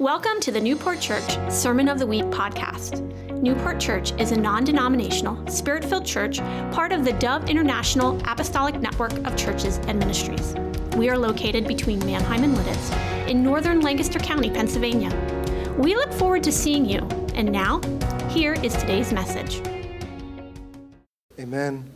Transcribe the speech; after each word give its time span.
Welcome 0.00 0.40
to 0.40 0.50
the 0.50 0.60
Newport 0.60 1.00
Church 1.00 1.38
Sermon 1.48 1.88
of 1.88 2.00
the 2.00 2.06
Week 2.06 2.24
podcast. 2.24 3.00
Newport 3.40 3.78
Church 3.78 4.10
is 4.20 4.32
a 4.32 4.36
non 4.36 4.64
denominational, 4.64 5.46
spirit 5.46 5.84
filled 5.84 6.04
church, 6.04 6.38
part 6.72 6.90
of 6.90 7.04
the 7.04 7.12
Dove 7.12 7.48
International 7.48 8.20
Apostolic 8.26 8.80
Network 8.80 9.12
of 9.24 9.36
Churches 9.36 9.76
and 9.86 9.96
Ministries. 10.00 10.56
We 10.96 11.10
are 11.10 11.16
located 11.16 11.68
between 11.68 12.00
Manheim 12.00 12.42
and 12.42 12.56
Lititz 12.56 13.28
in 13.28 13.44
northern 13.44 13.82
Lancaster 13.82 14.18
County, 14.18 14.50
Pennsylvania. 14.50 15.14
We 15.78 15.94
look 15.94 16.12
forward 16.12 16.42
to 16.42 16.50
seeing 16.50 16.84
you. 16.84 16.98
And 17.36 17.52
now, 17.52 17.80
here 18.30 18.54
is 18.54 18.74
today's 18.74 19.12
message. 19.12 19.62
Amen. 21.38 21.88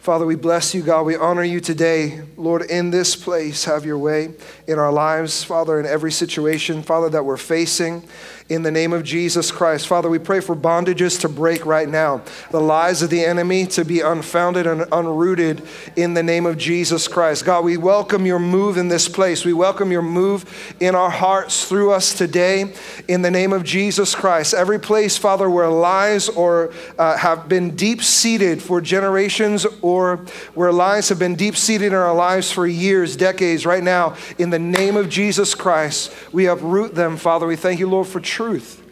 Father, 0.00 0.24
we 0.24 0.34
bless 0.34 0.74
you, 0.74 0.80
God. 0.80 1.04
We 1.04 1.14
honor 1.14 1.42
you 1.42 1.60
today. 1.60 2.22
Lord, 2.38 2.62
in 2.62 2.90
this 2.90 3.14
place, 3.14 3.66
have 3.66 3.84
your 3.84 3.98
way 3.98 4.30
in 4.66 4.78
our 4.78 4.90
lives, 4.90 5.44
Father, 5.44 5.78
in 5.78 5.84
every 5.84 6.10
situation, 6.10 6.82
Father, 6.82 7.10
that 7.10 7.22
we're 7.22 7.36
facing 7.36 8.02
in 8.50 8.64
the 8.64 8.70
name 8.70 8.92
of 8.92 9.04
Jesus 9.04 9.52
Christ. 9.52 9.86
Father, 9.86 10.10
we 10.10 10.18
pray 10.18 10.40
for 10.40 10.56
bondages 10.56 11.20
to 11.20 11.28
break 11.28 11.64
right 11.64 11.88
now, 11.88 12.20
the 12.50 12.60
lies 12.60 13.00
of 13.00 13.08
the 13.08 13.24
enemy 13.24 13.64
to 13.64 13.84
be 13.84 14.00
unfounded 14.00 14.66
and 14.66 14.82
unrooted 14.90 15.64
in 15.96 16.14
the 16.14 16.22
name 16.22 16.46
of 16.46 16.58
Jesus 16.58 17.06
Christ. 17.06 17.44
God, 17.44 17.64
we 17.64 17.76
welcome 17.76 18.26
your 18.26 18.40
move 18.40 18.76
in 18.76 18.88
this 18.88 19.08
place. 19.08 19.44
We 19.44 19.52
welcome 19.52 19.92
your 19.92 20.02
move 20.02 20.74
in 20.80 20.96
our 20.96 21.10
hearts 21.10 21.64
through 21.64 21.92
us 21.92 22.12
today 22.12 22.74
in 23.06 23.22
the 23.22 23.30
name 23.30 23.52
of 23.52 23.62
Jesus 23.62 24.16
Christ. 24.16 24.52
Every 24.52 24.80
place, 24.80 25.16
Father, 25.16 25.48
where 25.48 25.68
lies 25.68 26.28
or 26.28 26.72
uh, 26.98 27.16
have 27.16 27.48
been 27.48 27.76
deep 27.76 28.02
seated 28.02 28.60
for 28.60 28.80
generations 28.80 29.64
or 29.80 30.16
where 30.54 30.72
lies 30.72 31.08
have 31.08 31.20
been 31.20 31.36
deep 31.36 31.54
seated 31.54 31.86
in 31.86 31.94
our 31.94 32.14
lives 32.14 32.50
for 32.50 32.66
years, 32.66 33.14
decades, 33.14 33.64
right 33.64 33.84
now, 33.84 34.16
in 34.38 34.50
the 34.50 34.58
name 34.58 34.96
of 34.96 35.08
Jesus 35.08 35.54
Christ, 35.54 36.12
we 36.32 36.48
uproot 36.48 36.96
them, 36.96 37.16
Father. 37.16 37.46
We 37.46 37.54
thank 37.54 37.78
you, 37.78 37.88
Lord, 37.88 38.08
for 38.08 38.18
truth 38.18 38.39
truth 38.40 38.82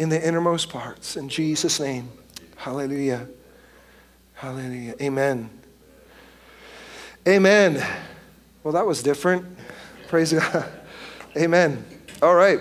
in 0.00 0.08
the 0.08 0.26
innermost 0.26 0.68
parts. 0.68 1.16
In 1.16 1.28
Jesus' 1.28 1.78
name. 1.78 2.10
Hallelujah. 2.56 3.28
Hallelujah. 4.32 4.96
Amen. 5.00 5.48
Amen. 7.28 7.86
Well, 8.64 8.74
that 8.74 8.84
was 8.84 9.04
different. 9.04 9.46
Praise 10.08 10.32
God. 10.32 10.68
Amen. 11.36 11.84
All 12.22 12.34
right. 12.34 12.58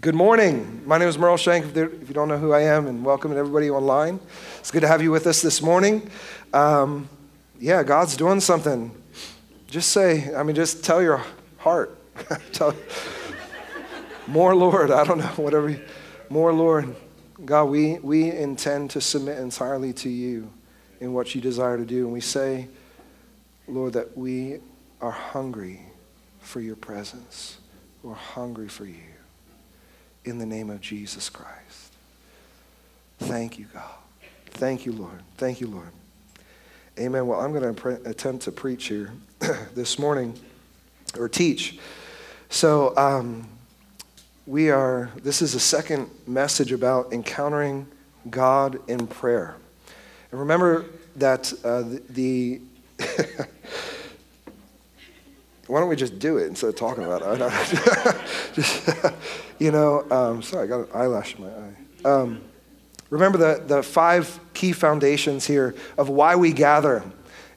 Good 0.00 0.16
morning. 0.16 0.82
My 0.84 0.98
name 0.98 1.06
is 1.06 1.16
Merle 1.16 1.36
Shenk. 1.36 1.76
If, 1.76 2.08
you 2.08 2.12
don't 2.12 2.26
know 2.26 2.38
who 2.38 2.50
I 2.50 2.62
am, 2.62 2.88
and 2.88 3.04
welcome 3.04 3.30
to 3.30 3.36
everybody 3.36 3.70
online. 3.70 4.18
It's 4.58 4.72
good 4.72 4.80
to 4.80 4.88
have 4.88 5.00
you 5.00 5.12
with 5.12 5.28
us 5.28 5.42
this 5.42 5.62
morning. 5.62 6.10
Um, 6.52 7.08
yeah, 7.60 7.84
God's 7.84 8.16
doing 8.16 8.40
something. 8.40 8.90
Just 9.68 9.90
say, 9.90 10.34
I 10.34 10.42
mean, 10.42 10.56
just 10.56 10.84
tell 10.84 11.00
your 11.00 11.24
heart. 11.58 11.96
tell, 12.52 12.74
more, 14.26 14.54
Lord. 14.54 14.90
I 14.90 15.04
don't 15.04 15.18
know, 15.18 15.26
whatever. 15.36 15.80
More, 16.28 16.52
Lord. 16.52 16.94
God, 17.44 17.64
we, 17.64 17.98
we 17.98 18.30
intend 18.30 18.90
to 18.90 19.00
submit 19.00 19.38
entirely 19.38 19.92
to 19.94 20.08
you 20.08 20.50
in 21.00 21.12
what 21.12 21.34
you 21.34 21.40
desire 21.40 21.76
to 21.76 21.84
do. 21.84 22.04
And 22.04 22.12
we 22.12 22.20
say, 22.20 22.68
Lord, 23.66 23.94
that 23.94 24.16
we 24.16 24.58
are 25.00 25.10
hungry 25.10 25.80
for 26.40 26.60
your 26.60 26.76
presence. 26.76 27.58
We're 28.02 28.14
hungry 28.14 28.68
for 28.68 28.84
you 28.84 29.02
in 30.24 30.38
the 30.38 30.46
name 30.46 30.70
of 30.70 30.80
Jesus 30.80 31.28
Christ. 31.28 31.92
Thank 33.18 33.58
you, 33.58 33.66
God. 33.72 33.90
Thank 34.46 34.86
you, 34.86 34.92
Lord. 34.92 35.20
Thank 35.36 35.60
you, 35.60 35.66
Lord. 35.66 35.90
Amen. 36.98 37.26
Well, 37.26 37.40
I'm 37.40 37.52
going 37.52 37.74
to 37.74 37.80
pre- 37.80 38.04
attempt 38.04 38.44
to 38.44 38.52
preach 38.52 38.86
here 38.86 39.12
this 39.74 39.98
morning 39.98 40.38
or 41.18 41.28
teach. 41.28 41.78
So, 42.50 42.96
um, 42.96 43.48
we 44.46 44.70
are, 44.70 45.10
this 45.22 45.40
is 45.40 45.54
a 45.54 45.60
second 45.60 46.10
message 46.26 46.72
about 46.72 47.12
encountering 47.12 47.86
God 48.28 48.78
in 48.88 49.06
prayer. 49.06 49.54
And 50.30 50.40
remember 50.40 50.86
that 51.16 51.52
uh, 51.64 51.82
the, 51.82 52.02
the 52.10 52.60
why 55.66 55.80
don't 55.80 55.88
we 55.88 55.96
just 55.96 56.18
do 56.18 56.38
it 56.38 56.46
instead 56.48 56.68
of 56.68 56.76
talking 56.76 57.04
about 57.04 57.22
it? 57.22 57.38
just, 58.54 58.88
you 59.58 59.70
know, 59.70 60.04
um, 60.10 60.42
sorry, 60.42 60.64
I 60.64 60.66
got 60.66 60.80
an 60.80 60.88
eyelash 60.92 61.36
in 61.36 61.44
my 61.44 61.50
eye. 61.50 61.74
Um, 62.04 62.40
remember 63.10 63.38
the, 63.38 63.62
the 63.64 63.82
five 63.82 64.40
key 64.54 64.72
foundations 64.72 65.46
here 65.46 65.74
of 65.96 66.08
why 66.08 66.34
we 66.34 66.52
gather 66.52 67.04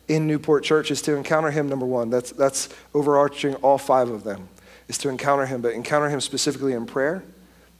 in 0.07 0.27
Newport 0.27 0.63
Church 0.63 0.91
is 0.91 1.01
to 1.03 1.15
encounter 1.15 1.49
Him, 1.49 1.67
number 1.67 1.85
one. 1.85 2.11
That's, 2.11 2.31
that's 2.31 2.69
overarching 2.93 3.55
all 3.55 3.79
five 3.79 4.09
of 4.09 4.23
them 4.23 4.47
is 4.87 4.97
to 4.99 5.09
encounter 5.09 5.45
Him, 5.45 5.61
but 5.61 5.73
encounter 5.73 6.09
Him 6.09 6.21
specifically 6.21 6.73
in 6.73 6.85
prayer, 6.85 7.23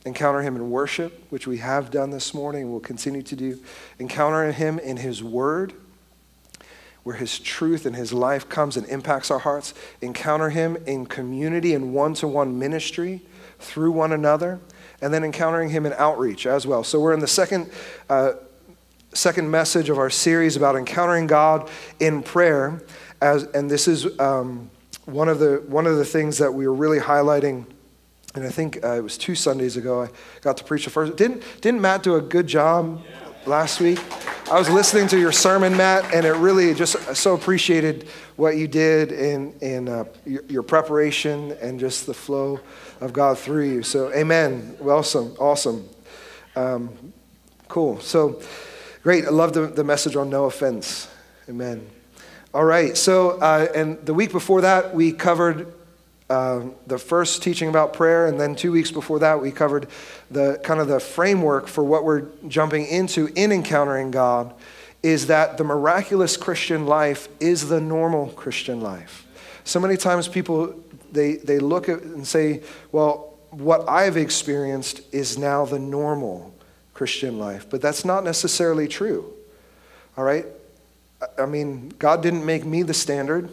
encounter 0.06 0.42
Him 0.42 0.56
in 0.56 0.70
worship, 0.70 1.26
which 1.30 1.48
we 1.48 1.58
have 1.58 1.92
done 1.92 2.10
this 2.10 2.34
morning 2.34 2.64
and 2.64 2.72
will 2.72 2.80
continue 2.80 3.22
to 3.24 3.36
do, 3.36 3.60
encounter 4.00 4.52
Him 4.52 4.80
in 4.80 4.98
His 4.98 5.24
Word, 5.24 5.74
where 7.04 7.16
His 7.16 7.40
truth 7.40 7.86
and 7.86 7.96
His 7.96 8.12
life 8.12 8.50
comes 8.50 8.78
and 8.78 8.88
impacts 8.88 9.30
our 9.30 9.40
hearts, 9.40 9.74
encounter 10.02 10.50
Him 10.50 10.78
in 10.88 11.06
community 11.06 11.74
and 11.74 11.94
one 11.94 12.14
to 12.16 12.28
one 12.28 12.58
ministry 12.58 13.22
through 13.60 13.92
one 13.92 14.12
another, 14.12 14.60
and 15.02 15.14
then 15.14 15.24
encountering 15.24 15.70
Him 15.70 15.86
in 15.86 15.94
outreach 15.94 16.48
as 16.48 16.66
well. 16.66 16.84
So 16.84 17.00
we're 17.00 17.14
in 17.14 17.20
the 17.20 17.28
second. 17.28 17.70
Uh, 18.10 18.34
second 19.14 19.50
message 19.50 19.90
of 19.90 19.98
our 19.98 20.10
series 20.10 20.58
about 20.58 20.76
encountering 20.76 21.26
God 21.26 21.70
in 22.02 22.22
prayer, 22.22 22.82
as, 23.22 23.44
and 23.44 23.72
this 23.72 23.88
is 23.88 24.20
um, 24.20 24.70
one 25.06 25.30
of 25.30 25.40
the 25.40 25.64
one 25.68 25.88
of 25.88 25.98
the 25.98 26.06
things 26.06 26.38
that 26.40 26.54
we 26.54 26.68
were 26.68 26.74
really 26.74 27.00
highlighting 27.00 27.66
and 28.36 28.44
I 28.44 28.50
think 28.50 28.84
uh, 28.84 28.98
it 28.98 29.02
was 29.02 29.18
two 29.18 29.34
Sundays 29.34 29.78
ago 29.78 30.04
I 30.04 30.10
got 30.42 30.58
to 30.58 30.64
preach 30.64 30.84
the 30.84 30.90
first. 30.90 31.16
Didn't 31.16 31.44
didn't 31.62 31.82
Matt 31.82 32.04
do 32.04 32.16
a 32.16 32.22
good 32.22 32.48
job 32.48 33.02
last 33.46 33.80
week? 33.80 34.00
I 34.52 34.60
was 34.60 34.70
listening 34.70 35.08
to 35.08 35.20
your 35.20 35.32
sermon, 35.32 35.76
Matt, 35.76 36.14
and 36.14 36.24
it 36.24 36.34
really 36.34 36.74
just 36.76 37.16
so 37.16 37.34
appreciated 37.34 38.08
what 38.36 38.58
you 38.58 38.68
did 38.68 39.12
in 39.12 39.54
in 39.62 39.88
uh, 39.88 40.06
your, 40.26 40.44
your, 40.44 40.64
preparation 40.64 41.54
and 41.54 41.80
just 41.80 42.06
the 42.06 42.14
flow 42.14 42.60
of 43.02 43.12
God 43.12 43.40
through 43.40 43.70
you. 43.70 43.84
So, 43.84 44.14
Amen. 44.14 44.78
Awesome, 44.84 45.36
awesome, 45.40 45.90
um, 46.56 47.14
cool. 47.70 48.00
So, 48.02 48.42
great. 49.02 49.26
I 49.26 49.30
love 49.30 49.54
the, 49.54 49.68
the 49.68 49.84
message 49.84 50.16
on 50.16 50.30
no 50.30 50.46
offense. 50.46 51.10
Amen. 51.50 51.95
All 52.56 52.64
right, 52.64 52.96
so, 52.96 53.32
uh, 53.32 53.68
and 53.76 54.00
the 54.06 54.14
week 54.14 54.32
before 54.32 54.62
that, 54.62 54.96
we 54.96 55.12
covered 55.12 55.74
uh, 56.30 56.62
the 56.88 56.98
first 56.98 57.44
teaching 57.44 57.68
about 57.68 57.92
prayer, 57.92 58.28
and 58.28 58.40
then 58.40 58.56
two 58.56 58.72
weeks 58.72 58.92
before 58.92 59.20
that, 59.20 59.42
we 59.42 59.52
covered 59.52 59.90
the 60.32 60.58
kind 60.64 60.80
of 60.80 60.88
the 60.88 61.02
framework 61.02 61.68
for 61.68 61.84
what 61.84 62.06
we're 62.06 62.28
jumping 62.48 62.86
into 62.86 63.28
in 63.36 63.52
encountering 63.52 64.10
God 64.10 64.54
is 65.04 65.28
that 65.28 65.58
the 65.58 65.66
miraculous 65.66 66.38
Christian 66.38 66.86
life 66.86 67.28
is 67.42 67.68
the 67.68 67.82
normal 67.82 68.28
Christian 68.28 68.80
life. 68.80 69.28
So 69.66 69.82
many 69.82 69.98
times 69.98 70.30
people, 70.30 70.82
they, 71.12 71.36
they 71.36 71.60
look 71.60 71.90
at 71.90 72.04
and 72.04 72.26
say, 72.26 72.64
well, 72.94 73.38
what 73.50 73.90
I've 73.90 74.16
experienced 74.16 75.02
is 75.12 75.38
now 75.38 75.66
the 75.66 75.78
normal 75.78 76.56
Christian 76.94 77.38
life. 77.38 77.70
But 77.70 77.82
that's 77.82 78.06
not 78.06 78.24
necessarily 78.24 78.88
true. 78.88 79.34
All 80.16 80.24
right? 80.24 80.46
I 81.38 81.46
mean, 81.46 81.90
God 82.00 82.22
didn't 82.22 82.46
make 82.46 82.66
me 82.66 82.84
the 82.84 82.94
standard. 82.94 83.50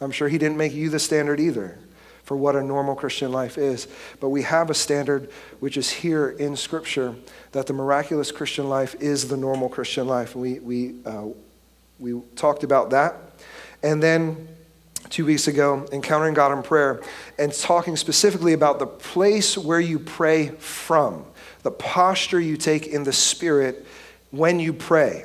I'm 0.00 0.10
sure 0.10 0.28
He 0.28 0.38
didn't 0.38 0.56
make 0.56 0.72
you 0.72 0.90
the 0.90 0.98
standard 0.98 1.40
either 1.40 1.78
for 2.26 2.36
what 2.36 2.56
a 2.56 2.62
normal 2.62 2.96
Christian 2.96 3.30
life 3.30 3.56
is. 3.56 3.86
But 4.18 4.30
we 4.30 4.42
have 4.42 4.68
a 4.68 4.74
standard 4.74 5.30
which 5.60 5.76
is 5.76 5.88
here 5.88 6.30
in 6.30 6.56
Scripture 6.56 7.14
that 7.52 7.68
the 7.68 7.72
miraculous 7.72 8.32
Christian 8.32 8.68
life 8.68 8.96
is 9.00 9.28
the 9.28 9.36
normal 9.36 9.68
Christian 9.68 10.08
life. 10.08 10.34
We, 10.34 10.58
we, 10.58 10.96
uh, 11.06 11.26
we 12.00 12.20
talked 12.34 12.64
about 12.64 12.90
that. 12.90 13.14
And 13.84 14.02
then 14.02 14.48
two 15.08 15.24
weeks 15.24 15.46
ago, 15.46 15.86
encountering 15.92 16.34
God 16.34 16.50
in 16.50 16.64
prayer 16.64 17.00
and 17.38 17.52
talking 17.52 17.94
specifically 17.94 18.54
about 18.54 18.80
the 18.80 18.88
place 18.88 19.56
where 19.56 19.78
you 19.78 20.00
pray 20.00 20.48
from, 20.48 21.24
the 21.62 21.70
posture 21.70 22.40
you 22.40 22.56
take 22.56 22.88
in 22.88 23.04
the 23.04 23.12
Spirit 23.12 23.86
when 24.32 24.58
you 24.58 24.72
pray. 24.72 25.24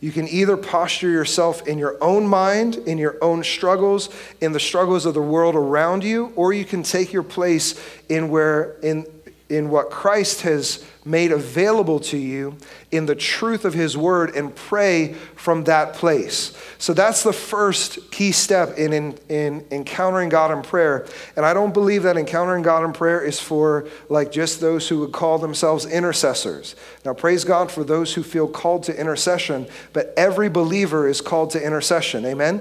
You 0.00 0.12
can 0.12 0.26
either 0.28 0.56
posture 0.56 1.10
yourself 1.10 1.66
in 1.68 1.78
your 1.78 2.02
own 2.02 2.26
mind, 2.26 2.76
in 2.76 2.96
your 2.96 3.18
own 3.22 3.44
struggles, 3.44 4.08
in 4.40 4.52
the 4.52 4.60
struggles 4.60 5.04
of 5.04 5.12
the 5.12 5.20
world 5.20 5.54
around 5.54 6.04
you, 6.04 6.32
or 6.36 6.54
you 6.54 6.64
can 6.64 6.82
take 6.82 7.12
your 7.12 7.22
place 7.22 7.78
in 8.08 8.30
where 8.30 8.78
in 8.82 9.04
in 9.50 9.68
what 9.68 9.90
Christ 9.90 10.42
has 10.42 10.84
made 11.04 11.32
available 11.32 11.98
to 11.98 12.16
you 12.16 12.56
in 12.90 13.06
the 13.06 13.14
truth 13.14 13.64
of 13.64 13.72
his 13.72 13.96
word 13.96 14.34
and 14.36 14.54
pray 14.54 15.14
from 15.34 15.64
that 15.64 15.94
place. 15.94 16.56
So 16.78 16.92
that's 16.92 17.22
the 17.22 17.32
first 17.32 18.10
key 18.10 18.32
step 18.32 18.76
in, 18.76 18.92
in, 18.92 19.18
in, 19.28 19.66
encountering 19.70 20.28
God 20.28 20.50
in 20.50 20.62
prayer. 20.62 21.06
And 21.36 21.46
I 21.46 21.54
don't 21.54 21.72
believe 21.72 22.02
that 22.02 22.16
encountering 22.16 22.62
God 22.62 22.84
in 22.84 22.92
prayer 22.92 23.22
is 23.22 23.40
for 23.40 23.88
like 24.08 24.30
just 24.30 24.60
those 24.60 24.88
who 24.88 25.00
would 25.00 25.12
call 25.12 25.38
themselves 25.38 25.86
intercessors. 25.86 26.76
Now, 27.04 27.14
praise 27.14 27.44
God 27.44 27.70
for 27.70 27.82
those 27.82 28.14
who 28.14 28.22
feel 28.22 28.46
called 28.46 28.84
to 28.84 28.98
intercession, 28.98 29.66
but 29.92 30.12
every 30.16 30.48
believer 30.48 31.08
is 31.08 31.20
called 31.20 31.50
to 31.52 31.64
intercession. 31.64 32.24
Amen? 32.24 32.60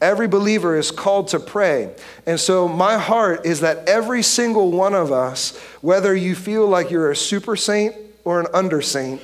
Every 0.00 0.28
believer 0.28 0.76
is 0.76 0.92
called 0.92 1.28
to 1.28 1.40
pray. 1.40 1.92
And 2.24 2.38
so, 2.38 2.68
my 2.68 2.98
heart 2.98 3.44
is 3.44 3.60
that 3.60 3.88
every 3.88 4.22
single 4.22 4.70
one 4.70 4.94
of 4.94 5.10
us, 5.10 5.58
whether 5.80 6.14
you 6.14 6.36
feel 6.36 6.68
like 6.68 6.90
you're 6.90 7.10
a 7.10 7.16
super 7.16 7.56
saint 7.56 7.96
or 8.24 8.38
an 8.38 8.46
under 8.54 8.80
saint, 8.80 9.20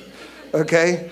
okay, 0.53 1.09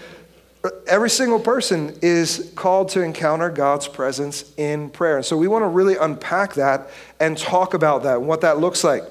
every 0.85 1.09
single 1.09 1.39
person 1.39 1.97
is 2.01 2.51
called 2.55 2.89
to 2.89 3.01
encounter 3.01 3.49
God's 3.49 3.87
presence 3.87 4.53
in 4.57 4.89
prayer. 4.89 5.17
And 5.17 5.25
so, 5.25 5.37
we 5.37 5.47
want 5.47 5.63
to 5.63 5.69
really 5.69 5.95
unpack 5.95 6.55
that 6.55 6.89
and 7.21 7.37
talk 7.37 7.73
about 7.73 8.03
that 8.03 8.17
and 8.17 8.27
what 8.27 8.41
that 8.41 8.57
looks 8.57 8.83
like. 8.83 9.03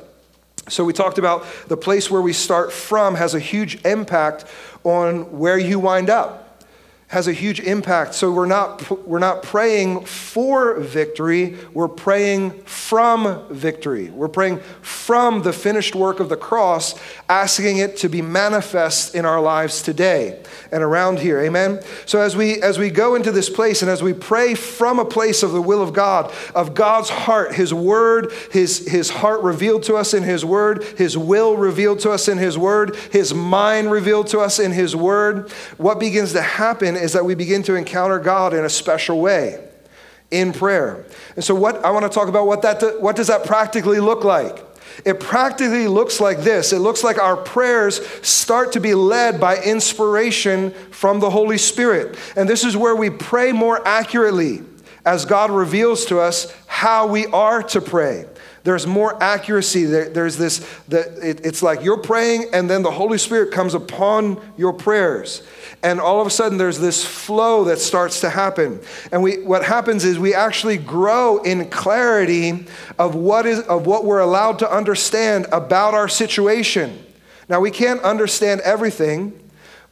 So, 0.68 0.84
we 0.84 0.92
talked 0.92 1.16
about 1.16 1.46
the 1.68 1.78
place 1.78 2.10
where 2.10 2.20
we 2.20 2.34
start 2.34 2.74
from 2.74 3.14
has 3.14 3.34
a 3.34 3.40
huge 3.40 3.82
impact 3.86 4.44
on 4.84 5.38
where 5.38 5.56
you 5.56 5.78
wind 5.78 6.10
up 6.10 6.41
has 7.12 7.28
a 7.28 7.32
huge 7.34 7.60
impact. 7.60 8.14
So 8.14 8.32
we're 8.32 8.46
not, 8.46 9.06
we're 9.06 9.18
not 9.18 9.42
praying 9.42 10.06
for 10.06 10.80
victory, 10.80 11.58
we're 11.74 11.86
praying 11.86 12.52
from 12.62 13.46
victory. 13.50 14.08
We're 14.08 14.28
praying 14.28 14.60
from 14.80 15.42
the 15.42 15.52
finished 15.52 15.94
work 15.94 16.20
of 16.20 16.30
the 16.30 16.38
cross, 16.38 16.98
asking 17.28 17.76
it 17.76 17.98
to 17.98 18.08
be 18.08 18.22
manifest 18.22 19.14
in 19.14 19.26
our 19.26 19.42
lives 19.42 19.82
today 19.82 20.42
and 20.72 20.82
around 20.82 21.18
here. 21.18 21.38
Amen. 21.40 21.82
So 22.06 22.18
as 22.18 22.34
we 22.34 22.62
as 22.62 22.78
we 22.78 22.88
go 22.88 23.14
into 23.14 23.30
this 23.30 23.50
place 23.50 23.82
and 23.82 23.90
as 23.90 24.02
we 24.02 24.14
pray 24.14 24.54
from 24.54 24.98
a 24.98 25.04
place 25.04 25.42
of 25.42 25.52
the 25.52 25.60
will 25.60 25.82
of 25.82 25.92
God, 25.92 26.32
of 26.54 26.74
God's 26.74 27.10
heart, 27.10 27.54
his 27.54 27.74
word, 27.74 28.32
his 28.50 28.88
his 28.88 29.10
heart 29.10 29.42
revealed 29.42 29.82
to 29.82 29.96
us 29.96 30.14
in 30.14 30.22
his 30.22 30.46
word, 30.46 30.82
his 30.96 31.18
will 31.18 31.58
revealed 31.58 32.00
to 32.00 32.10
us 32.10 32.26
in 32.26 32.38
his 32.38 32.56
word, 32.56 32.96
his 33.12 33.34
mind 33.34 33.90
revealed 33.90 34.28
to 34.28 34.40
us 34.40 34.58
in 34.58 34.72
his 34.72 34.96
word, 34.96 35.50
what 35.76 36.00
begins 36.00 36.32
to 36.32 36.40
happen 36.40 36.96
is 37.02 37.12
that 37.12 37.24
we 37.24 37.34
begin 37.34 37.62
to 37.64 37.74
encounter 37.74 38.18
God 38.18 38.54
in 38.54 38.64
a 38.64 38.70
special 38.70 39.20
way 39.20 39.62
in 40.30 40.52
prayer. 40.52 41.04
And 41.36 41.44
so 41.44 41.54
what 41.54 41.84
I 41.84 41.90
want 41.90 42.04
to 42.04 42.08
talk 42.08 42.28
about 42.28 42.46
what 42.46 42.62
that 42.62 43.00
what 43.00 43.16
does 43.16 43.28
that 43.28 43.44
practically 43.44 44.00
look 44.00 44.24
like? 44.24 44.64
It 45.04 45.20
practically 45.20 45.88
looks 45.88 46.20
like 46.20 46.40
this. 46.40 46.72
It 46.72 46.80
looks 46.80 47.02
like 47.02 47.18
our 47.18 47.36
prayers 47.36 48.06
start 48.26 48.72
to 48.72 48.80
be 48.80 48.94
led 48.94 49.40
by 49.40 49.56
inspiration 49.56 50.70
from 50.90 51.20
the 51.20 51.30
Holy 51.30 51.58
Spirit. 51.58 52.18
And 52.36 52.48
this 52.48 52.64
is 52.64 52.76
where 52.76 52.94
we 52.94 53.10
pray 53.10 53.52
more 53.52 53.86
accurately 53.86 54.62
as 55.04 55.24
God 55.24 55.50
reveals 55.50 56.04
to 56.06 56.20
us 56.20 56.54
how 56.66 57.06
we 57.06 57.26
are 57.26 57.62
to 57.64 57.80
pray. 57.80 58.26
There's 58.64 58.86
more 58.86 59.20
accuracy. 59.22 59.84
There, 59.84 60.08
there's 60.08 60.36
this, 60.36 60.58
the, 60.86 61.00
it, 61.28 61.44
it's 61.44 61.62
like 61.62 61.82
you're 61.82 62.00
praying, 62.00 62.46
and 62.52 62.70
then 62.70 62.82
the 62.82 62.90
Holy 62.90 63.18
Spirit 63.18 63.52
comes 63.52 63.74
upon 63.74 64.40
your 64.56 64.72
prayers. 64.72 65.42
And 65.82 66.00
all 66.00 66.20
of 66.20 66.26
a 66.28 66.30
sudden 66.30 66.58
there's 66.58 66.78
this 66.78 67.04
flow 67.04 67.64
that 67.64 67.78
starts 67.78 68.20
to 68.20 68.30
happen. 68.30 68.80
And 69.10 69.22
we, 69.22 69.42
what 69.42 69.64
happens 69.64 70.04
is 70.04 70.18
we 70.18 70.32
actually 70.32 70.76
grow 70.76 71.38
in 71.42 71.68
clarity 71.70 72.66
of 72.98 73.16
what, 73.16 73.46
is, 73.46 73.60
of 73.60 73.86
what 73.86 74.04
we're 74.04 74.20
allowed 74.20 74.60
to 74.60 74.72
understand 74.72 75.46
about 75.50 75.94
our 75.94 76.08
situation. 76.08 77.04
Now 77.48 77.58
we 77.58 77.72
can't 77.72 78.00
understand 78.02 78.60
everything 78.60 79.38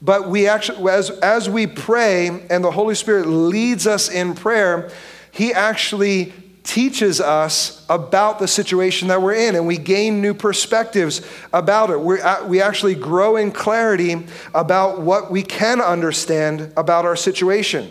but 0.02 0.30
we 0.30 0.48
actually 0.48 0.90
as, 0.90 1.10
as 1.10 1.50
we 1.50 1.66
pray 1.66 2.46
and 2.48 2.64
the 2.64 2.70
holy 2.70 2.94
spirit 2.94 3.26
leads 3.26 3.86
us 3.86 4.08
in 4.08 4.34
prayer 4.34 4.90
he 5.30 5.52
actually 5.52 6.32
teaches 6.62 7.20
us 7.20 7.84
about 7.88 8.38
the 8.38 8.46
situation 8.46 9.08
that 9.08 9.20
we're 9.22 9.34
in, 9.34 9.54
and 9.54 9.66
we 9.66 9.78
gain 9.78 10.20
new 10.20 10.34
perspectives 10.34 11.22
about 11.52 11.90
it. 11.90 12.00
we 12.00 12.18
we 12.46 12.60
actually 12.60 12.94
grow 12.94 13.36
in 13.36 13.50
clarity 13.50 14.26
about 14.54 15.00
what 15.00 15.30
we 15.30 15.42
can 15.42 15.80
understand 15.80 16.72
about 16.76 17.04
our 17.04 17.16
situation. 17.16 17.90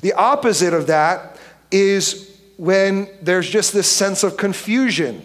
The 0.00 0.12
opposite 0.12 0.74
of 0.74 0.86
that 0.88 1.38
is 1.70 2.28
when 2.56 3.08
there's 3.22 3.48
just 3.48 3.72
this 3.72 3.88
sense 3.88 4.24
of 4.24 4.36
confusion 4.36 5.24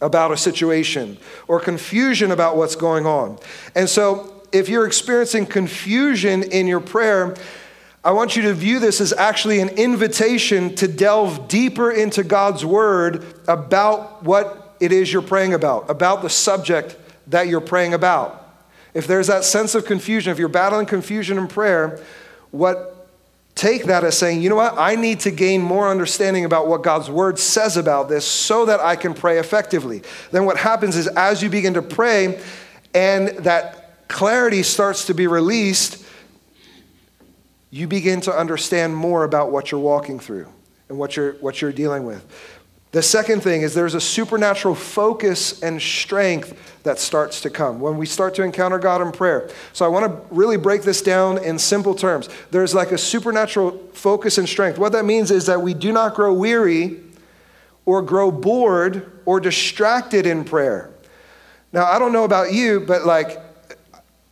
about 0.00 0.32
a 0.32 0.36
situation 0.36 1.16
or 1.48 1.60
confusion 1.60 2.30
about 2.30 2.56
what's 2.56 2.76
going 2.76 3.06
on. 3.06 3.38
And 3.74 3.88
so, 3.88 4.32
if 4.52 4.68
you're 4.68 4.86
experiencing 4.86 5.46
confusion 5.46 6.42
in 6.42 6.66
your 6.66 6.80
prayer, 6.80 7.34
I 8.06 8.12
want 8.12 8.36
you 8.36 8.42
to 8.42 8.54
view 8.54 8.78
this 8.78 9.00
as 9.00 9.12
actually 9.12 9.58
an 9.58 9.70
invitation 9.70 10.76
to 10.76 10.86
delve 10.86 11.48
deeper 11.48 11.90
into 11.90 12.22
God's 12.22 12.64
word 12.64 13.26
about 13.48 14.22
what 14.22 14.76
it 14.78 14.92
is 14.92 15.12
you're 15.12 15.22
praying 15.22 15.54
about, 15.54 15.90
about 15.90 16.22
the 16.22 16.30
subject 16.30 16.96
that 17.26 17.48
you're 17.48 17.60
praying 17.60 17.94
about. 17.94 18.62
If 18.94 19.08
there's 19.08 19.26
that 19.26 19.42
sense 19.42 19.74
of 19.74 19.86
confusion, 19.86 20.30
if 20.30 20.38
you're 20.38 20.46
battling 20.46 20.86
confusion 20.86 21.36
in 21.36 21.48
prayer, 21.48 22.00
what 22.52 23.08
take 23.56 23.86
that 23.86 24.04
as 24.04 24.16
saying, 24.16 24.40
you 24.40 24.50
know 24.50 24.54
what, 24.54 24.78
I 24.78 24.94
need 24.94 25.18
to 25.20 25.32
gain 25.32 25.60
more 25.60 25.88
understanding 25.88 26.44
about 26.44 26.68
what 26.68 26.84
God's 26.84 27.10
word 27.10 27.40
says 27.40 27.76
about 27.76 28.08
this 28.08 28.24
so 28.24 28.66
that 28.66 28.78
I 28.78 28.94
can 28.94 29.14
pray 29.14 29.40
effectively. 29.40 30.04
Then 30.30 30.44
what 30.44 30.58
happens 30.58 30.94
is 30.94 31.08
as 31.08 31.42
you 31.42 31.48
begin 31.48 31.74
to 31.74 31.82
pray 31.82 32.40
and 32.94 33.30
that 33.38 34.06
clarity 34.06 34.62
starts 34.62 35.06
to 35.06 35.14
be 35.14 35.26
released, 35.26 36.05
you 37.76 37.86
begin 37.86 38.22
to 38.22 38.32
understand 38.32 38.96
more 38.96 39.24
about 39.24 39.52
what 39.52 39.70
you're 39.70 39.80
walking 39.80 40.18
through 40.18 40.48
and 40.88 40.96
what 40.98 41.14
you're, 41.14 41.34
what 41.34 41.60
you're 41.60 41.72
dealing 41.72 42.04
with. 42.06 42.24
The 42.92 43.02
second 43.02 43.42
thing 43.42 43.60
is 43.60 43.74
there's 43.74 43.94
a 43.94 44.00
supernatural 44.00 44.74
focus 44.74 45.62
and 45.62 45.82
strength 45.82 46.82
that 46.84 46.98
starts 46.98 47.42
to 47.42 47.50
come 47.50 47.78
when 47.78 47.98
we 47.98 48.06
start 48.06 48.34
to 48.36 48.42
encounter 48.42 48.78
God 48.78 49.02
in 49.02 49.12
prayer. 49.12 49.50
So 49.74 49.84
I 49.84 49.88
want 49.88 50.06
to 50.06 50.34
really 50.34 50.56
break 50.56 50.82
this 50.82 51.02
down 51.02 51.36
in 51.44 51.58
simple 51.58 51.94
terms. 51.94 52.30
There's 52.50 52.74
like 52.74 52.92
a 52.92 52.98
supernatural 52.98 53.78
focus 53.92 54.38
and 54.38 54.48
strength. 54.48 54.78
What 54.78 54.92
that 54.92 55.04
means 55.04 55.30
is 55.30 55.44
that 55.44 55.60
we 55.60 55.74
do 55.74 55.92
not 55.92 56.14
grow 56.14 56.32
weary 56.32 57.00
or 57.84 58.00
grow 58.00 58.30
bored 58.30 59.20
or 59.26 59.38
distracted 59.38 60.24
in 60.24 60.44
prayer. 60.44 60.90
Now, 61.74 61.84
I 61.84 61.98
don't 61.98 62.12
know 62.12 62.24
about 62.24 62.54
you, 62.54 62.80
but 62.80 63.04
like 63.04 63.38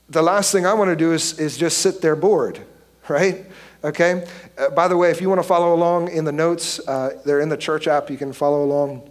the 0.09 0.23
last 0.23 0.51
thing 0.51 0.65
I 0.65 0.73
want 0.73 0.89
to 0.89 0.97
do 0.97 1.13
is, 1.13 1.39
is 1.39 1.59
just 1.59 1.79
sit 1.79 2.01
there 2.01 2.17
bored 2.17 2.65
right? 3.09 3.47
Okay? 3.83 4.27
Uh, 4.57 4.71
by 4.71 4.89
the 4.89 4.97
way, 4.97 5.11
if 5.11 5.21
you 5.21 5.29
want 5.29 5.41
to 5.41 5.47
follow 5.47 5.75
along 5.75 6.09
in 6.09 6.25
the 6.25 6.33
notes, 6.33 6.81
uh, 6.89 7.21
they're 7.25 7.41
in 7.41 7.49
the 7.49 7.57
church 7.57 7.87
app. 7.87 8.11
You 8.11 8.17
can 8.17 8.33
follow 8.33 8.65
along 8.65 9.11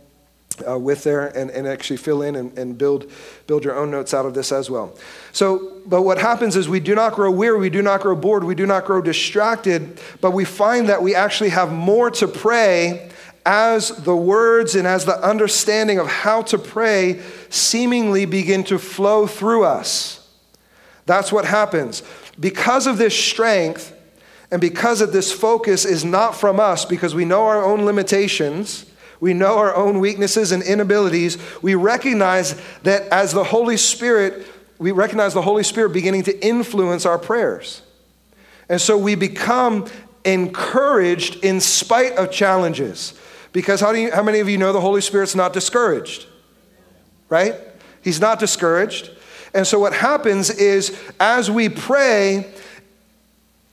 uh, 0.68 0.78
with 0.78 1.04
there 1.04 1.28
and, 1.28 1.50
and 1.52 1.68
actually 1.68 1.98
fill 1.98 2.22
in 2.22 2.36
and, 2.36 2.58
and 2.58 2.78
build, 2.78 3.12
build 3.48 3.64
your 3.64 3.76
own 3.76 3.92
notes 3.92 4.14
out 4.14 4.26
of 4.26 4.34
this 4.34 4.52
as 4.52 4.70
well. 4.70 4.96
So, 5.32 5.82
but 5.86 6.04
what 6.04 6.18
happens 6.18 6.56
is 6.56 6.70
we 6.70 6.80
do 6.80 6.96
not 6.96 7.14
grow 7.14 7.32
weary, 7.32 7.60
we 7.60 7.70
do 7.70 7.82
not 7.82 8.02
grow 8.02 8.16
bored, 8.16 8.44
we 8.44 8.56
do 8.56 8.66
not 8.66 8.86
grow 8.86 9.02
distracted, 9.02 10.00
but 10.22 10.32
we 10.32 10.46
find 10.46 10.90
that 10.90 11.02
we 11.02 11.16
actually 11.16 11.50
have 11.50 11.72
more 11.72 12.12
to 12.12 12.28
pray 12.28 13.10
as 13.46 13.90
the 13.90 14.16
words 14.16 14.76
and 14.76 14.88
as 14.88 15.06
the 15.06 15.18
understanding 15.26 16.00
of 16.00 16.08
how 16.08 16.42
to 16.44 16.58
pray 16.58 17.22
seemingly 17.50 18.26
begin 18.26 18.64
to 18.64 18.80
flow 18.80 19.28
through 19.28 19.66
us. 19.66 20.20
That's 21.06 21.32
what 21.32 21.46
happens. 21.46 22.04
Because 22.40 22.88
of 22.88 22.98
this 22.98 23.18
strength 23.18 23.93
and 24.54 24.62
because 24.62 25.02
of 25.02 25.12
this 25.12 25.32
focus 25.32 25.84
is 25.84 26.06
not 26.06 26.36
from 26.36 26.60
us, 26.60 26.86
because 26.86 27.16
we 27.16 27.26
know 27.26 27.48
our 27.48 27.66
own 27.66 27.86
limitations, 27.86 28.86
we 29.20 29.34
know 29.34 29.58
our 29.58 29.76
own 29.76 30.00
weaknesses 30.00 30.52
and 30.52 30.62
inabilities, 30.62 31.40
we 31.64 31.74
recognize 31.74 32.54
that 32.84 33.02
as 33.08 33.34
the 33.34 33.44
Holy 33.44 33.78
Spirit, 33.78 34.46
we 34.78 34.92
recognize 34.92 35.34
the 35.34 35.42
Holy 35.42 35.64
Spirit 35.64 35.92
beginning 35.92 36.22
to 36.26 36.46
influence 36.46 37.04
our 37.04 37.18
prayers. 37.18 37.82
And 38.70 38.80
so 38.80 38.96
we 38.96 39.16
become 39.16 39.88
encouraged 40.24 41.44
in 41.44 41.60
spite 41.60 42.16
of 42.18 42.30
challenges. 42.30 43.20
Because 43.54 43.82
how, 43.82 43.92
do 43.92 43.98
you, 43.98 44.12
how 44.12 44.22
many 44.22 44.38
of 44.38 44.48
you 44.48 44.60
know 44.60 44.72
the 44.72 44.82
Holy 44.82 45.02
Spirit's 45.02 45.34
not 45.34 45.54
discouraged? 45.54 46.28
Right? 47.28 47.56
He's 48.04 48.22
not 48.22 48.38
discouraged. 48.38 49.10
And 49.56 49.66
so 49.66 49.80
what 49.80 49.94
happens 49.94 50.52
is 50.52 50.96
as 51.20 51.50
we 51.50 51.70
pray 51.70 52.54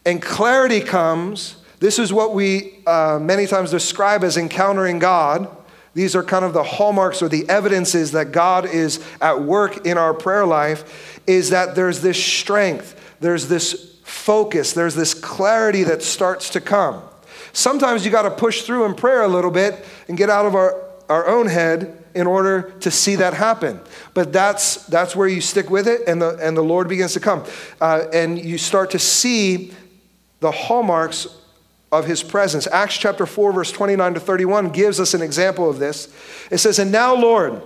and 0.04 0.22
clarity 0.22 0.80
comes, 0.80 1.56
this 1.80 1.98
is 1.98 2.12
what 2.12 2.34
we 2.34 2.78
uh, 2.86 3.18
many 3.20 3.46
times 3.46 3.70
describe 3.70 4.24
as 4.24 4.36
encountering 4.36 4.98
God. 4.98 5.48
These 5.94 6.14
are 6.14 6.22
kind 6.22 6.44
of 6.44 6.52
the 6.52 6.62
hallmarks 6.62 7.20
or 7.22 7.28
the 7.28 7.48
evidences 7.48 8.12
that 8.12 8.32
God 8.32 8.66
is 8.66 9.04
at 9.20 9.42
work 9.42 9.86
in 9.86 9.98
our 9.98 10.14
prayer 10.14 10.46
life 10.46 11.20
is 11.26 11.50
that 11.50 11.74
there's 11.74 12.00
this 12.00 12.22
strength, 12.22 13.16
there's 13.20 13.48
this 13.48 13.98
focus, 14.04 14.72
there's 14.72 14.94
this 14.94 15.14
clarity 15.14 15.82
that 15.84 16.02
starts 16.02 16.50
to 16.50 16.60
come. 16.60 17.02
Sometimes 17.52 18.04
you 18.04 18.10
got 18.10 18.22
to 18.22 18.30
push 18.30 18.62
through 18.62 18.84
in 18.84 18.94
prayer 18.94 19.22
a 19.22 19.28
little 19.28 19.50
bit 19.50 19.84
and 20.08 20.16
get 20.16 20.30
out 20.30 20.46
of 20.46 20.54
our, 20.54 20.80
our 21.08 21.26
own 21.26 21.46
head 21.46 21.96
in 22.14 22.26
order 22.26 22.72
to 22.80 22.90
see 22.90 23.16
that 23.16 23.34
happen. 23.34 23.80
But 24.14 24.32
that's, 24.32 24.86
that's 24.86 25.14
where 25.14 25.28
you 25.28 25.40
stick 25.40 25.70
with 25.70 25.86
it, 25.86 26.02
and 26.06 26.20
the, 26.20 26.36
and 26.36 26.56
the 26.56 26.62
Lord 26.62 26.88
begins 26.88 27.12
to 27.14 27.20
come. 27.20 27.44
Uh, 27.80 28.04
and 28.12 28.38
you 28.38 28.58
start 28.58 28.90
to 28.92 28.98
see 28.98 29.72
the 30.40 30.50
hallmarks 30.50 31.26
of 31.92 32.06
his 32.06 32.22
presence. 32.22 32.66
Acts 32.66 32.96
chapter 32.96 33.26
4, 33.26 33.52
verse 33.52 33.72
29 33.72 34.14
to 34.14 34.20
31 34.20 34.70
gives 34.70 35.00
us 35.00 35.14
an 35.14 35.22
example 35.22 35.68
of 35.68 35.78
this. 35.78 36.08
It 36.50 36.58
says, 36.58 36.78
And 36.78 36.92
now, 36.92 37.14
Lord, 37.14 37.62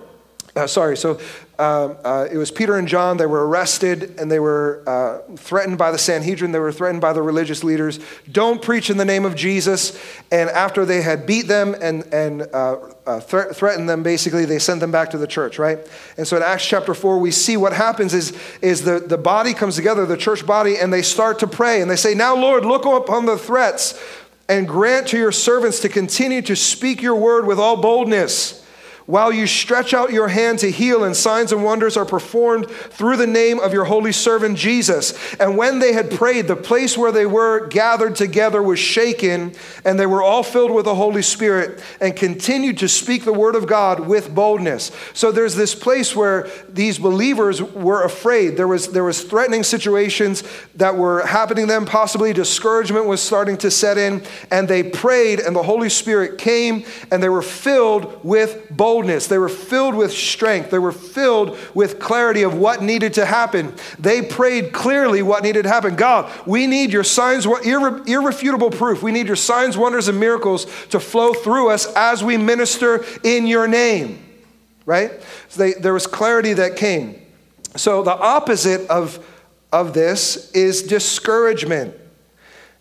uh, 0.57 0.67
sorry, 0.67 0.97
so 0.97 1.21
um, 1.57 1.97
uh, 2.05 2.27
it 2.31 2.37
was 2.37 2.51
Peter 2.51 2.77
and 2.77 2.89
John. 2.89 3.17
They 3.17 3.27
were 3.27 3.47
arrested 3.47 4.19
and 4.19 4.29
they 4.29 4.41
were 4.41 4.83
uh, 4.87 5.37
threatened 5.37 5.79
by 5.79 5.93
the 5.93 5.99
Sanhedrin. 5.99 6.51
They 6.51 6.59
were 6.59 6.73
threatened 6.73 7.01
by 7.01 7.13
the 7.13 7.23
religious 7.23 7.63
leaders. 7.63 8.01
Don't 8.31 8.61
preach 8.61 8.91
in 8.91 8.97
the 8.97 9.05
name 9.05 9.25
of 9.25 9.37
Jesus. 9.37 9.97
And 10.33 10.51
after 10.51 10.85
they 10.85 11.01
had 11.01 11.27
beat 11.27 11.47
them 11.47 11.77
and, 11.81 12.03
and 12.13 12.43
uh, 12.53 12.79
uh 13.07 13.21
threatened 13.21 13.89
them, 13.89 14.03
basically, 14.03 14.45
they 14.47 14.59
sent 14.59 14.81
them 14.81 14.91
back 14.91 15.11
to 15.11 15.19
the 15.19 15.29
church, 15.29 15.59
right? 15.59 15.79
And 16.17 16.27
so 16.27 16.37
in 16.37 16.43
Acts 16.43 16.67
chapter 16.67 16.93
4, 16.93 17.19
we 17.19 17.31
see 17.31 17.57
what 17.57 17.73
happens 17.73 18.15
is, 18.15 18.37
is 18.61 18.83
the, 18.83 18.99
the 18.99 19.19
body 19.19 19.55
comes 19.55 19.77
together, 19.77 20.07
the 20.07 20.17
church 20.17 20.45
body, 20.45 20.77
and 20.77 20.93
they 20.93 21.03
start 21.03 21.39
to 21.39 21.47
pray. 21.47 21.81
And 21.81 21.89
they 21.89 21.97
say, 21.97 22.15
Now, 22.15 22.35
Lord, 22.35 22.65
look 22.65 22.85
upon 22.85 23.27
the 23.27 23.39
threats 23.39 24.01
and 24.49 24.67
grant 24.67 25.09
to 25.09 25.19
your 25.19 25.33
servants 25.33 25.79
to 25.81 25.89
continue 25.89 26.43
to 26.43 26.57
speak 26.57 27.01
your 27.01 27.15
word 27.15 27.47
with 27.47 27.61
all 27.61 27.77
boldness 27.77 28.64
while 29.07 29.31
you 29.31 29.47
stretch 29.47 29.93
out 29.93 30.13
your 30.13 30.29
hand 30.29 30.59
to 30.61 30.71
heal, 30.71 31.05
and 31.05 31.15
signs 31.15 31.53
and 31.53 31.63
wonders 31.63 31.97
are 31.97 32.07
performed 32.07 32.71
through 32.71 33.17
the 33.17 33.27
name 33.27 33.61
of 33.61 33.73
your 33.73 33.85
holy 33.85 34.13
servant 34.13 34.57
Jesus. 34.57 35.13
And 35.35 35.59
when 35.59 35.79
they 35.79 35.93
had 35.93 36.11
prayed, 36.11 36.49
the 36.49 36.57
place 36.57 36.97
where 36.97 37.13
they 37.13 37.27
were 37.27 37.67
gathered 37.69 38.17
together 38.17 38.63
was 38.63 38.79
shaken, 38.79 39.55
and 39.85 40.01
they 40.01 40.07
were 40.07 40.23
all 40.23 40.43
filled 40.43 40.71
with 40.71 40.87
the 40.87 40.95
Holy 40.95 41.21
Spirit 41.21 41.83
and 42.01 42.17
continued 42.17 42.79
to 42.79 42.89
speak 42.89 43.25
the 43.25 43.33
word 43.33 43.55
of 43.55 43.67
God 43.67 44.01
with 44.01 44.35
boldness. 44.35 44.91
So 45.13 45.31
there's 45.31 45.55
this 45.55 45.75
place 45.75 46.17
where 46.17 46.49
these 46.69 46.99
believers 46.99 47.63
were 47.63 48.05
afraid. 48.05 48.57
There 48.57 48.69
was, 48.69 48.93
there 48.93 49.05
was 49.05 49.23
threatening 49.23 49.65
situations 49.65 50.45
that 50.77 50.97
were 50.97 51.27
happening 51.27 51.67
to 51.67 51.73
them, 51.73 51.85
possibly 51.85 52.33
discouragement 52.33 53.05
was 53.05 53.21
starting 53.21 53.59
to 53.59 53.71
set 53.71 53.99
in, 53.99 54.23
and 54.51 54.67
they 54.67 54.83
prayed, 54.83 55.41
and 55.41 55.55
the 55.55 55.63
Holy 55.63 55.91
Spirit 55.91 56.39
came, 56.39 56.85
and 57.11 57.23
they 57.23 57.29
were 57.29 57.43
filled 57.43 58.25
with 58.25 58.67
boldness 58.71 58.94
boldness. 58.95 59.27
They 59.27 59.39
were 59.39 59.49
filled 59.49 59.97
with 59.97 60.13
strength. 60.13 60.71
They 60.71 60.79
were 60.79 60.93
filled 60.93 61.59
with 61.75 61.99
clarity 61.99 62.43
of 62.43 62.55
what 62.55 62.81
needed 62.81 63.15
to 63.15 63.27
happen. 63.27 63.75
They 63.99 64.23
prayed 64.23 64.73
clearly 64.73 65.21
what 65.21 65.43
needed 65.43 65.65
to 65.65 65.69
happen. 65.69 65.97
God, 65.97 66.31
we 66.47 66.69
need 66.69 66.93
your 66.93 67.03
signs, 67.03 67.45
irre- 67.45 68.09
irrefutable 68.09 68.71
proof. 68.71 69.03
We 69.03 69.11
need 69.11 69.27
your 69.27 69.35
signs, 69.35 69.77
wonders, 69.77 70.07
and 70.07 70.21
miracles 70.21 70.67
to 70.91 71.01
flow 71.01 71.33
through 71.33 71.71
us 71.71 71.93
as 71.97 72.23
we 72.23 72.37
minister 72.37 73.05
in 73.25 73.49
your 73.49 73.67
name. 73.67 74.25
Right? 74.87 75.11
So 75.49 75.59
they, 75.65 75.73
there 75.73 75.93
was 75.93 76.07
clarity 76.07 76.53
that 76.53 76.77
came. 76.77 77.21
So 77.75 78.05
the 78.05 78.17
opposite 78.17 78.89
of, 78.89 79.27
of 79.73 79.93
this 79.93 80.53
is 80.53 80.85
discouragement. 80.85 81.97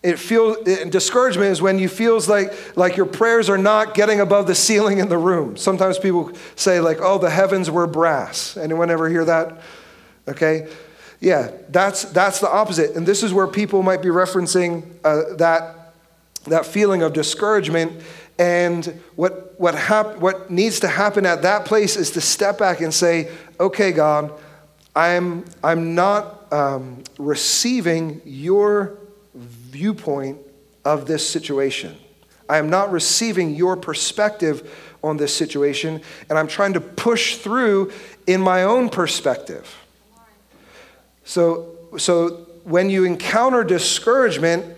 It 0.04 0.18
feels 0.18 0.58
discouragement 0.90 1.50
is 1.50 1.62
when 1.62 1.78
you 1.78 1.88
feels 1.88 2.28
like 2.28 2.76
like 2.76 2.94
your 2.94 3.06
prayers 3.06 3.48
are 3.48 3.56
not 3.56 3.94
getting 3.94 4.20
above 4.20 4.46
the 4.46 4.54
ceiling 4.54 4.98
in 4.98 5.08
the 5.08 5.16
room. 5.16 5.56
Sometimes 5.56 5.98
people 5.98 6.30
say 6.56 6.78
like, 6.78 6.98
"Oh, 7.00 7.16
the 7.16 7.30
heavens 7.30 7.70
were 7.70 7.86
brass." 7.86 8.54
Anyone 8.58 8.90
ever 8.90 9.08
hear 9.08 9.24
that? 9.24 9.62
Okay, 10.28 10.68
yeah, 11.20 11.52
that's 11.70 12.04
that's 12.04 12.38
the 12.38 12.50
opposite, 12.50 12.94
and 12.96 13.06
this 13.06 13.22
is 13.22 13.32
where 13.32 13.46
people 13.46 13.82
might 13.82 14.02
be 14.02 14.10
referencing 14.10 14.84
uh, 15.04 15.36
that 15.36 15.94
that 16.48 16.66
feeling 16.66 17.00
of 17.00 17.14
discouragement. 17.14 18.02
And 18.38 19.00
what 19.16 19.54
what 19.58 19.74
hap- 19.74 20.18
what 20.18 20.50
needs 20.50 20.80
to 20.80 20.88
happen 20.88 21.24
at 21.24 21.40
that 21.42 21.64
place 21.64 21.96
is 21.96 22.10
to 22.10 22.20
step 22.20 22.58
back 22.58 22.82
and 22.82 22.92
say, 22.92 23.30
"Okay, 23.58 23.90
God, 23.90 24.32
I'm 24.94 25.46
I'm 25.62 25.94
not 25.94 26.52
um, 26.52 27.04
receiving 27.18 28.20
your." 28.26 28.98
Viewpoint 29.74 30.38
of 30.84 31.06
this 31.06 31.28
situation. 31.28 31.96
I 32.48 32.58
am 32.58 32.70
not 32.70 32.92
receiving 32.92 33.56
your 33.56 33.76
perspective 33.76 34.70
on 35.02 35.16
this 35.16 35.34
situation, 35.36 36.00
and 36.30 36.38
I'm 36.38 36.46
trying 36.46 36.74
to 36.74 36.80
push 36.80 37.38
through 37.38 37.92
in 38.28 38.40
my 38.40 38.62
own 38.62 38.88
perspective. 38.88 39.74
So, 41.24 41.76
so 41.98 42.46
when 42.62 42.88
you 42.88 43.04
encounter 43.04 43.64
discouragement, 43.64 44.76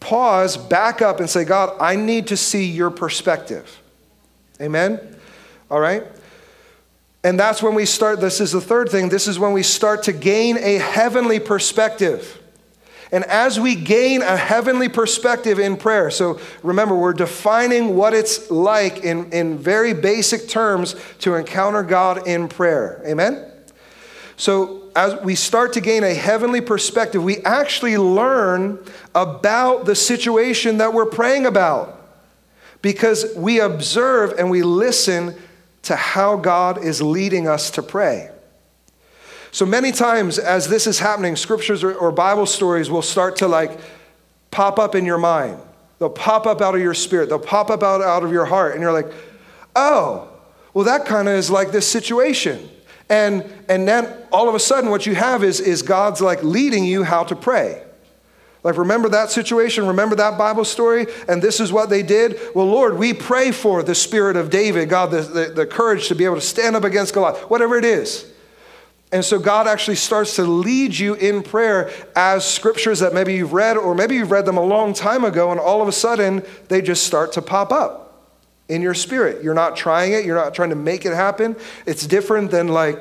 pause, 0.00 0.56
back 0.56 1.02
up, 1.02 1.20
and 1.20 1.28
say, 1.28 1.44
God, 1.44 1.76
I 1.78 1.96
need 1.96 2.28
to 2.28 2.36
see 2.36 2.64
your 2.64 2.90
perspective. 2.90 3.82
Amen? 4.58 4.98
All 5.70 5.80
right? 5.80 6.04
And 7.22 7.38
that's 7.38 7.62
when 7.62 7.74
we 7.74 7.84
start, 7.84 8.22
this 8.22 8.40
is 8.40 8.52
the 8.52 8.62
third 8.62 8.88
thing, 8.88 9.10
this 9.10 9.28
is 9.28 9.38
when 9.38 9.52
we 9.52 9.62
start 9.62 10.04
to 10.04 10.12
gain 10.12 10.56
a 10.56 10.78
heavenly 10.78 11.38
perspective. 11.38 12.39
And 13.12 13.24
as 13.24 13.58
we 13.58 13.74
gain 13.74 14.22
a 14.22 14.36
heavenly 14.36 14.88
perspective 14.88 15.58
in 15.58 15.76
prayer, 15.76 16.10
so 16.10 16.40
remember, 16.62 16.94
we're 16.94 17.12
defining 17.12 17.96
what 17.96 18.14
it's 18.14 18.50
like 18.50 18.98
in, 18.98 19.32
in 19.32 19.58
very 19.58 19.92
basic 19.92 20.48
terms 20.48 20.94
to 21.20 21.34
encounter 21.34 21.82
God 21.82 22.28
in 22.28 22.48
prayer. 22.48 23.02
Amen? 23.04 23.50
So, 24.36 24.76
as 24.96 25.20
we 25.22 25.34
start 25.34 25.74
to 25.74 25.80
gain 25.80 26.02
a 26.02 26.14
heavenly 26.14 26.60
perspective, 26.60 27.22
we 27.22 27.38
actually 27.38 27.96
learn 27.96 28.78
about 29.14 29.84
the 29.84 29.94
situation 29.94 30.78
that 30.78 30.92
we're 30.92 31.06
praying 31.06 31.46
about 31.46 32.00
because 32.82 33.26
we 33.36 33.60
observe 33.60 34.34
and 34.38 34.50
we 34.50 34.62
listen 34.62 35.36
to 35.82 35.94
how 35.94 36.36
God 36.36 36.82
is 36.82 37.00
leading 37.00 37.46
us 37.46 37.70
to 37.72 37.82
pray. 37.82 38.30
So 39.52 39.66
many 39.66 39.90
times, 39.92 40.38
as 40.38 40.68
this 40.68 40.86
is 40.86 40.98
happening, 40.98 41.36
scriptures 41.36 41.82
or, 41.82 41.94
or, 41.94 42.12
Bible 42.12 42.46
stories 42.46 42.88
will 42.88 43.02
start 43.02 43.36
to 43.36 43.48
like 43.48 43.78
pop 44.50 44.78
up 44.78 44.94
in 44.94 45.04
your 45.04 45.18
mind. 45.18 45.58
They'll 45.98 46.08
pop 46.08 46.46
up 46.46 46.60
out 46.60 46.74
of 46.74 46.80
your 46.80 46.94
spirit, 46.94 47.28
they'll 47.28 47.38
pop 47.38 47.68
up 47.68 47.82
out, 47.82 48.00
out 48.00 48.22
of 48.22 48.32
your 48.32 48.46
heart, 48.46 48.72
and 48.72 48.80
you're 48.80 48.92
like, 48.92 49.12
oh, 49.74 50.28
well, 50.72 50.84
that 50.84 51.04
kind 51.04 51.28
of 51.28 51.34
is 51.34 51.50
like 51.50 51.72
this 51.72 51.86
situation. 51.86 52.68
And, 53.08 53.44
and 53.68 53.88
then 53.88 54.08
all 54.32 54.48
of 54.48 54.54
a 54.54 54.60
sudden, 54.60 54.88
what 54.88 55.04
you 55.04 55.16
have 55.16 55.42
is, 55.42 55.58
is 55.60 55.82
God's 55.82 56.20
like 56.20 56.42
leading 56.44 56.84
you 56.84 57.02
how 57.02 57.24
to 57.24 57.34
pray. 57.34 57.82
Like, 58.62 58.76
remember 58.76 59.08
that 59.08 59.30
situation? 59.30 59.86
Remember 59.86 60.14
that 60.16 60.38
Bible 60.38 60.64
story? 60.64 61.06
And 61.28 61.42
this 61.42 61.60
is 61.60 61.72
what 61.72 61.88
they 61.88 62.02
did? 62.02 62.38
Well, 62.54 62.66
Lord, 62.66 62.98
we 62.98 63.14
pray 63.14 63.52
for 63.52 63.82
the 63.82 63.94
spirit 63.94 64.36
of 64.36 64.50
David, 64.50 64.88
God, 64.88 65.10
the, 65.10 65.22
the, 65.22 65.44
the 65.46 65.66
courage 65.66 66.08
to 66.08 66.14
be 66.14 66.24
able 66.24 66.34
to 66.36 66.40
stand 66.40 66.76
up 66.76 66.84
against 66.84 67.14
Goliath, 67.14 67.50
whatever 67.50 67.76
it 67.76 67.84
is. 67.84 68.30
And 69.12 69.24
so 69.24 69.38
God 69.40 69.66
actually 69.66 69.96
starts 69.96 70.36
to 70.36 70.44
lead 70.44 70.96
you 70.96 71.14
in 71.14 71.42
prayer 71.42 71.90
as 72.14 72.44
scriptures 72.44 73.00
that 73.00 73.12
maybe 73.12 73.34
you've 73.34 73.52
read, 73.52 73.76
or 73.76 73.94
maybe 73.94 74.14
you've 74.14 74.30
read 74.30 74.46
them 74.46 74.56
a 74.56 74.64
long 74.64 74.94
time 74.94 75.24
ago, 75.24 75.50
and 75.50 75.58
all 75.58 75.82
of 75.82 75.88
a 75.88 75.92
sudden 75.92 76.44
they 76.68 76.80
just 76.80 77.04
start 77.04 77.32
to 77.32 77.42
pop 77.42 77.72
up 77.72 78.28
in 78.68 78.82
your 78.82 78.94
spirit. 78.94 79.42
You're 79.42 79.54
not 79.54 79.76
trying 79.76 80.12
it, 80.12 80.24
you're 80.24 80.36
not 80.36 80.54
trying 80.54 80.70
to 80.70 80.76
make 80.76 81.04
it 81.04 81.12
happen. 81.12 81.56
It's 81.86 82.06
different 82.06 82.52
than 82.52 82.68
like 82.68 82.98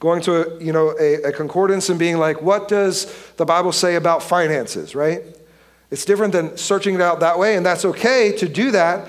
going 0.00 0.20
to 0.22 0.58
a, 0.58 0.62
you 0.62 0.72
know, 0.72 0.94
a, 1.00 1.22
a 1.22 1.32
concordance 1.32 1.88
and 1.88 1.98
being 1.98 2.18
like, 2.18 2.42
what 2.42 2.68
does 2.68 3.10
the 3.38 3.46
Bible 3.46 3.72
say 3.72 3.94
about 3.94 4.22
finances, 4.22 4.94
right? 4.94 5.22
It's 5.90 6.04
different 6.04 6.32
than 6.32 6.58
searching 6.58 6.94
it 6.94 7.00
out 7.00 7.20
that 7.20 7.38
way, 7.38 7.56
and 7.56 7.64
that's 7.64 7.86
okay 7.86 8.36
to 8.36 8.48
do 8.48 8.72
that. 8.72 9.08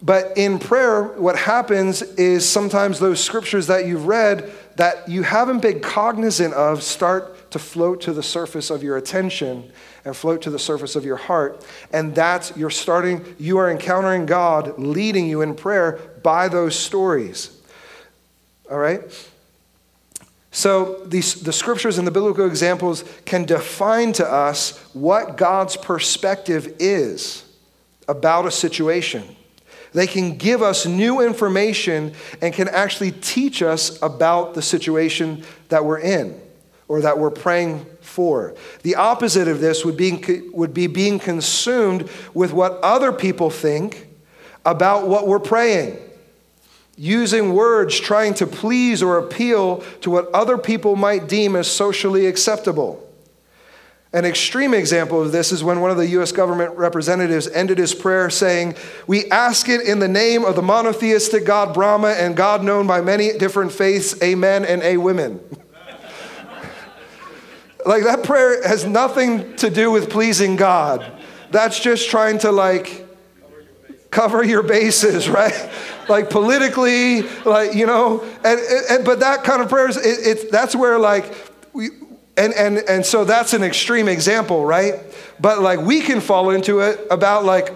But 0.00 0.36
in 0.36 0.58
prayer, 0.58 1.02
what 1.02 1.36
happens 1.36 2.02
is 2.02 2.48
sometimes 2.48 3.00
those 3.00 3.22
scriptures 3.22 3.66
that 3.66 3.86
you've 3.86 4.06
read 4.06 4.50
that 4.76 5.08
you 5.08 5.24
haven't 5.24 5.60
been 5.60 5.80
cognizant 5.80 6.54
of 6.54 6.84
start 6.84 7.50
to 7.50 7.58
float 7.58 8.00
to 8.02 8.12
the 8.12 8.22
surface 8.22 8.70
of 8.70 8.82
your 8.84 8.96
attention 8.96 9.72
and 10.04 10.16
float 10.16 10.42
to 10.42 10.50
the 10.50 10.58
surface 10.58 10.94
of 10.94 11.04
your 11.04 11.16
heart. 11.16 11.66
And 11.92 12.14
that's, 12.14 12.56
you're 12.56 12.70
starting, 12.70 13.34
you 13.38 13.58
are 13.58 13.70
encountering 13.70 14.26
God 14.26 14.78
leading 14.78 15.26
you 15.26 15.42
in 15.42 15.56
prayer 15.56 15.98
by 16.22 16.46
those 16.46 16.76
stories. 16.76 17.60
All 18.70 18.78
right? 18.78 19.00
So 20.52 21.04
these, 21.06 21.34
the 21.42 21.52
scriptures 21.52 21.98
and 21.98 22.06
the 22.06 22.12
biblical 22.12 22.46
examples 22.46 23.04
can 23.24 23.44
define 23.44 24.12
to 24.14 24.26
us 24.26 24.78
what 24.92 25.36
God's 25.36 25.76
perspective 25.76 26.76
is 26.78 27.44
about 28.06 28.46
a 28.46 28.50
situation. 28.50 29.36
They 29.92 30.06
can 30.06 30.36
give 30.36 30.62
us 30.62 30.86
new 30.86 31.20
information 31.20 32.14
and 32.42 32.52
can 32.52 32.68
actually 32.68 33.12
teach 33.12 33.62
us 33.62 34.00
about 34.02 34.54
the 34.54 34.62
situation 34.62 35.44
that 35.68 35.84
we're 35.84 36.00
in 36.00 36.40
or 36.88 37.02
that 37.02 37.18
we're 37.18 37.30
praying 37.30 37.86
for. 38.00 38.54
The 38.82 38.96
opposite 38.96 39.48
of 39.48 39.60
this 39.60 39.84
would 39.84 39.96
be, 39.96 40.42
would 40.52 40.74
be 40.74 40.86
being 40.86 41.18
consumed 41.18 42.08
with 42.34 42.52
what 42.52 42.72
other 42.82 43.12
people 43.12 43.50
think 43.50 44.08
about 44.64 45.06
what 45.06 45.26
we're 45.26 45.38
praying. 45.38 45.98
Using 46.96 47.54
words 47.54 47.98
trying 47.98 48.34
to 48.34 48.46
please 48.46 49.02
or 49.02 49.18
appeal 49.18 49.84
to 50.00 50.10
what 50.10 50.28
other 50.34 50.58
people 50.58 50.96
might 50.96 51.28
deem 51.28 51.54
as 51.54 51.70
socially 51.70 52.26
acceptable. 52.26 53.07
An 54.12 54.24
extreme 54.24 54.72
example 54.72 55.20
of 55.20 55.32
this 55.32 55.52
is 55.52 55.62
when 55.62 55.80
one 55.80 55.90
of 55.90 55.98
the 55.98 56.06
US 56.20 56.32
government 56.32 56.78
representatives 56.78 57.46
ended 57.48 57.76
his 57.76 57.94
prayer 57.94 58.30
saying, 58.30 58.74
We 59.06 59.30
ask 59.30 59.68
it 59.68 59.82
in 59.82 59.98
the 59.98 60.08
name 60.08 60.44
of 60.44 60.56
the 60.56 60.62
monotheistic 60.62 61.44
God 61.44 61.74
Brahma 61.74 62.08
and 62.08 62.34
God 62.34 62.62
known 62.62 62.86
by 62.86 63.02
many 63.02 63.36
different 63.36 63.70
faiths, 63.70 64.20
amen 64.22 64.64
and 64.64 64.82
a 64.82 64.96
women. 64.96 65.40
like 67.84 68.04
that 68.04 68.24
prayer 68.24 68.66
has 68.66 68.86
nothing 68.86 69.56
to 69.56 69.68
do 69.68 69.90
with 69.90 70.08
pleasing 70.08 70.56
God. 70.56 71.12
That's 71.50 71.78
just 71.78 72.08
trying 72.08 72.38
to 72.38 72.50
like 72.50 73.06
cover 74.10 74.42
your 74.42 74.62
bases, 74.62 75.28
right? 75.30 75.70
like 76.08 76.30
politically, 76.30 77.22
like, 77.44 77.74
you 77.74 77.86
know, 77.86 78.24
and, 78.42 78.58
and, 78.90 79.04
but 79.04 79.20
that 79.20 79.44
kind 79.44 79.60
of 79.60 79.68
prayers, 79.68 79.98
it, 79.98 80.38
it, 80.38 80.50
that's 80.50 80.74
where 80.74 80.98
like, 80.98 81.34
we, 81.74 81.90
and, 82.38 82.54
and, 82.54 82.78
and 82.88 83.04
so 83.04 83.24
that's 83.24 83.52
an 83.52 83.62
extreme 83.62 84.08
example, 84.08 84.64
right? 84.64 84.94
But 85.40 85.60
like 85.60 85.80
we 85.80 86.00
can 86.00 86.20
fall 86.20 86.50
into 86.50 86.80
it 86.80 87.00
about 87.10 87.44
like, 87.44 87.74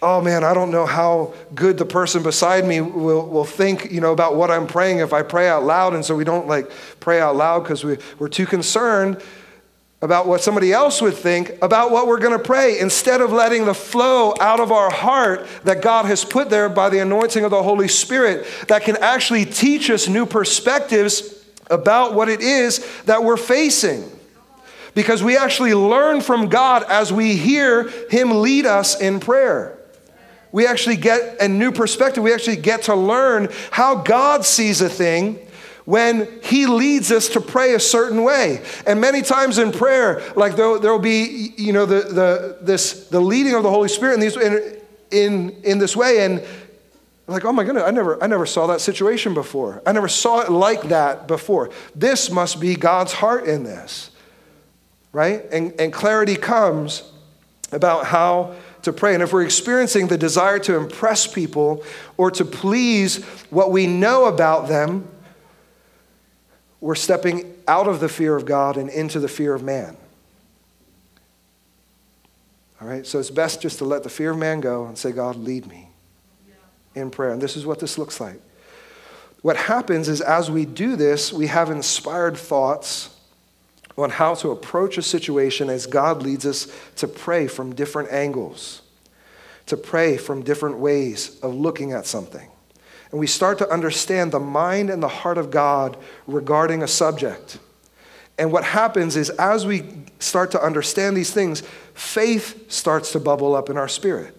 oh 0.00 0.20
man, 0.20 0.44
I 0.44 0.54
don't 0.54 0.70
know 0.70 0.86
how 0.86 1.34
good 1.54 1.76
the 1.76 1.84
person 1.84 2.22
beside 2.22 2.64
me 2.64 2.80
will, 2.80 3.26
will 3.26 3.44
think, 3.44 3.90
you 3.90 4.00
know, 4.00 4.12
about 4.12 4.36
what 4.36 4.50
I'm 4.50 4.66
praying 4.66 4.98
if 4.98 5.12
I 5.12 5.22
pray 5.22 5.48
out 5.48 5.64
loud. 5.64 5.94
And 5.94 6.04
so 6.04 6.14
we 6.14 6.24
don't 6.24 6.46
like 6.46 6.70
pray 7.00 7.20
out 7.20 7.36
loud 7.36 7.64
because 7.64 7.82
we, 7.84 7.98
we're 8.18 8.28
too 8.28 8.46
concerned 8.46 9.20
about 10.00 10.28
what 10.28 10.40
somebody 10.40 10.72
else 10.72 11.02
would 11.02 11.14
think 11.14 11.50
about 11.60 11.90
what 11.90 12.06
we're 12.06 12.20
going 12.20 12.36
to 12.36 12.44
pray 12.44 12.78
instead 12.78 13.20
of 13.20 13.32
letting 13.32 13.64
the 13.64 13.74
flow 13.74 14.32
out 14.38 14.60
of 14.60 14.70
our 14.70 14.90
heart 14.90 15.44
that 15.64 15.82
God 15.82 16.04
has 16.04 16.24
put 16.24 16.50
there 16.50 16.68
by 16.68 16.88
the 16.88 17.00
anointing 17.00 17.44
of 17.44 17.50
the 17.50 17.64
Holy 17.64 17.88
Spirit 17.88 18.46
that 18.68 18.82
can 18.82 18.96
actually 18.98 19.44
teach 19.44 19.90
us 19.90 20.06
new 20.06 20.24
perspectives 20.24 21.37
about 21.70 22.14
what 22.14 22.28
it 22.28 22.40
is 22.40 22.86
that 23.04 23.22
we're 23.22 23.36
facing. 23.36 24.10
Because 24.94 25.22
we 25.22 25.36
actually 25.36 25.74
learn 25.74 26.20
from 26.20 26.48
God 26.48 26.82
as 26.88 27.12
we 27.12 27.36
hear 27.36 27.88
Him 28.10 28.42
lead 28.42 28.66
us 28.66 29.00
in 29.00 29.20
prayer. 29.20 29.78
We 30.50 30.66
actually 30.66 30.96
get 30.96 31.40
a 31.40 31.48
new 31.48 31.72
perspective. 31.72 32.22
We 32.22 32.32
actually 32.32 32.56
get 32.56 32.84
to 32.84 32.94
learn 32.94 33.48
how 33.70 33.96
God 33.96 34.44
sees 34.44 34.80
a 34.80 34.88
thing 34.88 35.38
when 35.84 36.28
he 36.42 36.66
leads 36.66 37.10
us 37.10 37.30
to 37.30 37.40
pray 37.40 37.72
a 37.74 37.80
certain 37.80 38.22
way. 38.22 38.62
And 38.86 39.00
many 39.00 39.22
times 39.22 39.56
in 39.56 39.72
prayer, 39.72 40.22
like 40.36 40.54
there, 40.54 40.68
will 40.68 40.98
be, 40.98 41.54
you 41.56 41.72
know, 41.72 41.86
the, 41.86 42.00
the, 42.00 42.58
this, 42.60 43.08
the 43.08 43.20
leading 43.20 43.54
of 43.54 43.62
the 43.62 43.70
Holy 43.70 43.88
Spirit 43.88 44.14
in, 44.14 44.20
these, 44.20 44.36
in, 44.36 44.76
in, 45.10 45.50
in 45.62 45.78
this 45.78 45.96
way. 45.96 46.26
And 46.26 46.44
like, 47.34 47.44
oh 47.44 47.52
my 47.52 47.62
goodness, 47.62 47.84
I 47.84 47.90
never, 47.90 48.22
I 48.22 48.26
never 48.26 48.46
saw 48.46 48.66
that 48.68 48.80
situation 48.80 49.34
before. 49.34 49.82
I 49.84 49.92
never 49.92 50.08
saw 50.08 50.40
it 50.40 50.50
like 50.50 50.84
that 50.84 51.28
before. 51.28 51.70
This 51.94 52.30
must 52.30 52.58
be 52.58 52.74
God's 52.74 53.12
heart 53.12 53.46
in 53.46 53.64
this, 53.64 54.10
right? 55.12 55.44
And, 55.52 55.78
and 55.78 55.92
clarity 55.92 56.36
comes 56.36 57.02
about 57.70 58.06
how 58.06 58.54
to 58.82 58.94
pray. 58.94 59.12
And 59.12 59.22
if 59.22 59.34
we're 59.34 59.44
experiencing 59.44 60.06
the 60.06 60.16
desire 60.16 60.58
to 60.60 60.76
impress 60.76 61.26
people 61.26 61.84
or 62.16 62.30
to 62.30 62.46
please 62.46 63.22
what 63.50 63.70
we 63.70 63.86
know 63.86 64.24
about 64.24 64.68
them, 64.68 65.06
we're 66.80 66.94
stepping 66.94 67.54
out 67.66 67.88
of 67.88 68.00
the 68.00 68.08
fear 68.08 68.36
of 68.36 68.46
God 68.46 68.78
and 68.78 68.88
into 68.88 69.20
the 69.20 69.28
fear 69.28 69.52
of 69.52 69.62
man. 69.62 69.98
All 72.80 72.88
right, 72.88 73.06
so 73.06 73.18
it's 73.18 73.30
best 73.30 73.60
just 73.60 73.78
to 73.78 73.84
let 73.84 74.02
the 74.02 74.08
fear 74.08 74.30
of 74.30 74.38
man 74.38 74.60
go 74.60 74.86
and 74.86 74.96
say, 74.96 75.12
God, 75.12 75.36
lead 75.36 75.66
me 75.66 75.87
in 76.98 77.10
prayer. 77.10 77.32
And 77.32 77.40
this 77.40 77.56
is 77.56 77.66
what 77.66 77.80
this 77.80 77.98
looks 77.98 78.20
like. 78.20 78.40
What 79.42 79.56
happens 79.56 80.08
is 80.08 80.20
as 80.20 80.50
we 80.50 80.64
do 80.66 80.96
this, 80.96 81.32
we 81.32 81.46
have 81.46 81.70
inspired 81.70 82.36
thoughts 82.36 83.10
on 83.96 84.10
how 84.10 84.34
to 84.34 84.50
approach 84.50 84.98
a 84.98 85.02
situation 85.02 85.70
as 85.70 85.86
God 85.86 86.22
leads 86.22 86.46
us 86.46 86.68
to 86.96 87.08
pray 87.08 87.46
from 87.46 87.74
different 87.74 88.12
angles, 88.12 88.82
to 89.66 89.76
pray 89.76 90.16
from 90.16 90.42
different 90.42 90.78
ways 90.78 91.38
of 91.40 91.54
looking 91.54 91.92
at 91.92 92.06
something 92.06 92.48
and 93.10 93.20
we 93.20 93.26
start 93.26 93.58
to 93.58 93.70
understand 93.70 94.32
the 94.32 94.40
mind 94.40 94.90
and 94.90 95.02
the 95.02 95.08
heart 95.08 95.38
of 95.38 95.50
God 95.50 95.96
regarding 96.26 96.82
a 96.82 96.88
subject. 96.88 97.58
And 98.38 98.52
what 98.52 98.64
happens 98.64 99.16
is, 99.16 99.30
as 99.30 99.66
we 99.66 99.84
start 100.20 100.50
to 100.52 100.62
understand 100.62 101.16
these 101.16 101.32
things, 101.32 101.62
faith 101.94 102.70
starts 102.70 103.12
to 103.12 103.20
bubble 103.20 103.56
up 103.56 103.70
in 103.70 103.76
our 103.76 103.88
spirit. 103.88 104.36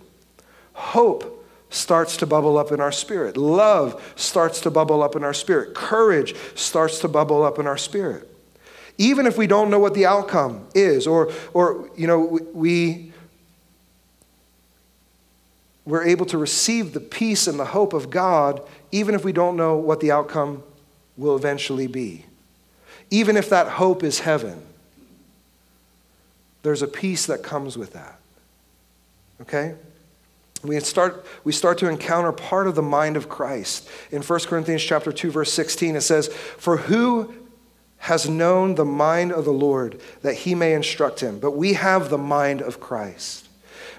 Hope 0.74 1.39
starts 1.70 2.18
to 2.18 2.26
bubble 2.26 2.58
up 2.58 2.72
in 2.72 2.80
our 2.80 2.92
spirit. 2.92 3.38
Love 3.38 4.14
starts 4.16 4.62
to 4.62 4.72
bubble 4.72 5.04
up 5.04 5.16
in 5.16 5.24
our 5.24 5.34
spirit. 5.34 5.76
Courage 5.76 6.36
starts 6.56 7.00
to 7.00 7.08
bubble 7.08 7.44
up 7.44 7.60
in 7.60 7.68
our 7.68 7.78
spirit. 7.78 8.28
Even 8.98 9.26
if 9.26 9.38
we 9.38 9.48
don't 9.48 9.70
know 9.70 9.80
what 9.80 9.94
the 9.94 10.06
outcome 10.06 10.68
is, 10.76 11.08
or, 11.08 11.32
or 11.54 11.90
you 11.96 12.08
know, 12.08 12.40
we, 12.54 13.14
we're 15.86 16.06
able 16.06 16.26
to 16.26 16.38
receive 16.38 16.94
the 16.94 17.00
peace 17.00 17.48
and 17.48 17.60
the 17.60 17.66
hope 17.66 17.94
of 17.94 18.10
God, 18.10 18.62
even 18.92 19.16
if 19.16 19.24
we 19.24 19.32
don't 19.32 19.56
know 19.56 19.78
what 19.78 20.00
the 20.00 20.12
outcome 20.12 20.64
will 21.18 21.36
eventually 21.36 21.88
be. 21.88 22.26
Even 23.12 23.38
if 23.38 23.50
that 23.50 23.68
hope 23.68 24.04
is 24.04 24.20
heaven, 24.20 24.62
there's 26.62 26.82
a 26.82 26.88
peace 26.88 27.26
that 27.28 27.42
comes 27.42 27.78
with 27.78 27.94
that. 27.94 28.20
Okay? 29.42 29.76
We 30.64 30.80
start, 30.82 31.26
we 31.44 31.52
start 31.52 31.78
to 31.80 31.88
encounter 31.88 32.32
part 32.32 32.68
of 32.68 32.76
the 32.76 32.82
mind 32.82 33.16
of 33.16 33.30
Christ. 33.30 33.88
In 34.12 34.22
1 34.22 34.40
Corinthians 34.42 34.84
chapter 34.84 35.12
2, 35.12 35.32
verse 35.32 35.54
16, 35.54 35.96
it 35.96 36.02
says, 36.02 36.28
For 36.28 36.78
who 36.78 37.34
has 38.00 38.30
known 38.30 38.76
the 38.76 38.86
mind 38.86 39.32
of 39.32 39.46
the 39.46 39.54
Lord 39.54 40.02
that 40.22 40.34
he 40.34 40.56
may 40.56 40.74
instruct 40.74 41.22
him? 41.22 41.40
But 41.40 41.52
we 41.52 41.74
have 41.74 42.10
the 42.10 42.18
mind 42.18 42.62
of 42.62 42.80
Christ. 42.80 43.48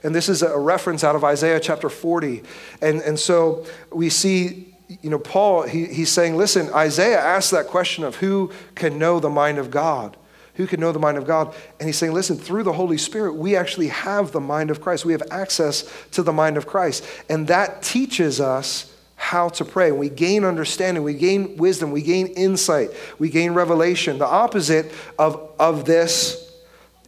And 0.03 0.14
this 0.14 0.29
is 0.29 0.42
a 0.42 0.59
reference 0.59 1.05
out 1.05 1.16
of 1.16 1.25
Isaiah 1.25 1.61
chapter 1.61 1.88
40. 1.88 2.42
And, 2.81 3.01
and 3.03 3.18
so 3.18 3.66
we 3.92 4.11
see, 4.11 4.75
you 5.03 5.11
know, 5.11 5.18
Paul, 5.18 5.62
he, 5.62 5.87
he's 5.87 6.11
saying, 6.11 6.37
listen, 6.37 6.70
Isaiah 6.75 7.20
asked 7.20 7.51
that 7.53 7.66
question 7.66 8.05
of 8.05 8.16
who 8.16 8.53
can 8.75 8.99
know 8.99 9.20
the 9.20 9.31
mind 9.31 9.59
of 9.59 9.70
God? 9.70 10.16
Who 10.55 10.67
can 10.67 10.81
know 10.81 10.93
the 10.93 10.99
mind 10.99 11.17
of 11.17 11.27
God? 11.27 11.55
And 11.79 11.89
he's 11.89 11.97
saying, 11.97 12.13
listen, 12.13 12.37
through 12.37 12.65
the 12.65 12.73
Holy 12.73 12.99
Spirit, 12.99 13.35
we 13.35 13.57
actually 13.57 13.89
have 13.89 14.33
the 14.33 14.41
mind 14.41 14.71
of 14.71 14.81
Christ. 14.81 15.05
We 15.05 15.13
have 15.13 15.23
access 15.31 15.91
to 16.13 16.23
the 16.23 16.33
mind 16.33 16.57
of 16.57 16.67
Christ. 16.67 17.05
And 17.29 17.47
that 17.49 17.83
teaches 17.83 18.41
us 18.41 18.93
how 19.17 19.51
to 19.51 19.65
pray. 19.65 19.93
We 19.93 20.09
gain 20.09 20.45
understanding, 20.45 21.03
we 21.05 21.15
gain 21.15 21.57
wisdom, 21.57 21.93
we 21.93 22.03
gain 22.03 22.29
insight, 22.29 22.91
we 23.19 23.29
gain 23.29 23.53
revelation. 23.53 24.19
The 24.19 24.27
opposite 24.27 24.93
of, 25.19 25.53
of 25.59 25.85
this 25.85 26.51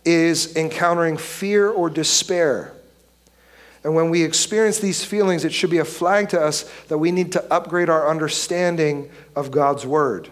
is 0.05 0.55
encountering 0.57 1.17
fear 1.17 1.71
or 1.71 1.89
despair. 1.89 2.73
And 3.83 3.95
when 3.95 4.11
we 4.11 4.23
experience 4.23 4.79
these 4.79 5.05
feelings, 5.05 5.45
it 5.45 5.53
should 5.53 5.71
be 5.71 5.79
a 5.79 5.85
flag 5.85 6.29
to 6.31 6.41
us 6.41 6.71
that 6.89 6.99
we 6.99 7.11
need 7.11 7.33
to 7.33 7.53
upgrade 7.53 7.89
our 7.89 8.09
understanding 8.09 9.11
of 9.35 9.51
God's 9.51 9.85
Word 9.85 10.31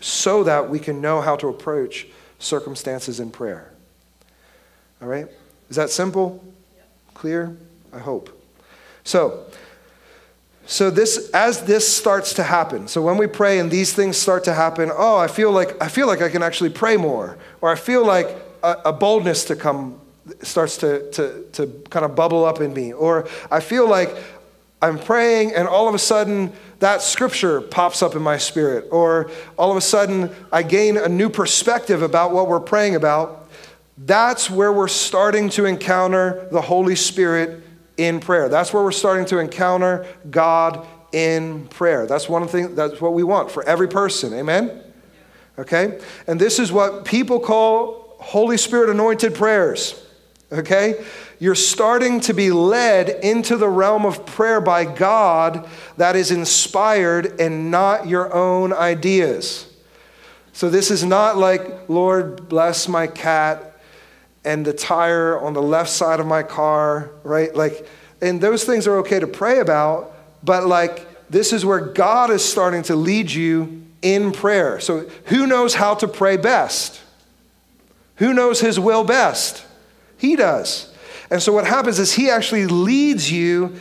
so 0.00 0.44
that 0.44 0.68
we 0.68 0.78
can 0.78 1.00
know 1.00 1.20
how 1.20 1.36
to 1.36 1.48
approach 1.48 2.06
circumstances 2.38 3.20
in 3.20 3.30
prayer. 3.30 3.72
All 5.00 5.08
right? 5.08 5.26
Is 5.68 5.76
that 5.76 5.90
simple? 5.90 6.44
Clear? 7.14 7.56
I 7.92 7.98
hope. 7.98 8.30
So, 9.04 9.46
so 10.66 10.90
this 10.90 11.30
as 11.30 11.62
this 11.62 11.96
starts 11.96 12.34
to 12.34 12.42
happen 12.42 12.88
so 12.88 13.00
when 13.00 13.16
we 13.16 13.28
pray 13.28 13.60
and 13.60 13.70
these 13.70 13.92
things 13.92 14.16
start 14.16 14.42
to 14.42 14.52
happen 14.52 14.90
oh 14.92 15.16
i 15.16 15.28
feel 15.28 15.52
like 15.52 15.80
i 15.80 15.86
feel 15.86 16.08
like 16.08 16.20
i 16.20 16.28
can 16.28 16.42
actually 16.42 16.70
pray 16.70 16.96
more 16.96 17.38
or 17.60 17.70
i 17.70 17.76
feel 17.76 18.04
like 18.04 18.26
a, 18.64 18.72
a 18.86 18.92
boldness 18.92 19.44
to 19.44 19.54
come 19.54 20.00
starts 20.42 20.76
to, 20.78 21.10
to, 21.12 21.44
to 21.52 21.66
kind 21.90 22.04
of 22.04 22.14
bubble 22.14 22.44
up 22.44 22.60
in 22.60 22.72
me. 22.74 22.92
Or 22.92 23.28
I 23.50 23.60
feel 23.60 23.88
like 23.88 24.14
I'm 24.82 24.98
praying 24.98 25.54
and 25.54 25.66
all 25.66 25.88
of 25.88 25.94
a 25.94 25.98
sudden 25.98 26.52
that 26.80 27.00
scripture 27.00 27.60
pops 27.60 28.02
up 28.02 28.14
in 28.14 28.22
my 28.22 28.36
spirit. 28.36 28.88
Or 28.90 29.30
all 29.58 29.70
of 29.70 29.76
a 29.76 29.80
sudden 29.80 30.30
I 30.52 30.62
gain 30.62 30.96
a 30.96 31.08
new 31.08 31.30
perspective 31.30 32.02
about 32.02 32.32
what 32.32 32.48
we're 32.48 32.60
praying 32.60 32.94
about. 32.94 33.50
That's 33.98 34.50
where 34.50 34.72
we're 34.72 34.88
starting 34.88 35.48
to 35.50 35.64
encounter 35.64 36.48
the 36.52 36.60
Holy 36.60 36.96
Spirit 36.96 37.62
in 37.96 38.20
prayer. 38.20 38.50
That's 38.50 38.72
where 38.74 38.82
we're 38.82 38.92
starting 38.92 39.24
to 39.26 39.38
encounter 39.38 40.06
God 40.28 40.86
in 41.12 41.66
prayer. 41.68 42.06
That's 42.06 42.28
one 42.28 42.46
thing, 42.46 42.74
that's 42.74 43.00
what 43.00 43.14
we 43.14 43.22
want 43.22 43.50
for 43.50 43.62
every 43.64 43.88
person. 43.88 44.34
Amen? 44.34 44.82
Okay? 45.58 45.98
And 46.26 46.38
this 46.38 46.58
is 46.58 46.70
what 46.70 47.06
people 47.06 47.40
call 47.40 48.16
Holy 48.18 48.58
Spirit 48.58 48.90
anointed 48.90 49.34
prayers 49.34 50.06
okay? 50.52 51.04
You're 51.38 51.54
starting 51.54 52.20
to 52.20 52.32
be 52.32 52.50
led 52.50 53.08
into 53.08 53.56
the 53.56 53.68
realm 53.68 54.06
of 54.06 54.24
prayer 54.24 54.60
by 54.60 54.84
God 54.84 55.68
that 55.96 56.16
is 56.16 56.30
inspired 56.30 57.40
and 57.40 57.70
not 57.70 58.06
your 58.06 58.32
own 58.32 58.72
ideas. 58.72 59.70
So 60.52 60.70
this 60.70 60.90
is 60.90 61.04
not 61.04 61.36
like, 61.36 61.88
Lord, 61.88 62.48
bless 62.48 62.88
my 62.88 63.06
cat 63.06 63.78
and 64.44 64.64
the 64.64 64.72
tire 64.72 65.38
on 65.38 65.52
the 65.52 65.60
left 65.60 65.90
side 65.90 66.20
of 66.20 66.26
my 66.26 66.42
car, 66.42 67.10
right? 67.22 67.54
Like, 67.54 67.86
and 68.22 68.40
those 68.40 68.64
things 68.64 68.86
are 68.86 68.96
okay 68.98 69.20
to 69.20 69.26
pray 69.26 69.58
about, 69.58 70.14
but 70.42 70.66
like, 70.66 71.06
this 71.28 71.52
is 71.52 71.66
where 71.66 71.80
God 71.80 72.30
is 72.30 72.42
starting 72.42 72.82
to 72.84 72.96
lead 72.96 73.30
you 73.30 73.84
in 74.00 74.32
prayer. 74.32 74.80
So, 74.80 75.08
who 75.26 75.46
knows 75.46 75.74
how 75.74 75.94
to 75.96 76.08
pray 76.08 76.36
best? 76.36 77.02
Who 78.16 78.32
knows 78.32 78.60
his 78.60 78.78
will 78.80 79.04
best? 79.04 79.66
He 80.16 80.36
does. 80.36 80.92
And 81.30 81.42
so 81.42 81.52
what 81.52 81.66
happens 81.66 81.98
is 81.98 82.12
he 82.12 82.30
actually 82.30 82.66
leads 82.66 83.30
you 83.30 83.76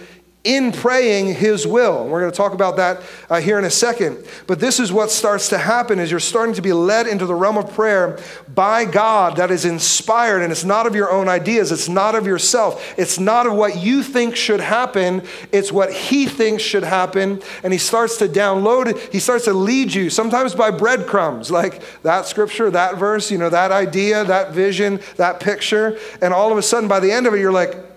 in 0.45 0.71
praying 0.71 1.33
his 1.33 1.65
will. 1.65 2.07
We're 2.07 2.21
going 2.21 2.31
to 2.31 2.37
talk 2.37 2.53
about 2.53 2.77
that 2.77 3.01
uh, 3.29 3.41
here 3.41 3.57
in 3.57 3.65
a 3.65 3.69
second. 3.69 4.23
But 4.45 4.59
this 4.59 4.79
is 4.79 4.93
what 4.93 5.09
starts 5.09 5.49
to 5.49 5.57
happen 5.57 5.99
is 5.99 6.11
you're 6.11 6.19
starting 6.19 6.53
to 6.55 6.61
be 6.61 6.71
led 6.71 7.07
into 7.07 7.25
the 7.25 7.33
realm 7.33 7.57
of 7.57 7.73
prayer 7.73 8.19
by 8.53 8.85
God 8.85 9.37
that 9.37 9.49
is 9.49 9.65
inspired 9.65 10.43
and 10.43 10.51
it's 10.51 10.63
not 10.63 10.85
of 10.85 10.95
your 10.95 11.11
own 11.11 11.27
ideas, 11.27 11.71
it's 11.71 11.89
not 11.89 12.13
of 12.13 12.27
yourself. 12.27 12.93
It's 12.97 13.19
not 13.19 13.47
of 13.47 13.53
what 13.53 13.77
you 13.77 14.03
think 14.03 14.35
should 14.35 14.59
happen, 14.59 15.23
it's 15.51 15.71
what 15.71 15.91
he 15.91 16.27
thinks 16.27 16.61
should 16.61 16.83
happen 16.83 17.41
and 17.63 17.73
he 17.73 17.79
starts 17.79 18.17
to 18.17 18.27
download 18.27 18.85
it. 18.85 19.11
He 19.11 19.19
starts 19.19 19.45
to 19.45 19.53
lead 19.53 19.93
you 19.93 20.11
sometimes 20.11 20.53
by 20.53 20.69
breadcrumbs 20.69 21.49
like 21.49 21.81
that 22.03 22.27
scripture, 22.27 22.69
that 22.69 22.97
verse, 22.97 23.31
you 23.31 23.39
know, 23.39 23.49
that 23.49 23.71
idea, 23.71 24.23
that 24.23 24.51
vision, 24.51 24.99
that 25.15 25.39
picture, 25.39 25.97
and 26.21 26.35
all 26.35 26.51
of 26.51 26.57
a 26.59 26.61
sudden 26.61 26.87
by 26.87 26.99
the 26.99 27.11
end 27.11 27.25
of 27.25 27.33
it 27.33 27.39
you're 27.39 27.51
like 27.51 27.94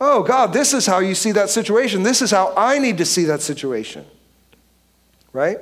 Oh, 0.00 0.22
God, 0.22 0.52
this 0.52 0.72
is 0.72 0.86
how 0.86 1.00
you 1.00 1.14
see 1.14 1.32
that 1.32 1.50
situation. 1.50 2.02
This 2.02 2.22
is 2.22 2.30
how 2.30 2.54
I 2.56 2.78
need 2.78 2.98
to 2.98 3.04
see 3.04 3.24
that 3.24 3.42
situation. 3.42 4.04
Right? 5.32 5.58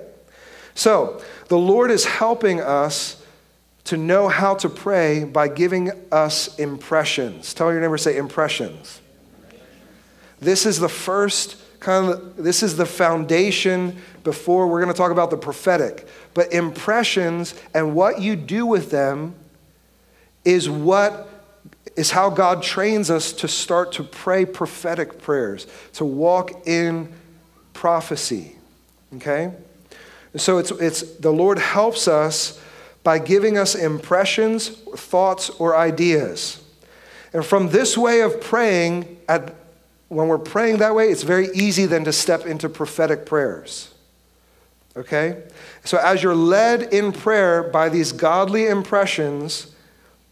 So, 0.75 1.23
the 1.49 1.59
Lord 1.59 1.91
is 1.91 2.05
helping 2.05 2.61
us 2.61 3.23
to 3.85 3.97
know 3.97 4.29
how 4.29 4.55
to 4.57 4.69
pray 4.69 5.25
by 5.25 5.49
giving 5.49 5.91
us 6.11 6.59
impressions. 6.59 7.55
Tell 7.55 7.73
your 7.73 7.81
neighbor, 7.81 7.97
say 7.97 8.17
impressions. 8.17 9.01
This 10.41 10.67
is 10.67 10.79
the 10.79 10.89
first 10.89 11.57
kind 11.81 12.11
of, 12.11 12.37
this 12.37 12.63
is 12.63 12.77
the 12.77 12.85
foundation 12.85 13.97
before 14.25 14.67
we're 14.67 14.83
going 14.83 14.93
to 14.93 14.99
talk 14.99 15.13
about 15.13 15.31
the 15.31 15.37
prophetic. 15.37 16.07
But 16.35 16.53
impressions 16.53 17.55
and 17.73 17.95
what 17.95 18.21
you 18.21 18.37
do 18.37 18.67
with 18.67 18.91
them 18.91 19.35
is 20.45 20.69
what 20.69 21.29
is 21.97 22.11
how 22.11 22.31
God 22.31 22.63
trains 22.63 23.11
us 23.11 23.33
to 23.33 23.49
start 23.49 23.93
to 23.93 24.05
pray 24.05 24.45
prophetic 24.45 25.21
prayers, 25.21 25.67
to 25.95 26.05
walk 26.05 26.67
in 26.67 27.13
prophecy. 27.73 28.57
Okay? 29.17 29.53
So 30.37 30.59
it's, 30.59 30.71
it's 30.73 31.03
the 31.17 31.33
Lord 31.33 31.59
helps 31.59 32.07
us 32.07 32.61
by 33.03 33.19
giving 33.19 33.57
us 33.57 33.75
impressions, 33.75 34.69
thoughts, 34.69 35.49
or 35.51 35.77
ideas. 35.77 36.63
And 37.33 37.45
from 37.45 37.71
this 37.71 37.97
way 37.97 38.21
of 38.21 38.41
praying, 38.41 39.19
at, 39.29 39.55
when 40.09 40.29
we're 40.29 40.39
praying 40.39 40.79
that 40.79 40.95
way, 40.95 41.09
it's 41.09 41.23
very 41.23 41.49
easy 41.55 41.87
then 41.87 42.05
to 42.05 42.13
step 42.13 42.47
into 42.47 42.69
prophetic 42.69 43.25
prayers. 43.25 43.95
Okay? 44.97 45.43
So 45.85 45.99
as 45.99 46.23
you're 46.23 46.35
led 46.35 46.93
in 46.93 47.13
prayer 47.13 47.63
by 47.63 47.89
these 47.89 48.13
godly 48.13 48.67
impressions, 48.67 49.75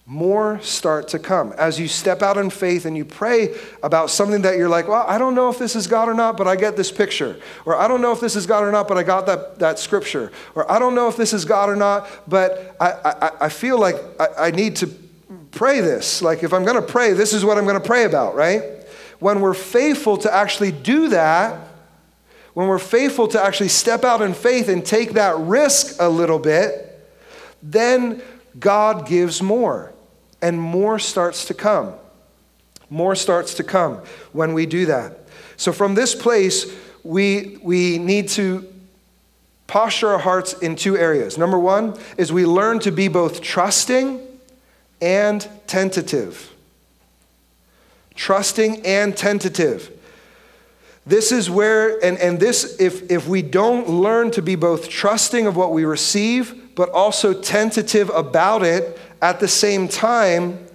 more 0.07 0.61
start 0.61 1.09
to 1.09 1.19
come. 1.19 1.53
As 1.53 1.81
you 1.81 1.89
step 1.89 2.21
out 2.21 2.37
in 2.37 2.51
faith 2.51 2.85
and 2.85 2.95
you 2.95 3.07
pray 3.07 3.57
about 3.83 4.11
something 4.11 4.43
that 4.43 4.59
you're 4.59 4.69
like, 4.69 4.87
well, 4.87 5.05
I 5.09 5.17
don't 5.17 5.35
know 5.35 5.49
if 5.49 5.59
this 5.59 5.75
is 5.75 5.87
God 5.87 6.09
or 6.09 6.15
not, 6.15 6.37
but 6.37 6.47
I 6.47 6.57
get 6.57 6.77
this 6.77 6.93
picture. 6.93 7.41
Or 7.65 7.77
I 7.79 7.89
don't 7.89 8.03
know 8.03 8.13
if 8.13 8.21
this 8.21 8.37
is 8.37 8.47
God 8.47 8.65
or 8.65 8.71
not, 8.71 8.87
but 8.87 8.99
I 8.99 9.03
got 9.03 9.25
that, 9.27 9.59
that 9.61 9.79
scripture. 9.79 10.31
Or 10.55 10.71
I 10.71 10.79
don't 10.79 10.95
know 10.95 11.09
if 11.09 11.17
this 11.17 11.33
is 11.33 11.47
God 11.47 11.71
or 11.71 11.77
not, 11.77 12.07
but 12.29 12.77
I, 12.79 12.91
I, 12.91 13.31
I 13.47 13.49
feel 13.49 13.79
like 13.79 13.97
I, 14.21 14.49
I 14.49 14.51
need 14.51 14.77
to 14.77 14.91
pray 15.53 15.81
this. 15.81 16.21
Like 16.21 16.43
if 16.43 16.53
I'm 16.53 16.65
going 16.65 16.77
to 16.77 16.83
pray, 16.83 17.15
this 17.15 17.33
is 17.33 17.43
what 17.43 17.57
I'm 17.57 17.65
going 17.65 17.81
to 17.81 17.87
pray 17.87 18.05
about, 18.05 18.35
right? 18.35 18.63
When 19.21 19.41
we're 19.41 19.55
faithful 19.55 20.19
to 20.19 20.33
actually 20.33 20.73
do 20.73 21.09
that, 21.09 21.67
when 22.53 22.69
we're 22.69 22.79
faithful 22.79 23.27
to 23.29 23.43
actually 23.43 23.71
step 23.71 24.05
out 24.05 24.21
in 24.21 24.35
faith 24.35 24.69
and 24.69 24.85
take 24.85 25.15
that 25.15 25.39
risk 25.39 25.97
a 25.99 26.11
little 26.11 26.39
bit, 26.39 26.91
then 27.63 28.21
God 28.59 29.09
gives 29.09 29.41
more 29.41 29.94
and 30.41 30.61
more 30.61 30.99
starts 30.99 31.45
to 31.47 31.55
come. 31.55 31.95
More 32.91 33.15
starts 33.15 33.55
to 33.55 33.65
come 33.65 33.97
when 34.33 34.55
we 34.55 34.67
do 34.67 34.87
that. 34.87 35.21
So, 35.57 35.73
from 35.73 35.95
this 35.95 36.15
place, 36.15 36.73
we, 37.03 37.59
we 37.63 37.99
need 37.99 38.29
to 38.31 38.73
posture 39.67 40.09
our 40.09 40.19
hearts 40.19 40.53
in 40.55 40.77
two 40.77 40.97
areas. 40.97 41.39
Number 41.39 41.59
one 41.59 41.99
is 42.17 42.33
we 42.33 42.47
learn 42.47 42.79
to 42.81 42.91
be 42.91 43.09
both 43.09 43.41
trusting 43.41 44.21
and 45.01 45.49
tentative. 45.67 46.53
Trusting 48.15 48.85
and 48.87 49.17
tentative. 49.17 49.91
This 51.07 51.33
is 51.33 51.51
where, 51.51 52.03
and, 52.03 52.19
and 52.19 52.41
this, 52.41 52.81
if, 52.81 53.11
if 53.11 53.29
we 53.29 53.43
don't 53.43 53.89
learn 53.89 54.31
to 54.33 54.43
be 54.43 54.55
both 54.55 54.89
trusting 54.89 55.47
of 55.47 55.57
what 55.57 55.73
we 55.73 55.85
receive, 55.85 56.64
but 56.75 56.91
also 56.91 57.33
tentative 57.33 58.11
about 58.11 58.63
it, 58.63 58.99
at 59.23 59.41
the 59.41 59.49
same 59.49 59.89
time, 59.89 60.67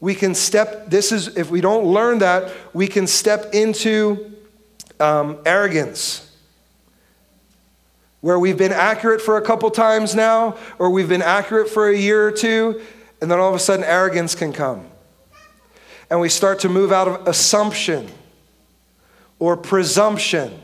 we 0.00 0.14
can 0.14 0.34
step, 0.34 0.88
this 0.88 1.12
is, 1.12 1.36
if 1.36 1.50
we 1.50 1.60
don't 1.60 1.84
learn 1.84 2.18
that, 2.18 2.52
we 2.72 2.88
can 2.88 3.06
step 3.06 3.54
into 3.54 4.32
um, 4.98 5.38
arrogance. 5.46 6.28
Where 8.20 8.38
we've 8.38 8.58
been 8.58 8.72
accurate 8.72 9.20
for 9.20 9.36
a 9.36 9.42
couple 9.42 9.70
times 9.70 10.14
now, 10.14 10.56
or 10.78 10.90
we've 10.90 11.08
been 11.08 11.22
accurate 11.22 11.68
for 11.68 11.88
a 11.88 11.96
year 11.96 12.26
or 12.26 12.32
two, 12.32 12.80
and 13.20 13.30
then 13.30 13.38
all 13.38 13.48
of 13.48 13.54
a 13.54 13.58
sudden 13.58 13.84
arrogance 13.84 14.34
can 14.34 14.52
come. 14.52 14.86
And 16.10 16.20
we 16.20 16.28
start 16.28 16.60
to 16.60 16.68
move 16.68 16.92
out 16.92 17.08
of 17.08 17.28
assumption 17.28 18.08
or 19.38 19.56
presumption 19.56 20.60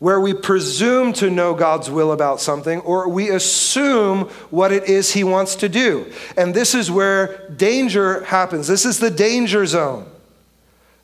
where 0.00 0.18
we 0.18 0.32
presume 0.34 1.12
to 1.12 1.30
know 1.30 1.54
God's 1.54 1.90
will 1.90 2.10
about 2.10 2.40
something 2.40 2.80
or 2.80 3.08
we 3.08 3.28
assume 3.28 4.22
what 4.50 4.72
it 4.72 4.84
is 4.84 5.12
He 5.12 5.22
wants 5.22 5.54
to 5.56 5.68
do. 5.68 6.10
And 6.36 6.54
this 6.54 6.74
is 6.74 6.90
where 6.90 7.48
danger 7.50 8.24
happens. 8.24 8.66
This 8.66 8.84
is 8.84 8.98
the 8.98 9.10
danger 9.10 9.66
zone. 9.66 10.10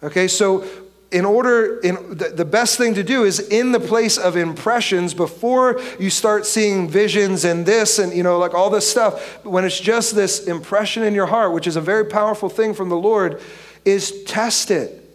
Okay, 0.02 0.26
so 0.26 0.66
in 1.12 1.24
order, 1.24 1.78
in, 1.80 2.16
the, 2.16 2.32
the 2.34 2.44
best 2.44 2.78
thing 2.78 2.94
to 2.94 3.02
do 3.02 3.24
is 3.24 3.38
in 3.38 3.72
the 3.72 3.80
place 3.80 4.16
of 4.16 4.34
impressions 4.34 5.12
before 5.12 5.80
you 6.00 6.08
start 6.08 6.46
seeing 6.46 6.88
visions 6.88 7.44
and 7.44 7.66
this 7.66 7.98
and, 7.98 8.14
you 8.14 8.22
know, 8.22 8.38
like 8.38 8.54
all 8.54 8.70
this 8.70 8.90
stuff, 8.90 9.44
when 9.44 9.64
it's 9.64 9.78
just 9.78 10.14
this 10.14 10.46
impression 10.46 11.02
in 11.02 11.14
your 11.14 11.26
heart, 11.26 11.52
which 11.52 11.66
is 11.66 11.76
a 11.76 11.80
very 11.82 12.06
powerful 12.06 12.48
thing 12.48 12.72
from 12.72 12.88
the 12.88 12.96
Lord, 12.96 13.42
is 13.84 14.24
test 14.24 14.70
it 14.70 15.05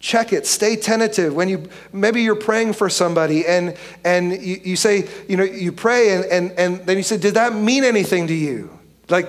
check 0.00 0.32
it 0.32 0.46
stay 0.46 0.76
tentative 0.76 1.34
when 1.34 1.48
you 1.48 1.68
maybe 1.92 2.22
you're 2.22 2.34
praying 2.34 2.72
for 2.72 2.88
somebody 2.88 3.46
and 3.46 3.76
and 4.02 4.32
you, 4.32 4.58
you 4.64 4.76
say 4.76 5.06
you 5.28 5.36
know 5.36 5.44
you 5.44 5.70
pray 5.70 6.14
and, 6.14 6.24
and 6.24 6.52
and 6.52 6.86
then 6.86 6.96
you 6.96 7.02
say 7.02 7.18
did 7.18 7.34
that 7.34 7.54
mean 7.54 7.84
anything 7.84 8.26
to 8.26 8.34
you 8.34 8.70
like 9.10 9.28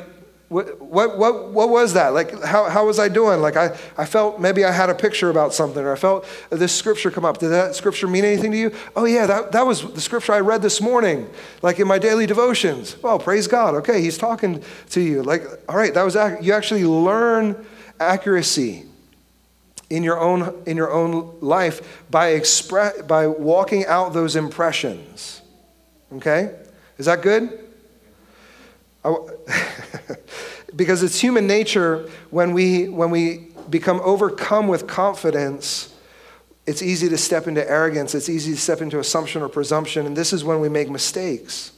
what, 0.52 0.82
what, 0.82 1.18
what, 1.18 1.52
what 1.52 1.70
was 1.70 1.94
that? 1.94 2.10
Like, 2.10 2.44
how, 2.44 2.70
how 2.70 2.86
was 2.86 3.00
I 3.00 3.08
doing? 3.08 3.40
Like, 3.40 3.56
I, 3.56 3.78
I 3.98 4.04
felt 4.04 4.38
maybe 4.38 4.66
I 4.66 4.72
had 4.72 4.90
a 4.90 4.94
picture 4.94 5.30
about 5.30 5.54
something, 5.54 5.82
or 5.82 5.94
I 5.94 5.96
felt 5.96 6.28
this 6.50 6.76
scripture 6.76 7.10
come 7.10 7.24
up. 7.24 7.38
Did 7.38 7.52
that 7.52 7.74
scripture 7.74 8.06
mean 8.06 8.26
anything 8.26 8.52
to 8.52 8.58
you? 8.58 8.76
Oh, 8.94 9.06
yeah, 9.06 9.26
that, 9.28 9.54
that 9.54 9.66
was 9.66 9.94
the 9.94 10.02
scripture 10.02 10.34
I 10.34 10.42
read 10.42 10.62
this 10.62 10.82
morning, 10.82 11.30
like 11.62 11.80
in 11.80 11.88
my 11.88 12.00
daily 12.00 12.26
devotions. 12.26 13.02
Well, 13.02 13.18
praise 13.18 13.48
God. 13.48 13.76
Okay, 13.76 14.02
he's 14.02 14.18
talking 14.18 14.62
to 14.90 15.00
you. 15.00 15.24
Like, 15.24 15.44
all 15.70 15.78
right, 15.78 15.94
that 15.94 16.04
was, 16.04 16.16
you 16.42 16.52
actually 16.52 16.84
learn 16.84 17.66
accuracy 18.02 18.84
in 19.92 20.04
your 20.04 20.18
own, 20.20 20.64
in 20.66 20.78
your 20.78 20.92
own 20.92 21.38
life 21.42 22.06
by, 22.10 22.32
expre- 22.32 23.06
by 23.08 23.28
walking 23.28 23.86
out 23.86 24.14
those 24.14 24.38
impressions. 24.38 25.42
Okay? 26.14 26.56
Is 26.98 27.06
that 27.08 27.22
good? 27.22 27.60
because 30.76 31.04
it's 31.04 31.20
human 31.20 31.46
nature 31.46 32.10
when 32.30 32.54
we, 32.54 32.88
when 32.88 33.12
we 33.12 33.50
become 33.70 34.00
overcome 34.04 34.70
with 34.70 34.88
confidence, 34.88 35.94
it's 36.66 36.82
easy 36.82 37.10
to 37.10 37.18
step 37.18 37.48
into 37.48 37.68
arrogance, 37.70 38.16
it's 38.16 38.30
easy 38.30 38.52
to 38.54 38.60
step 38.60 38.82
into 38.82 39.00
assumption 39.00 39.42
or 39.42 39.50
presumption, 39.50 40.06
and 40.06 40.16
this 40.16 40.32
is 40.32 40.44
when 40.44 40.62
we 40.62 40.70
make 40.70 40.90
mistakes. 40.90 41.74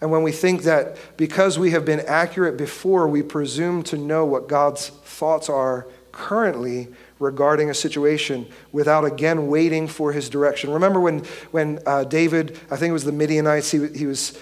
And 0.00 0.10
when 0.10 0.22
we 0.22 0.32
think 0.32 0.62
that 0.62 0.96
because 1.16 1.58
we 1.58 1.70
have 1.70 1.84
been 1.84 2.00
accurate 2.00 2.56
before, 2.56 3.08
we 3.08 3.22
presume 3.22 3.82
to 3.84 3.96
know 3.96 4.24
what 4.24 4.48
God's 4.48 4.88
thoughts 4.88 5.48
are 5.48 5.86
currently 6.12 6.88
regarding 7.22 7.70
a 7.70 7.74
situation 7.74 8.46
without 8.72 9.04
again 9.04 9.46
waiting 9.46 9.86
for 9.86 10.12
his 10.12 10.28
direction. 10.28 10.70
Remember 10.70 11.00
when, 11.00 11.20
when 11.52 11.78
uh, 11.86 12.04
David, 12.04 12.58
I 12.70 12.76
think 12.76 12.90
it 12.90 12.92
was 12.92 13.04
the 13.04 13.12
Midianites, 13.12 13.70
he, 13.70 13.86
he 13.88 14.06
was, 14.06 14.36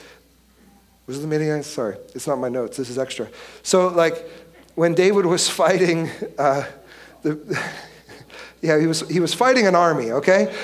was 1.06 1.18
it 1.18 1.20
the 1.20 1.28
Midianites? 1.28 1.66
Sorry, 1.66 1.96
it's 2.14 2.26
not 2.26 2.38
my 2.38 2.48
notes, 2.48 2.78
this 2.78 2.88
is 2.88 2.98
extra. 2.98 3.28
So, 3.62 3.88
like, 3.88 4.28
when 4.74 4.94
David 4.94 5.26
was 5.26 5.48
fighting, 5.62 6.08
uh, 6.38 6.64
the, 7.22 7.62
yeah, 8.62 8.80
he 8.80 8.86
was, 8.86 9.08
he 9.08 9.20
was 9.20 9.34
fighting 9.34 9.66
an 9.66 9.74
army, 9.74 10.12
okay? 10.12 10.54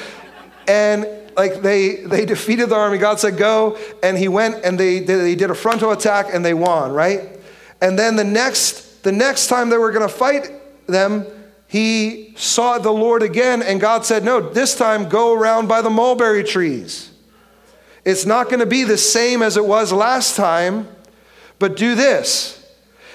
And 0.67 1.07
like 1.37 1.61
they, 1.61 1.97
they 1.97 2.25
defeated 2.25 2.71
the 2.71 2.77
army. 2.77 2.97
God 2.97 3.21
said, 3.21 3.37
go. 3.37 3.79
And 4.03 4.17
he 4.17 4.27
went 4.27 4.65
and 4.65 4.81
they, 4.81 5.01
they 5.01 5.35
did 5.35 5.51
a 5.51 5.55
frontal 5.55 5.93
attack 5.93 6.29
and 6.33 6.43
they 6.43 6.55
won, 6.55 6.93
right? 6.93 7.39
And 7.81 7.99
then 7.99 8.17
the 8.17 8.25
next, 8.25 9.05
the 9.05 9.13
next 9.13 9.49
time 9.49 9.69
they 9.69 9.77
were 9.77 9.93
going 9.93 10.09
to 10.09 10.13
fight 10.13 10.51
them, 10.87 11.27
he 11.69 12.35
saw 12.37 12.79
the 12.79 12.93
Lord 12.93 13.23
again, 13.23 13.63
and 13.63 13.81
God 13.81 14.05
said, 14.05 14.25
No, 14.25 14.41
this 14.41 14.77
time 14.77 15.09
go 15.09 15.33
around 15.33 15.69
by 15.69 15.83
the 15.83 15.91
mulberry 15.91 16.45
trees. 16.45 17.11
It's 18.05 18.25
not 18.25 18.47
going 18.47 18.61
to 18.61 18.67
be 18.67 18.85
the 18.85 18.97
same 18.97 19.43
as 19.43 19.57
it 19.57 19.65
was 19.65 19.93
last 19.93 20.37
time, 20.37 20.89
but 21.59 21.77
do 21.77 21.97
this. 21.97 22.56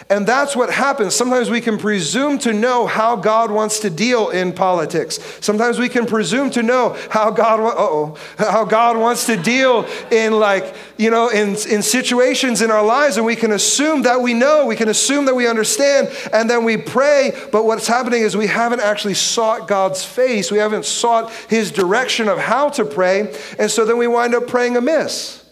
And 0.09 0.27
that's 0.27 0.55
what 0.55 0.71
happens. 0.71 1.15
Sometimes 1.15 1.49
we 1.49 1.61
can 1.61 1.77
presume 1.77 2.37
to 2.39 2.53
know 2.53 2.87
how 2.87 3.15
God 3.15 3.51
wants 3.51 3.79
to 3.79 3.89
deal 3.89 4.29
in 4.29 4.51
politics. 4.51 5.19
Sometimes 5.41 5.79
we 5.79 5.89
can 5.89 6.05
presume 6.05 6.49
to 6.51 6.63
know 6.63 6.97
how 7.09 7.31
God, 7.31 7.59
oh, 7.61 8.17
how 8.37 8.65
God 8.65 8.97
wants 8.97 9.25
to 9.27 9.37
deal 9.37 9.85
in 10.11 10.33
like, 10.33 10.75
you 10.97 11.09
know, 11.11 11.29
in, 11.29 11.49
in 11.69 11.81
situations 11.81 12.61
in 12.61 12.71
our 12.71 12.83
lives. 12.83 13.17
And 13.17 13.25
we 13.25 13.35
can 13.35 13.51
assume 13.51 14.01
that 14.03 14.21
we 14.21 14.33
know, 14.33 14.65
we 14.65 14.75
can 14.75 14.89
assume 14.89 15.25
that 15.25 15.35
we 15.35 15.47
understand, 15.47 16.09
and 16.33 16.49
then 16.49 16.63
we 16.63 16.77
pray. 16.77 17.31
But 17.51 17.65
what's 17.65 17.87
happening 17.87 18.23
is 18.23 18.35
we 18.35 18.47
haven't 18.47 18.81
actually 18.81 19.13
sought 19.13 19.67
God's 19.67 20.03
face. 20.03 20.51
We 20.51 20.57
haven't 20.57 20.85
sought 20.85 21.31
his 21.49 21.71
direction 21.71 22.27
of 22.27 22.37
how 22.37 22.69
to 22.69 22.85
pray. 22.85 23.33
And 23.59 23.69
so 23.69 23.85
then 23.85 23.97
we 23.97 24.07
wind 24.07 24.35
up 24.35 24.47
praying 24.47 24.77
amiss. 24.77 25.45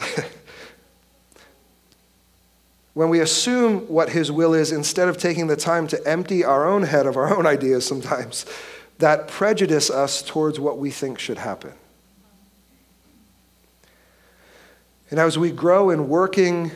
when 2.94 3.08
we 3.08 3.20
assume 3.20 3.80
what 3.88 4.10
His 4.10 4.30
will 4.30 4.54
is 4.54 4.72
instead 4.72 5.08
of 5.08 5.16
taking 5.16 5.46
the 5.46 5.56
time 5.56 5.86
to 5.88 6.06
empty 6.06 6.44
our 6.44 6.66
own 6.66 6.82
head 6.82 7.06
of 7.06 7.16
our 7.16 7.36
own 7.36 7.46
ideas 7.46 7.86
sometimes, 7.86 8.44
that 8.98 9.28
prejudice 9.28 9.90
us 9.90 10.22
towards 10.22 10.60
what 10.60 10.78
we 10.78 10.90
think 10.90 11.18
should 11.18 11.38
happen. 11.38 11.72
And 15.10 15.18
as 15.18 15.38
we 15.38 15.50
grow 15.50 15.90
in 15.90 16.08
working 16.08 16.70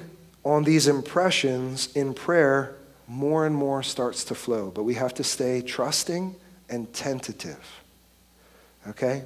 on 0.45 0.65
these 0.65 0.89
impressions 0.89 1.95
in 1.95 2.15
prayer, 2.15 2.77
more 3.09 3.47
and 3.47 3.55
more 3.55 3.83
starts 3.83 4.25
to 4.25 4.35
flow. 4.35 4.71
But 4.71 4.83
we 4.83 4.95
have 4.95 5.15
to 5.15 5.25
stay 5.25 5.63
trusting 5.63 6.35
and 6.69 6.93
tentative. 6.93 7.83
Okay? 8.89 9.25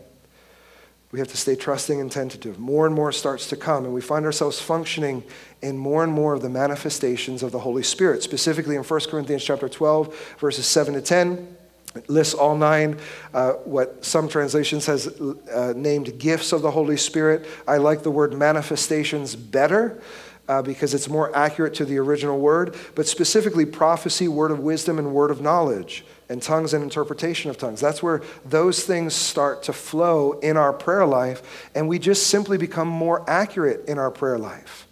We 1.13 1.19
have 1.19 1.29
to 1.29 1.37
stay 1.37 1.57
trusting 1.57 2.01
and 2.01 2.11
tentative. 2.11 2.59
More 2.59 2.87
and 2.87 2.95
more 2.95 3.11
starts 3.11 3.49
to 3.49 3.57
come, 3.57 3.85
and 3.85 3.93
we 3.93 4.01
find 4.01 4.25
ourselves 4.25 4.61
functioning 4.61 5.25
in 5.63 5.77
more 5.77 6.03
and 6.03 6.13
more 6.13 6.35
of 6.35 6.43
the 6.43 6.49
manifestations 6.49 7.43
of 7.43 7.53
the 7.53 7.59
Holy 7.59 7.83
Spirit. 7.83 8.23
Specifically 8.23 8.77
in 8.77 8.83
1 8.83 9.01
Corinthians 9.11 9.45
chapter 9.45 9.69
12, 9.69 10.37
verses 10.39 10.67
7 10.67 10.95
to 10.95 11.03
10, 11.03 11.57
it 11.97 12.09
lists 12.09 12.35
all 12.35 12.57
nine, 12.57 12.99
uh, 13.35 13.53
what 13.65 14.05
some 14.05 14.29
translations 14.29 14.87
has 14.87 15.09
uh, 15.09 15.73
named 15.77 16.19
gifts 16.19 16.53
of 16.53 16.63
the 16.63 16.71
Holy 16.71 16.97
Spirit. 16.97 17.47
I 17.67 17.79
like 17.79 18.03
the 18.03 18.11
word 18.11 18.33
manifestations 18.33 19.37
better. 19.37 20.01
Uh, 20.49 20.61
because 20.61 20.95
it's 20.95 21.09
more 21.09 21.33
accurate 21.37 21.75
to 21.75 21.85
the 21.85 21.97
original 21.97 22.41
word, 22.41 22.75
but 22.97 23.07
specifically 23.07 23.65
prophecy, 23.65 24.27
word 24.27 24.51
of 24.51 24.59
wisdom, 24.59 24.99
and 24.99 25.15
word 25.15 25.31
of 25.31 25.41
knowledge 25.41 26.05
and 26.29 26.43
tongues 26.43 26.75
and 26.75 26.83
interpretation 26.83 27.51
of 27.51 27.57
tongues. 27.57 27.81
That's 27.81 28.03
where 28.03 28.21
those 28.45 28.85
things 28.85 29.15
start 29.15 29.63
to 29.65 29.73
flow 29.73 30.33
in 30.41 30.57
our 30.57 30.73
prayer 30.73 31.07
life, 31.07 31.69
and 31.77 31.87
we 31.89 32.01
just 32.01 32.27
simply 32.27 32.59
become 32.59 32.89
more 32.89 33.29
accurate 33.31 33.87
in 33.87 33.97
our 33.97 34.11
prayer 34.11 34.39
life. 34.39 34.89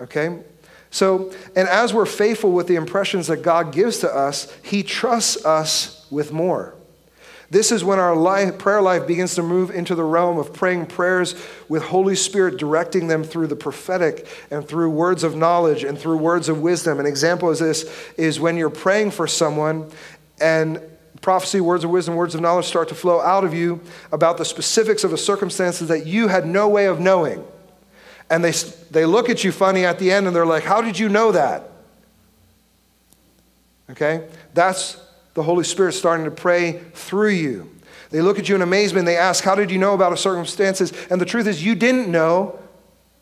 Okay? 0.00 0.38
So, 0.90 1.32
and 1.54 1.68
as 1.68 1.92
we're 1.92 2.06
faithful 2.06 2.52
with 2.52 2.66
the 2.66 2.76
impressions 2.76 3.26
that 3.26 3.42
God 3.42 3.72
gives 3.72 3.98
to 3.98 4.08
us, 4.08 4.52
He 4.62 4.82
trusts 4.82 5.44
us 5.44 6.06
with 6.10 6.32
more. 6.32 6.74
This 7.50 7.72
is 7.72 7.82
when 7.82 7.98
our 7.98 8.14
life, 8.14 8.58
prayer 8.58 8.82
life 8.82 9.06
begins 9.06 9.34
to 9.36 9.42
move 9.42 9.70
into 9.70 9.94
the 9.94 10.04
realm 10.04 10.36
of 10.36 10.52
praying 10.52 10.84
prayers 10.86 11.34
with 11.66 11.82
Holy 11.82 12.14
Spirit 12.14 12.58
directing 12.58 13.08
them 13.08 13.24
through 13.24 13.46
the 13.46 13.56
prophetic 13.56 14.26
and 14.50 14.66
through 14.66 14.90
words 14.90 15.24
of 15.24 15.34
knowledge 15.34 15.82
and 15.82 15.98
through 15.98 16.18
words 16.18 16.50
of 16.50 16.60
wisdom. 16.60 17.00
An 17.00 17.06
example 17.06 17.48
is 17.48 17.58
this 17.58 17.90
is 18.18 18.38
when 18.38 18.58
you're 18.58 18.68
praying 18.68 19.12
for 19.12 19.26
someone 19.26 19.90
and 20.40 20.78
prophecy, 21.22 21.62
words 21.62 21.84
of 21.84 21.90
wisdom, 21.90 22.16
words 22.16 22.34
of 22.34 22.42
knowledge 22.42 22.66
start 22.66 22.88
to 22.90 22.94
flow 22.94 23.20
out 23.20 23.44
of 23.44 23.54
you 23.54 23.80
about 24.12 24.36
the 24.36 24.44
specifics 24.44 25.02
of 25.02 25.10
the 25.10 25.18
circumstances 25.18 25.88
that 25.88 26.06
you 26.06 26.28
had 26.28 26.46
no 26.46 26.68
way 26.68 26.84
of 26.84 27.00
knowing. 27.00 27.42
And 28.30 28.44
they, 28.44 28.52
they 28.90 29.06
look 29.06 29.30
at 29.30 29.42
you 29.44 29.52
funny 29.52 29.84
at 29.84 29.98
the 29.98 30.10
end 30.10 30.26
and 30.26 30.36
they're 30.36 30.46
like, 30.46 30.64
How 30.64 30.80
did 30.80 30.98
you 30.98 31.08
know 31.08 31.32
that? 31.32 31.70
Okay? 33.90 34.28
That's 34.54 35.00
the 35.34 35.42
Holy 35.42 35.64
Spirit 35.64 35.92
starting 35.92 36.24
to 36.24 36.30
pray 36.30 36.80
through 36.94 37.30
you. 37.30 37.70
They 38.10 38.20
look 38.20 38.38
at 38.38 38.48
you 38.48 38.54
in 38.54 38.62
amazement. 38.62 39.06
They 39.06 39.16
ask, 39.16 39.44
How 39.44 39.54
did 39.54 39.70
you 39.70 39.78
know 39.78 39.94
about 39.94 40.12
a 40.12 40.16
circumstances? 40.16 40.92
And 41.10 41.20
the 41.20 41.26
truth 41.26 41.46
is, 41.46 41.64
you 41.64 41.74
didn't 41.74 42.10
know. 42.10 42.58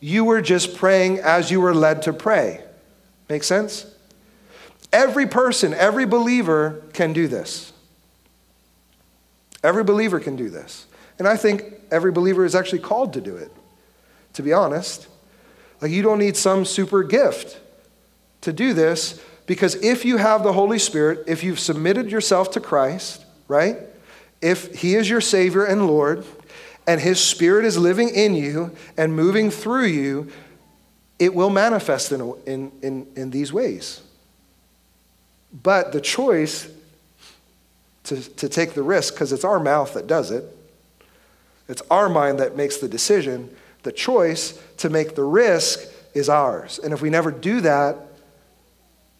You 0.01 0.25
were 0.25 0.42
just 0.42 0.77
praying 0.77 1.21
as 1.21 1.51
you 1.51 1.61
were 1.61 1.75
led 1.75 2.03
to 2.03 2.12
pray. 2.12 2.62
Make 3.29 3.45
sense? 3.45 3.87
Every 4.92 5.27
person, 5.27 5.75
every 5.75 6.07
believer 6.07 6.83
can 6.92 7.12
do 7.12 7.29
this. 7.29 7.73
Every 9.62 9.85
believer 9.85 10.21
can 10.21 10.37
do 10.37 10.49
this. 10.49 10.87
And 11.19 11.27
I 11.27 11.37
think 11.37 11.64
every 11.90 12.12
believer 12.12 12.45
is 12.45 12.55
actually 12.55 12.81
called 12.81 13.14
to 13.14 13.21
do 13.21 13.37
it, 13.37 13.51
to 14.37 14.42
be 14.42 14.53
honest. 14.53 15.09
Like, 15.81 15.90
you 15.90 16.03
don't 16.03 16.18
need 16.18 16.37
some 16.37 16.64
super 16.64 17.03
gift 17.03 17.59
to 18.42 18.53
do 18.53 18.75
this 18.75 19.20
because 19.46 19.75
if 19.77 20.05
you 20.05 20.18
have 20.18 20.42
the 20.42 20.53
Holy 20.53 20.79
Spirit, 20.79 21.25
if 21.27 21.42
you've 21.42 21.59
submitted 21.59 22.11
yourself 22.11 22.51
to 22.53 22.61
Christ, 22.61 23.25
right? 23.49 23.79
If 24.42 24.75
He 24.77 24.94
is 24.94 25.09
your 25.09 25.22
Savior 25.22 25.64
and 25.64 25.87
Lord, 25.87 26.25
and 26.87 27.01
His 27.01 27.18
Spirit 27.18 27.64
is 27.64 27.79
living 27.79 28.11
in 28.11 28.35
you 28.35 28.77
and 28.96 29.16
moving 29.16 29.51
through 29.51 29.87
you, 29.87 30.31
it 31.18 31.35
will 31.35 31.51
manifest 31.51 32.12
in, 32.12 32.20
in, 32.44 32.72
in, 32.83 33.07
in 33.16 33.31
these 33.31 33.53
ways. 33.53 34.03
But 35.62 35.92
the 35.92 36.01
choice 36.01 36.70
to, 38.05 38.20
to 38.37 38.49
take 38.51 38.75
the 38.75 38.83
risk, 38.83 39.14
because 39.14 39.33
it's 39.33 39.44
our 39.44 39.59
mouth 39.59 39.94
that 39.94 40.07
does 40.07 40.31
it, 40.31 40.44
it's 41.68 41.83
our 41.90 42.11
mind 42.11 42.38
that 42.38 42.55
makes 42.55 42.77
the 42.77 42.87
decision. 42.87 43.51
The 43.87 43.92
choice 43.92 44.61
to 44.79 44.90
make 44.90 45.14
the 45.14 45.22
risk 45.22 45.79
is 46.12 46.29
ours. 46.29 46.81
And 46.83 46.92
if 46.92 47.01
we 47.01 47.09
never 47.09 47.31
do 47.31 47.61
that, 47.61 47.96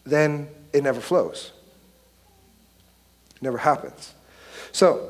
then 0.03 0.49
it 0.73 0.83
never 0.83 0.99
flows. 0.99 1.53
It 3.37 3.43
never 3.43 3.59
happens. 3.59 4.13
So, 4.73 5.07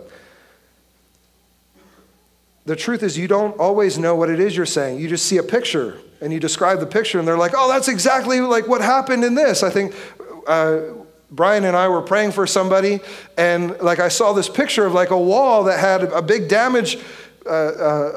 the 2.67 2.75
truth 2.75 3.01
is, 3.01 3.17
you 3.17 3.27
don't 3.27 3.57
always 3.57 3.97
know 3.97 4.13
what 4.13 4.29
it 4.29 4.39
is 4.39 4.55
you're 4.55 4.67
saying. 4.67 4.99
You 4.99 5.09
just 5.09 5.25
see 5.25 5.37
a 5.37 5.43
picture 5.43 6.01
and 6.21 6.31
you 6.31 6.39
describe 6.39 6.79
the 6.79 6.85
picture, 6.85 7.17
and 7.17 7.27
they're 7.27 7.35
like, 7.35 7.53
oh, 7.55 7.67
that's 7.67 7.87
exactly 7.87 8.41
like 8.41 8.67
what 8.67 8.81
happened 8.81 9.23
in 9.23 9.33
this. 9.33 9.63
I 9.63 9.71
think 9.71 9.95
uh, 10.45 10.81
Brian 11.31 11.63
and 11.63 11.75
I 11.75 11.87
were 11.87 12.03
praying 12.03 12.33
for 12.33 12.45
somebody, 12.45 12.99
and 13.39 13.75
like 13.81 13.97
I 13.97 14.09
saw 14.09 14.33
this 14.33 14.49
picture 14.49 14.85
of 14.85 14.93
like 14.93 15.09
a 15.09 15.19
wall 15.19 15.63
that 15.63 15.79
had 15.79 16.03
a 16.03 16.21
big 16.21 16.47
damage, 16.47 16.99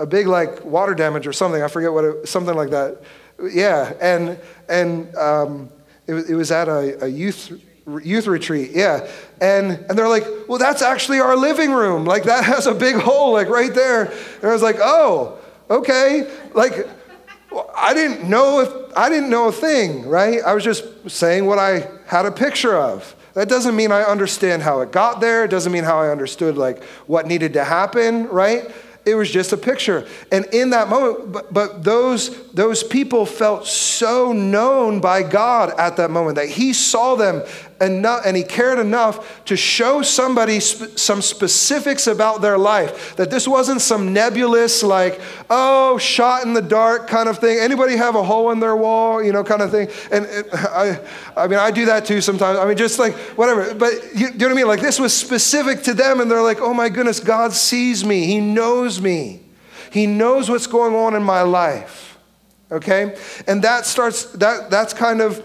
a 0.03 0.07
big 0.07 0.27
like 0.27 0.65
water 0.65 0.95
damage 0.95 1.27
or 1.27 1.33
something. 1.33 1.63
I 1.63 1.69
forget 1.69 1.93
what 1.93 2.05
it, 2.05 2.29
something 2.29 2.55
like 2.55 2.71
that. 2.71 3.03
Yeah, 3.51 3.93
and 4.01 4.39
and 4.69 5.15
um, 5.17 5.71
it, 6.07 6.15
it, 6.31 6.35
was 6.35 6.51
at 6.51 6.69
a, 6.69 7.05
a 7.05 7.09
youth 7.09 7.53
youth 8.03 8.27
retreat. 8.27 8.71
Yeah, 8.73 9.09
and 9.41 9.73
and 9.89 9.99
they're 9.99 10.09
like, 10.09 10.27
well, 10.49 10.59
that's 10.59 10.83
actually 10.83 11.21
our 11.21 11.37
living 11.37 11.73
room. 11.73 12.05
Like 12.05 12.25
that 12.25 12.45
has 12.53 12.67
a 12.67 12.75
big 12.75 12.97
hole 12.97 13.33
like 13.33 13.49
right 13.49 13.73
there. 13.73 14.07
And 14.07 14.45
I 14.45 14.53
was 14.53 14.63
like, 14.63 14.77
oh, 14.81 15.39
okay, 15.69 16.31
like. 16.55 16.89
I 17.75 17.95
didn't 17.95 18.31
know 18.31 18.61
if 18.61 18.97
I 18.97 19.09
didn't 19.09 19.29
know 19.29 19.49
a 19.49 19.53
thing, 19.53 20.07
right? 20.07 20.39
I 20.41 20.55
was 20.55 20.63
just 20.63 20.85
saying 21.11 21.47
what 21.47 21.59
I 21.59 21.91
had 22.07 22.25
a 22.25 22.31
picture 22.31 22.77
of. 22.77 23.17
That 23.35 23.49
doesn't 23.49 23.77
mean 23.77 23.93
I 23.93 24.03
understand 24.03 24.63
how 24.63 24.81
it 24.81 24.91
got 24.91 25.21
there. 25.21 25.45
It 25.45 25.51
doesn't 25.51 25.73
mean 25.73 25.85
how 25.85 26.01
I 26.01 26.11
understood 26.11 26.57
like 26.57 26.83
what 27.07 27.27
needed 27.27 27.53
to 27.55 27.65
happen, 27.65 28.29
right? 28.29 28.71
It 29.07 29.15
was 29.15 29.31
just 29.31 29.53
a 29.53 29.57
picture. 29.57 30.07
And 30.31 30.45
in 30.47 30.71
that 30.71 30.89
moment, 30.89 31.33
but, 31.33 31.53
but 31.53 31.85
those, 31.85 32.51
those 32.53 32.83
people 32.83 33.25
felt 33.25 33.67
so 33.67 34.33
known 34.33 35.01
by 35.01 35.23
God 35.23 35.73
at 35.79 35.97
that 35.97 36.11
moment 36.11 36.37
that 36.37 36.49
He 36.49 36.73
saw 36.73 37.15
them 37.15 37.43
enough 37.81 38.23
and 38.27 38.37
he 38.37 38.43
cared 38.43 38.79
enough 38.79 39.45
to 39.47 39.57
show 39.57 40.03
somebody 40.03 40.61
sp- 40.61 40.99
some 40.99 41.23
specifics 41.23 42.07
about 42.07 42.43
their 42.43 42.59
life 42.59 43.17
that 43.17 43.31
this 43.31 43.49
wasn't 43.49 43.81
some 43.81 44.13
nebulous 44.13 44.83
like 44.83 45.21
oh 45.49 45.97
shot 45.99 46.45
in 46.45 46.53
the 46.53 46.63
dark 46.63 47.09
kind 47.09 47.29
of 47.29 47.39
thing. 47.39 47.59
Anybody 47.59 47.97
have 47.97 48.15
a 48.15 48.23
hole 48.23 48.51
in 48.51 48.61
their 48.61 48.77
wall 48.77 49.23
you 49.23 49.33
know 49.33 49.43
kind 49.43 49.63
of 49.63 49.71
thing? 49.71 49.89
And 50.13 50.27
it, 50.27 50.47
i 50.53 51.01
i 51.37 51.47
mean 51.47 51.59
i 51.59 51.71
do 51.71 51.87
that 51.87 52.05
too 52.05 52.21
sometimes. 52.21 52.59
I 52.59 52.67
mean 52.67 52.77
just 52.77 52.99
like 52.99 53.15
whatever. 53.37 53.75
But 53.75 53.93
you, 54.15 54.27
you 54.29 54.39
know 54.39 54.47
what 54.47 54.53
i 54.53 54.55
mean? 54.57 54.67
Like 54.67 54.81
this 54.81 55.01
was 55.01 55.17
specific 55.17 55.83
to 55.85 55.95
them 55.95 56.21
and 56.21 56.31
they're 56.31 56.43
like 56.43 56.61
oh 56.61 56.75
my 56.75 56.89
goodness 56.89 57.21
god 57.21 57.53
sees 57.53 58.05
me. 58.05 58.27
He 58.27 58.41
knows 58.41 59.01
me. 59.01 59.41
He 59.91 60.07
knows 60.07 60.49
what's 60.49 60.67
going 60.67 60.95
on 60.95 61.15
in 61.15 61.23
my 61.23 61.43
life. 61.43 62.19
Okay? 62.71 63.17
And 63.49 63.63
that 63.63 63.87
starts 63.87 64.25
that 64.33 64.71
that's 64.71 64.93
kind 64.93 65.21
of 65.21 65.43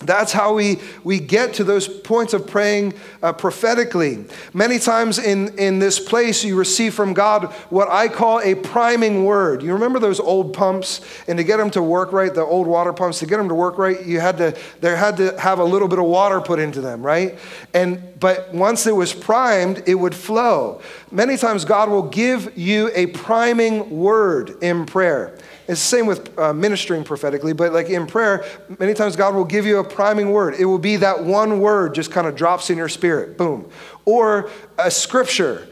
that's 0.00 0.32
how 0.32 0.54
we, 0.54 0.78
we 1.04 1.20
get 1.20 1.54
to 1.54 1.64
those 1.64 1.86
points 1.86 2.32
of 2.32 2.46
praying 2.46 2.94
uh, 3.22 3.32
prophetically. 3.34 4.24
Many 4.54 4.78
times 4.78 5.18
in, 5.18 5.58
in 5.58 5.78
this 5.78 6.00
place, 6.00 6.42
you 6.42 6.56
receive 6.56 6.94
from 6.94 7.12
God 7.12 7.52
what 7.68 7.88
I 7.90 8.08
call 8.08 8.40
a 8.40 8.54
priming 8.54 9.24
word. 9.24 9.62
You 9.62 9.74
remember 9.74 9.98
those 9.98 10.18
old 10.18 10.54
pumps? 10.54 11.02
And 11.28 11.36
to 11.36 11.44
get 11.44 11.58
them 11.58 11.70
to 11.72 11.82
work 11.82 12.12
right, 12.12 12.32
the 12.32 12.42
old 12.42 12.66
water 12.66 12.94
pumps, 12.94 13.18
to 13.18 13.26
get 13.26 13.36
them 13.36 13.48
to 13.48 13.54
work 13.54 13.76
right, 13.76 14.04
you 14.04 14.20
had 14.20 14.38
to, 14.38 14.56
there 14.80 14.96
had 14.96 15.18
to 15.18 15.38
have 15.38 15.58
a 15.58 15.64
little 15.64 15.88
bit 15.88 15.98
of 15.98 16.06
water 16.06 16.40
put 16.40 16.58
into 16.58 16.80
them, 16.80 17.02
right? 17.02 17.38
And, 17.74 18.18
but 18.18 18.54
once 18.54 18.86
it 18.86 18.96
was 18.96 19.12
primed, 19.12 19.82
it 19.86 19.94
would 19.94 20.14
flow. 20.14 20.80
Many 21.10 21.36
times, 21.36 21.64
God 21.64 21.90
will 21.90 22.08
give 22.08 22.56
you 22.56 22.90
a 22.94 23.06
priming 23.06 23.90
word 23.90 24.62
in 24.62 24.86
prayer. 24.86 25.36
It's 25.70 25.80
the 25.80 25.86
same 25.86 26.06
with 26.06 26.36
uh, 26.36 26.52
ministering 26.52 27.04
prophetically, 27.04 27.52
but 27.52 27.72
like 27.72 27.88
in 27.88 28.08
prayer, 28.08 28.44
many 28.80 28.92
times 28.92 29.14
God 29.14 29.36
will 29.36 29.44
give 29.44 29.64
you 29.64 29.78
a 29.78 29.84
priming 29.84 30.32
word. 30.32 30.54
It 30.58 30.64
will 30.64 30.80
be 30.80 30.96
that 30.96 31.22
one 31.22 31.60
word 31.60 31.94
just 31.94 32.10
kind 32.10 32.26
of 32.26 32.34
drops 32.34 32.70
in 32.70 32.76
your 32.76 32.88
spirit, 32.88 33.38
boom. 33.38 33.70
Or 34.04 34.50
a 34.78 34.90
scripture, 34.90 35.68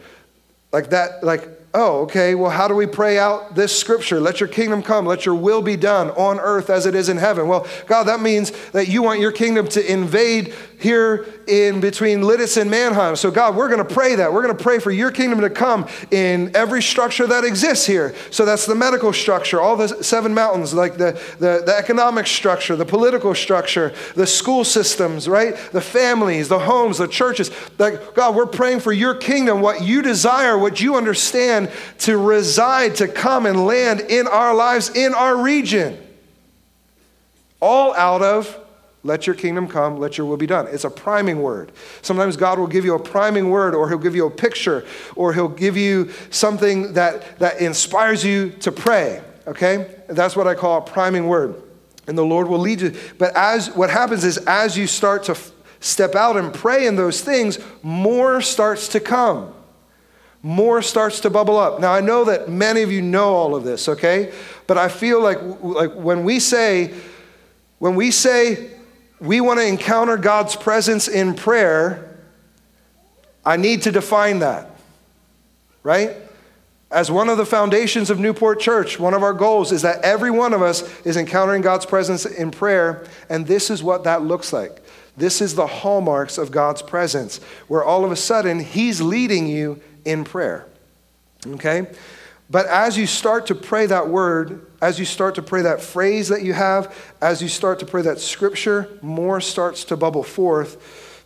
like 0.72 0.90
that, 0.90 1.24
like 1.24 1.57
oh, 1.74 2.00
okay, 2.00 2.34
well, 2.34 2.50
how 2.50 2.66
do 2.66 2.74
we 2.74 2.86
pray 2.86 3.18
out 3.18 3.54
this 3.54 3.78
scripture? 3.78 4.20
Let 4.20 4.40
your 4.40 4.48
kingdom 4.48 4.82
come, 4.82 5.04
let 5.04 5.26
your 5.26 5.34
will 5.34 5.60
be 5.60 5.76
done 5.76 6.10
on 6.10 6.40
earth 6.40 6.70
as 6.70 6.86
it 6.86 6.94
is 6.94 7.08
in 7.08 7.18
heaven. 7.18 7.46
Well, 7.46 7.66
God, 7.86 8.04
that 8.04 8.20
means 8.20 8.52
that 8.70 8.88
you 8.88 9.02
want 9.02 9.20
your 9.20 9.32
kingdom 9.32 9.68
to 9.68 9.92
invade 9.92 10.54
here 10.78 11.26
in 11.48 11.80
between 11.80 12.20
Lititz 12.20 12.60
and 12.60 12.70
Manheim. 12.70 13.16
So, 13.16 13.30
God, 13.30 13.56
we're 13.56 13.68
going 13.68 13.86
to 13.86 13.94
pray 13.94 14.14
that. 14.14 14.32
We're 14.32 14.42
going 14.42 14.56
to 14.56 14.62
pray 14.62 14.78
for 14.78 14.90
your 14.90 15.10
kingdom 15.10 15.40
to 15.40 15.50
come 15.50 15.88
in 16.10 16.54
every 16.54 16.82
structure 16.82 17.26
that 17.26 17.44
exists 17.44 17.84
here. 17.84 18.14
So, 18.30 18.44
that's 18.44 18.64
the 18.64 18.74
medical 18.74 19.12
structure, 19.12 19.60
all 19.60 19.76
the 19.76 20.02
seven 20.02 20.32
mountains, 20.32 20.72
like 20.72 20.96
the, 20.96 21.20
the, 21.38 21.62
the 21.66 21.74
economic 21.76 22.26
structure, 22.28 22.76
the 22.76 22.86
political 22.86 23.34
structure, 23.34 23.92
the 24.14 24.26
school 24.26 24.64
systems, 24.64 25.28
right? 25.28 25.56
The 25.72 25.80
families, 25.80 26.48
the 26.48 26.60
homes, 26.60 26.98
the 26.98 27.08
churches. 27.08 27.50
Like, 27.78 28.14
God, 28.14 28.36
we're 28.36 28.46
praying 28.46 28.80
for 28.80 28.92
your 28.92 29.14
kingdom, 29.14 29.60
what 29.60 29.82
you 29.82 30.00
desire, 30.00 30.56
what 30.56 30.80
you 30.80 30.96
understand 30.96 31.57
to 32.00 32.16
reside, 32.16 32.94
to 32.96 33.08
come 33.08 33.46
and 33.46 33.66
land 33.66 34.00
in 34.00 34.28
our 34.28 34.54
lives, 34.54 34.90
in 34.90 35.14
our 35.14 35.36
region. 35.36 35.98
All 37.60 37.92
out 37.94 38.22
of 38.22 38.56
let 39.04 39.26
your 39.26 39.36
kingdom 39.36 39.68
come, 39.68 39.98
let 39.98 40.18
your 40.18 40.26
will 40.26 40.36
be 40.36 40.46
done. 40.46 40.66
It's 40.70 40.84
a 40.84 40.90
priming 40.90 41.40
word. 41.40 41.72
Sometimes 42.02 42.36
God 42.36 42.58
will 42.58 42.66
give 42.66 42.84
you 42.84 42.94
a 42.94 42.98
priming 42.98 43.48
word, 43.48 43.74
or 43.74 43.88
He'll 43.88 43.98
give 43.98 44.16
you 44.16 44.26
a 44.26 44.30
picture, 44.30 44.84
or 45.14 45.32
He'll 45.32 45.48
give 45.48 45.76
you 45.76 46.10
something 46.30 46.94
that, 46.94 47.38
that 47.38 47.60
inspires 47.60 48.24
you 48.24 48.50
to 48.60 48.72
pray. 48.72 49.22
Okay? 49.46 49.94
That's 50.08 50.36
what 50.36 50.46
I 50.46 50.54
call 50.54 50.78
a 50.78 50.82
priming 50.82 51.28
word. 51.28 51.62
And 52.06 52.18
the 52.18 52.24
Lord 52.24 52.48
will 52.48 52.58
lead 52.58 52.80
you. 52.80 52.94
But 53.18 53.36
as 53.36 53.70
what 53.74 53.90
happens 53.90 54.24
is, 54.24 54.38
as 54.46 54.76
you 54.76 54.86
start 54.86 55.24
to 55.24 55.32
f- 55.32 55.52
step 55.80 56.14
out 56.14 56.36
and 56.36 56.52
pray 56.52 56.86
in 56.86 56.96
those 56.96 57.20
things, 57.20 57.58
more 57.82 58.40
starts 58.40 58.88
to 58.88 59.00
come. 59.00 59.54
More 60.42 60.82
starts 60.82 61.20
to 61.20 61.30
bubble 61.30 61.56
up. 61.56 61.80
Now, 61.80 61.92
I 61.92 62.00
know 62.00 62.24
that 62.24 62.48
many 62.48 62.82
of 62.82 62.92
you 62.92 63.02
know 63.02 63.34
all 63.34 63.56
of 63.56 63.64
this, 63.64 63.88
okay? 63.88 64.32
But 64.66 64.78
I 64.78 64.88
feel 64.88 65.20
like, 65.20 65.38
like 65.60 65.92
when 65.94 66.22
we 66.24 66.38
say, 66.38 66.94
when 67.78 67.96
we 67.96 68.10
say 68.10 68.70
we 69.20 69.40
want 69.40 69.58
to 69.58 69.66
encounter 69.66 70.16
God's 70.16 70.54
presence 70.54 71.08
in 71.08 71.34
prayer, 71.34 72.18
I 73.44 73.56
need 73.56 73.82
to 73.82 73.92
define 73.92 74.40
that, 74.40 74.70
right? 75.82 76.16
As 76.90 77.10
one 77.10 77.28
of 77.28 77.36
the 77.36 77.44
foundations 77.44 78.08
of 78.08 78.18
Newport 78.18 78.60
Church, 78.60 78.98
one 78.98 79.14
of 79.14 79.22
our 79.22 79.34
goals 79.34 79.72
is 79.72 79.82
that 79.82 80.02
every 80.04 80.30
one 80.30 80.54
of 80.54 80.62
us 80.62 80.82
is 81.04 81.16
encountering 81.16 81.62
God's 81.62 81.84
presence 81.84 82.24
in 82.24 82.50
prayer, 82.50 83.04
and 83.28 83.46
this 83.46 83.70
is 83.70 83.82
what 83.82 84.04
that 84.04 84.22
looks 84.22 84.52
like. 84.52 84.82
This 85.16 85.40
is 85.40 85.54
the 85.54 85.66
hallmarks 85.66 86.38
of 86.38 86.50
God's 86.50 86.80
presence, 86.80 87.40
where 87.66 87.82
all 87.82 88.04
of 88.04 88.12
a 88.12 88.16
sudden 88.16 88.60
He's 88.60 89.00
leading 89.00 89.48
you 89.48 89.82
in 90.08 90.24
prayer. 90.24 90.66
Okay? 91.46 91.86
But 92.50 92.66
as 92.66 92.96
you 92.96 93.06
start 93.06 93.46
to 93.46 93.54
pray 93.54 93.86
that 93.86 94.08
word, 94.08 94.66
as 94.80 94.98
you 94.98 95.04
start 95.04 95.34
to 95.34 95.42
pray 95.42 95.62
that 95.62 95.82
phrase 95.82 96.28
that 96.28 96.42
you 96.42 96.54
have, 96.54 96.96
as 97.20 97.42
you 97.42 97.48
start 97.48 97.78
to 97.80 97.86
pray 97.86 98.02
that 98.02 98.20
scripture, 98.20 98.98
more 99.02 99.40
starts 99.40 99.84
to 99.84 99.96
bubble 99.96 100.22
forth. 100.22 101.24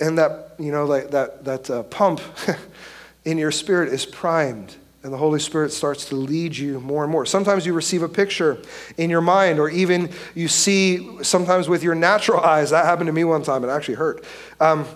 And 0.00 0.18
that, 0.18 0.54
you 0.58 0.72
know, 0.72 0.86
like 0.86 1.10
that, 1.10 1.44
that 1.44 1.70
uh, 1.70 1.82
pump 1.84 2.20
in 3.24 3.38
your 3.38 3.50
spirit 3.50 3.92
is 3.92 4.06
primed. 4.06 4.74
And 5.02 5.12
the 5.12 5.18
Holy 5.18 5.38
Spirit 5.38 5.72
starts 5.72 6.06
to 6.06 6.16
lead 6.16 6.56
you 6.56 6.80
more 6.80 7.04
and 7.04 7.12
more. 7.12 7.24
Sometimes 7.26 7.64
you 7.64 7.74
receive 7.74 8.02
a 8.02 8.08
picture 8.08 8.60
in 8.96 9.08
your 9.08 9.20
mind, 9.20 9.60
or 9.60 9.68
even 9.68 10.10
you 10.34 10.48
see 10.48 11.22
sometimes 11.22 11.68
with 11.68 11.82
your 11.82 11.94
natural 11.94 12.40
eyes. 12.44 12.70
That 12.70 12.86
happened 12.86 13.06
to 13.06 13.12
me 13.12 13.24
one 13.24 13.42
time. 13.42 13.62
It 13.62 13.68
actually 13.68 13.94
hurt. 13.94 14.24
Um, 14.58 14.86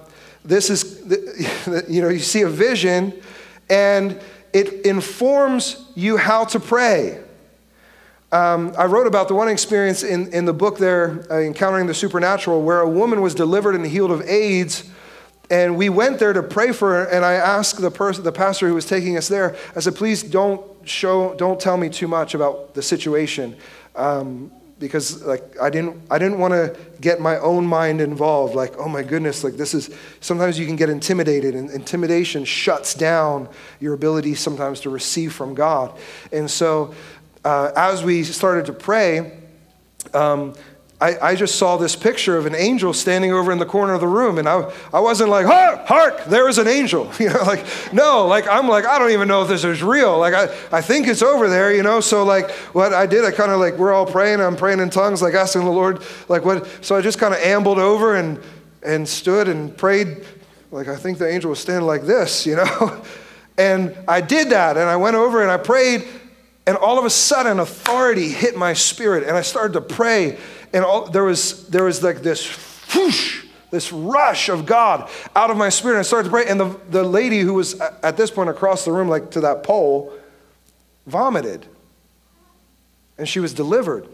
this 0.44 0.70
is, 0.70 1.02
you 1.88 2.02
know, 2.02 2.08
you 2.08 2.18
see 2.18 2.42
a 2.42 2.48
vision, 2.48 3.20
and 3.68 4.20
it 4.52 4.84
informs 4.86 5.84
you 5.94 6.16
how 6.16 6.44
to 6.44 6.60
pray. 6.60 7.22
Um, 8.32 8.72
I 8.78 8.84
wrote 8.84 9.08
about 9.08 9.26
the 9.26 9.34
one 9.34 9.48
experience 9.48 10.04
in, 10.04 10.32
in 10.32 10.44
the 10.44 10.52
book 10.52 10.78
there, 10.78 11.26
uh, 11.30 11.40
Encountering 11.40 11.86
the 11.86 11.94
Supernatural, 11.94 12.62
where 12.62 12.80
a 12.80 12.88
woman 12.88 13.22
was 13.22 13.34
delivered 13.34 13.74
and 13.74 13.84
healed 13.84 14.12
of 14.12 14.22
AIDS. 14.22 14.88
And 15.50 15.76
we 15.76 15.88
went 15.88 16.20
there 16.20 16.32
to 16.32 16.44
pray 16.44 16.70
for 16.70 16.90
her, 16.90 17.04
and 17.04 17.24
I 17.24 17.32
asked 17.32 17.80
the 17.80 17.90
person, 17.90 18.22
the 18.22 18.30
pastor 18.30 18.68
who 18.68 18.74
was 18.74 18.86
taking 18.86 19.16
us 19.16 19.26
there, 19.26 19.56
I 19.74 19.80
said, 19.80 19.96
please 19.96 20.22
don't 20.22 20.64
show, 20.88 21.34
don't 21.34 21.58
tell 21.58 21.76
me 21.76 21.88
too 21.88 22.06
much 22.06 22.34
about 22.34 22.74
the 22.74 22.82
situation. 22.82 23.56
Um, 23.96 24.52
because 24.80 25.22
like 25.22 25.60
I 25.60 25.70
didn't 25.70 26.00
I 26.10 26.18
didn't 26.18 26.38
want 26.38 26.54
to 26.54 26.76
get 27.00 27.20
my 27.20 27.38
own 27.38 27.66
mind 27.66 28.00
involved 28.00 28.54
like 28.54 28.74
oh 28.78 28.88
my 28.88 29.02
goodness 29.02 29.44
like 29.44 29.54
this 29.54 29.74
is 29.74 29.94
sometimes 30.20 30.58
you 30.58 30.66
can 30.66 30.74
get 30.74 30.88
intimidated 30.88 31.54
and 31.54 31.70
intimidation 31.70 32.44
shuts 32.44 32.94
down 32.94 33.48
your 33.78 33.94
ability 33.94 34.34
sometimes 34.34 34.80
to 34.80 34.90
receive 34.90 35.32
from 35.32 35.54
God. 35.54 35.96
And 36.32 36.50
so 36.50 36.94
uh, 37.44 37.70
as 37.76 38.02
we 38.02 38.24
started 38.24 38.66
to 38.66 38.72
pray 38.72 39.38
um, 40.14 40.54
I, 41.00 41.30
I, 41.30 41.34
just 41.34 41.56
saw 41.56 41.78
this 41.78 41.96
picture 41.96 42.36
of 42.36 42.44
an 42.44 42.54
angel 42.54 42.92
standing 42.92 43.32
over 43.32 43.50
in 43.50 43.58
the 43.58 43.64
corner 43.64 43.94
of 43.94 44.00
the 44.00 44.06
room, 44.06 44.36
and 44.36 44.46
I, 44.46 44.70
I 44.92 45.00
wasn't 45.00 45.30
like, 45.30 45.46
hark, 45.46 45.86
hark, 45.86 46.24
there 46.26 46.46
is 46.48 46.58
an 46.58 46.68
angel. 46.68 47.10
You 47.20 47.28
know, 47.28 47.42
like, 47.42 47.64
no, 47.92 48.26
like, 48.26 48.48
I'm 48.48 48.66
like, 48.66 48.86
I 48.86 48.98
don't 48.98 49.10
even 49.10 49.28
know 49.28 49.42
if 49.42 49.48
this 49.48 49.62
is 49.62 49.82
real. 49.82 50.18
Like, 50.18 50.32
I, 50.32 50.44
I 50.72 50.80
think 50.80 51.06
it's 51.06 51.22
over 51.22 51.48
there, 51.48 51.74
you 51.74 51.82
know? 51.82 52.00
So, 52.00 52.24
like, 52.24 52.50
what 52.72 52.94
I 52.94 53.04
did, 53.04 53.24
I 53.26 53.30
kind 53.30 53.52
of 53.52 53.60
like, 53.60 53.76
we're 53.76 53.92
all 53.92 54.06
praying, 54.06 54.40
I'm 54.40 54.56
praying 54.56 54.80
in 54.80 54.88
tongues, 54.88 55.20
like, 55.20 55.34
asking 55.34 55.64
the 55.64 55.70
Lord, 55.70 56.02
like, 56.28 56.44
what? 56.44 56.66
So 56.82 56.96
I 56.96 57.02
just 57.02 57.18
kind 57.18 57.34
of 57.34 57.40
ambled 57.40 57.78
over 57.78 58.16
and, 58.16 58.40
and 58.82 59.06
stood 59.06 59.48
and 59.48 59.76
prayed. 59.76 60.24
Like, 60.70 60.88
I 60.88 60.96
think 60.96 61.18
the 61.18 61.28
angel 61.28 61.50
was 61.50 61.58
standing 61.58 61.86
like 61.86 62.02
this, 62.02 62.46
you 62.46 62.56
know? 62.56 63.02
and 63.58 63.96
I 64.08 64.20
did 64.22 64.50
that, 64.50 64.76
and 64.76 64.88
I 64.88 64.96
went 64.96 65.16
over 65.16 65.42
and 65.42 65.50
I 65.50 65.58
prayed, 65.58 66.06
and 66.66 66.76
all 66.76 66.98
of 66.98 67.04
a 67.04 67.10
sudden, 67.10 67.60
authority 67.60 68.28
hit 68.28 68.56
my 68.56 68.72
spirit, 68.72 69.26
and 69.26 69.36
I 69.36 69.42
started 69.42 69.74
to 69.74 69.80
pray 69.80 70.38
and 70.72 70.84
all, 70.84 71.06
there, 71.06 71.24
was, 71.24 71.68
there 71.68 71.84
was 71.84 72.02
like 72.02 72.22
this 72.22 72.46
whoosh, 72.94 73.44
this 73.70 73.92
rush 73.92 74.48
of 74.48 74.66
God 74.66 75.10
out 75.34 75.50
of 75.50 75.56
my 75.56 75.68
spirit. 75.68 75.94
And 75.94 76.00
I 76.00 76.02
started 76.02 76.24
to 76.24 76.30
pray. 76.30 76.46
And 76.46 76.60
the, 76.60 76.78
the 76.90 77.04
lady 77.04 77.40
who 77.40 77.54
was 77.54 77.80
at 77.80 78.16
this 78.16 78.30
point 78.30 78.50
across 78.50 78.84
the 78.84 78.92
room, 78.92 79.08
like 79.08 79.30
to 79.32 79.40
that 79.40 79.62
pole, 79.62 80.12
vomited. 81.06 81.66
And 83.18 83.28
she 83.28 83.40
was 83.40 83.52
delivered. 83.52 84.08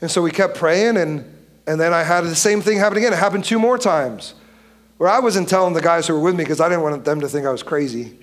And 0.00 0.10
so 0.10 0.22
we 0.22 0.30
kept 0.30 0.56
praying, 0.56 0.96
and, 0.96 1.24
and 1.66 1.78
then 1.78 1.92
I 1.92 2.02
had 2.02 2.22
the 2.22 2.34
same 2.34 2.62
thing 2.62 2.78
happen 2.78 2.96
again. 2.96 3.12
It 3.12 3.18
happened 3.18 3.44
two 3.44 3.58
more 3.58 3.76
times. 3.76 4.34
Where 4.96 5.08
I 5.08 5.18
wasn't 5.20 5.48
telling 5.48 5.74
the 5.74 5.80
guys 5.80 6.06
who 6.06 6.14
were 6.14 6.20
with 6.20 6.34
me 6.34 6.44
because 6.44 6.60
I 6.60 6.68
didn't 6.68 6.82
want 6.82 7.04
them 7.04 7.20
to 7.20 7.28
think 7.28 7.46
I 7.46 7.50
was 7.50 7.62
crazy. 7.62 8.18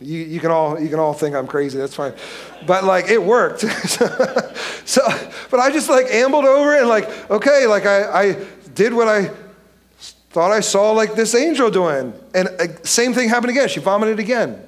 You, 0.00 0.18
you, 0.20 0.40
can 0.40 0.50
all, 0.50 0.80
you 0.80 0.88
can 0.88 0.98
all 0.98 1.12
think 1.12 1.36
I'm 1.36 1.46
crazy, 1.46 1.78
that's 1.78 1.94
fine. 1.94 2.14
But 2.66 2.84
like 2.84 3.08
it 3.08 3.22
worked. 3.22 3.64
so, 4.84 5.02
but 5.50 5.60
I 5.60 5.70
just 5.70 5.88
like 5.88 6.06
ambled 6.06 6.44
over 6.44 6.76
and 6.76 6.88
like, 6.88 7.30
okay, 7.30 7.66
like 7.66 7.86
I, 7.86 8.22
I 8.22 8.46
did 8.74 8.92
what 8.92 9.08
I 9.08 9.30
thought 10.30 10.52
I 10.52 10.60
saw 10.60 10.92
like 10.92 11.14
this 11.14 11.34
angel 11.34 11.70
doing. 11.70 12.14
And 12.34 12.48
uh, 12.48 12.82
same 12.84 13.14
thing 13.14 13.28
happened 13.28 13.50
again. 13.50 13.68
She 13.68 13.80
vomited 13.80 14.18
again. 14.18 14.62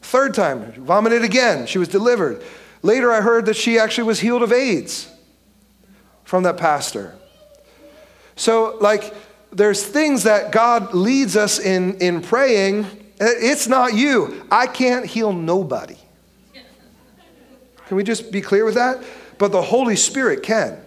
Third 0.00 0.34
time, 0.34 0.72
vomited 0.72 1.22
again. 1.22 1.66
She 1.66 1.78
was 1.78 1.88
delivered. 1.88 2.42
Later, 2.82 3.12
I 3.12 3.20
heard 3.20 3.46
that 3.46 3.54
she 3.54 3.78
actually 3.78 4.04
was 4.04 4.20
healed 4.20 4.42
of 4.42 4.52
AIDS 4.52 5.08
from 6.24 6.42
that 6.42 6.56
pastor. 6.56 7.14
So, 8.34 8.78
like, 8.80 9.14
there's 9.52 9.84
things 9.84 10.24
that 10.24 10.50
God 10.50 10.92
leads 10.94 11.36
us 11.36 11.60
in, 11.60 11.98
in 11.98 12.22
praying 12.22 12.86
it's 13.24 13.68
not 13.68 13.94
you. 13.94 14.46
I 14.50 14.66
can't 14.66 15.06
heal 15.06 15.32
nobody. 15.32 15.96
Can 17.86 17.96
we 17.96 18.04
just 18.04 18.32
be 18.32 18.40
clear 18.40 18.64
with 18.64 18.74
that? 18.74 19.02
But 19.42 19.50
the 19.50 19.62
Holy 19.62 19.96
Spirit 19.96 20.44
can. 20.44 20.78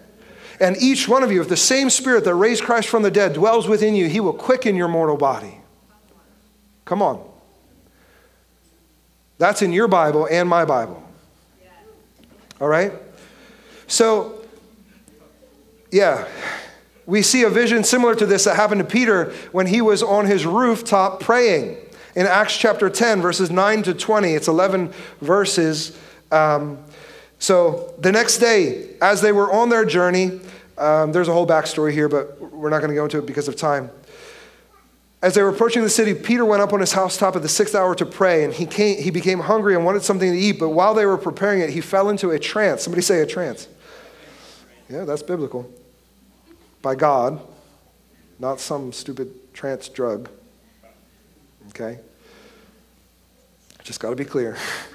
And 0.62 0.78
each 0.78 1.10
one 1.10 1.24
of 1.24 1.30
you, 1.30 1.42
if 1.42 1.50
the 1.50 1.58
same 1.58 1.90
Spirit 1.90 2.24
that 2.24 2.36
raised 2.36 2.64
Christ 2.64 2.88
from 2.88 3.04
the 3.04 3.12
dead 3.12 3.34
dwells 3.34 3.68
within 3.68 3.96
you, 3.96 4.08
He 4.08 4.22
will 4.22 4.32
quicken 4.32 4.78
your 4.78 4.88
mortal 4.88 5.18
body. 5.18 5.60
Come 6.86 7.02
on. 7.02 7.22
That's 9.40 9.62
in 9.62 9.74
your 9.74 9.90
Bible 9.90 10.26
and 10.32 10.48
my 10.48 10.64
Bible. 10.64 11.04
All 12.62 12.70
right? 12.70 12.94
So, 13.88 14.42
yeah, 15.92 16.26
we 17.06 17.24
see 17.24 17.44
a 17.44 17.50
vision 17.50 17.84
similar 17.84 18.16
to 18.16 18.26
this 18.26 18.46
that 18.46 18.56
happened 18.56 18.80
to 18.80 18.88
Peter 18.88 19.34
when 19.52 19.68
he 19.68 19.82
was 19.82 20.02
on 20.02 20.28
his 20.28 20.46
rooftop 20.46 21.20
praying 21.20 21.76
in 22.16 22.26
Acts 22.26 22.56
chapter 22.56 22.90
10, 22.90 23.22
verses 23.22 23.52
9 23.52 23.84
to 23.84 23.94
20. 23.94 24.34
It's 24.34 24.48
11 24.48 24.94
verses. 25.20 26.00
Um, 26.32 26.80
so 27.40 27.94
the 28.00 28.12
next 28.12 28.38
day, 28.38 28.96
as 29.02 29.22
they 29.22 29.32
were 29.32 29.52
on 29.52 29.70
their 29.70 29.86
journey, 29.86 30.40
um, 30.78 31.12
there's 31.12 31.28
a 31.28 31.34
whole 31.34 31.48
backstory 31.48 31.92
here, 31.92 32.10
but 32.10 32.40
we're 32.52 32.70
not 32.70 32.80
going 32.80 32.90
to 32.90 32.96
go 32.96 33.04
into 33.04 33.18
it 33.18 33.26
because 33.26 33.48
of 33.48 33.56
time. 33.56 33.90
As 35.22 35.34
they 35.34 35.42
were 35.42 35.50
approaching 35.50 35.82
the 35.82 35.90
city, 35.90 36.14
Peter 36.14 36.46
went 36.46 36.62
up 36.62 36.74
on 36.74 36.80
his 36.80 36.92
housetop 36.92 37.36
at 37.36 37.42
the 37.42 37.50
sixth 37.50 37.74
hour 37.74 37.96
to 37.96 38.06
pray, 38.06 38.44
and 38.44 38.54
he, 38.54 38.66
came, 38.66 39.02
he 39.02 39.10
became 39.10 39.40
hungry 39.40 39.76
and 39.76 39.86
wanted 39.86 40.04
something 40.04 40.32
to 40.32 40.38
eat. 40.38 40.60
But 40.60 40.70
while 40.70 40.94
they 40.94 41.06
were 41.06 41.18
preparing 41.18 41.62
it, 41.62 41.70
he 41.70 41.82
fell 41.82 42.10
into 42.10 42.32
a 42.32 42.40
trance. 42.40 42.84
Somebody 42.84 43.02
say 43.02 43.22
a 43.22 43.26
trance. 43.26 43.68
Yeah, 44.90 45.06
that's 45.06 45.24
biblical. 45.24 45.70
By 46.82 46.96
God, 46.96 47.42
not 48.38 48.60
some 48.60 48.92
stupid 48.92 49.54
trance 49.54 49.90
drug. 49.90 50.30
Okay? 51.70 52.00
Just 53.84 54.00
got 54.00 54.12
to 54.12 54.16
be 54.16 54.26
clear. 54.26 54.58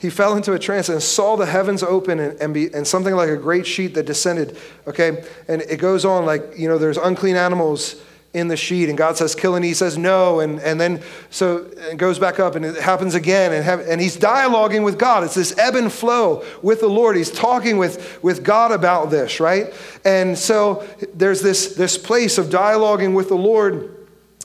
he 0.00 0.08
fell 0.08 0.34
into 0.34 0.54
a 0.54 0.58
trance 0.58 0.88
and 0.88 1.02
saw 1.02 1.36
the 1.36 1.44
heavens 1.44 1.82
open 1.82 2.18
and, 2.18 2.40
and, 2.40 2.54
be, 2.54 2.72
and 2.72 2.86
something 2.86 3.14
like 3.14 3.28
a 3.28 3.36
great 3.36 3.66
sheet 3.66 3.94
that 3.94 4.06
descended. 4.06 4.56
Okay? 4.86 5.22
And 5.46 5.60
it 5.62 5.76
goes 5.76 6.06
on 6.06 6.24
like, 6.24 6.42
you 6.56 6.68
know, 6.68 6.78
there's 6.78 6.96
unclean 6.96 7.36
animals 7.36 8.00
in 8.32 8.48
the 8.48 8.56
sheet 8.56 8.88
and 8.88 8.96
God 8.96 9.16
says 9.16 9.34
kill 9.34 9.56
and 9.56 9.64
he 9.64 9.74
says 9.74 9.98
no 9.98 10.38
and, 10.38 10.60
and 10.60 10.80
then 10.80 11.02
so 11.30 11.68
it 11.90 11.96
goes 11.96 12.18
back 12.18 12.38
up 12.38 12.54
and 12.54 12.64
it 12.64 12.76
happens 12.76 13.16
again 13.16 13.52
and, 13.52 13.64
have, 13.64 13.80
and 13.80 14.00
he's 14.00 14.16
dialoguing 14.16 14.84
with 14.84 15.00
God 15.00 15.24
it's 15.24 15.34
this 15.34 15.58
ebb 15.58 15.74
and 15.74 15.92
flow 15.92 16.44
with 16.62 16.78
the 16.78 16.86
Lord 16.86 17.16
he's 17.16 17.32
talking 17.32 17.76
with, 17.76 18.22
with 18.22 18.44
God 18.44 18.70
about 18.70 19.10
this 19.10 19.40
right 19.40 19.74
and 20.04 20.38
so 20.38 20.86
there's 21.12 21.42
this, 21.42 21.74
this 21.74 21.98
place 21.98 22.38
of 22.38 22.46
dialoguing 22.46 23.16
with 23.16 23.30
the 23.30 23.34
Lord 23.34 23.99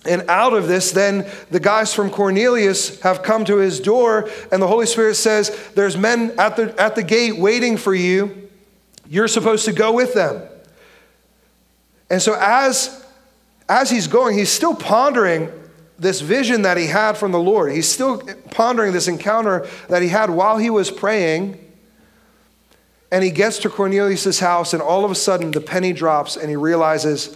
and 0.07 0.29
out 0.29 0.53
of 0.53 0.67
this, 0.67 0.91
then 0.91 1.29
the 1.51 1.59
guys 1.59 1.93
from 1.93 2.09
Cornelius 2.09 3.01
have 3.01 3.23
come 3.23 3.45
to 3.45 3.57
his 3.57 3.79
door, 3.79 4.29
and 4.51 4.61
the 4.61 4.67
Holy 4.67 4.85
Spirit 4.85 5.15
says, 5.15 5.57
There's 5.75 5.97
men 5.97 6.33
at 6.37 6.55
the, 6.55 6.79
at 6.79 6.95
the 6.95 7.03
gate 7.03 7.37
waiting 7.37 7.77
for 7.77 7.93
you. 7.93 8.49
You're 9.07 9.27
supposed 9.27 9.65
to 9.65 9.73
go 9.73 9.91
with 9.91 10.13
them. 10.13 10.41
And 12.09 12.21
so, 12.21 12.35
as 12.39 13.03
as 13.67 13.89
he's 13.89 14.07
going, 14.07 14.37
he's 14.37 14.51
still 14.51 14.75
pondering 14.75 15.49
this 15.97 16.21
vision 16.21 16.63
that 16.63 16.77
he 16.77 16.87
had 16.87 17.17
from 17.17 17.31
the 17.31 17.39
Lord. 17.39 17.71
He's 17.71 17.87
still 17.87 18.21
pondering 18.51 18.93
this 18.93 19.07
encounter 19.07 19.67
that 19.89 20.01
he 20.01 20.09
had 20.09 20.29
while 20.29 20.57
he 20.57 20.69
was 20.69 20.91
praying. 20.91 21.59
And 23.11 23.23
he 23.23 23.31
gets 23.31 23.59
to 23.59 23.69
Cornelius' 23.69 24.39
house, 24.39 24.73
and 24.73 24.81
all 24.81 25.05
of 25.05 25.11
a 25.11 25.15
sudden 25.15 25.51
the 25.51 25.61
penny 25.61 25.93
drops, 25.93 26.35
and 26.35 26.49
he 26.49 26.55
realizes 26.55 27.35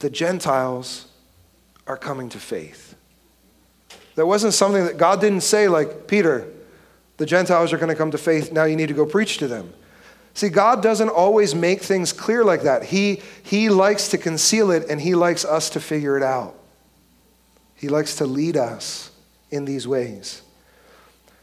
the 0.00 0.10
Gentiles 0.10 1.07
are 1.88 1.96
coming 1.96 2.28
to 2.28 2.38
faith. 2.38 2.94
That 4.14 4.26
wasn't 4.26 4.54
something 4.54 4.84
that 4.84 4.98
God 4.98 5.20
didn't 5.20 5.40
say, 5.40 5.68
like, 5.68 6.06
Peter, 6.06 6.46
the 7.16 7.26
Gentiles 7.26 7.72
are 7.72 7.78
going 7.78 7.88
to 7.88 7.94
come 7.94 8.12
to 8.12 8.18
faith, 8.18 8.52
now 8.52 8.64
you 8.64 8.76
need 8.76 8.88
to 8.88 8.94
go 8.94 9.06
preach 9.06 9.38
to 9.38 9.48
them. 9.48 9.72
See, 10.34 10.48
God 10.48 10.82
doesn't 10.84 11.08
always 11.08 11.54
make 11.54 11.80
things 11.80 12.12
clear 12.12 12.44
like 12.44 12.62
that. 12.62 12.84
He, 12.84 13.22
he 13.42 13.68
likes 13.68 14.08
to 14.10 14.18
conceal 14.18 14.70
it 14.70 14.88
and 14.88 15.00
He 15.00 15.16
likes 15.16 15.44
us 15.44 15.70
to 15.70 15.80
figure 15.80 16.16
it 16.16 16.22
out. 16.22 16.54
He 17.74 17.88
likes 17.88 18.16
to 18.16 18.26
lead 18.26 18.56
us 18.56 19.10
in 19.50 19.64
these 19.64 19.88
ways. 19.88 20.42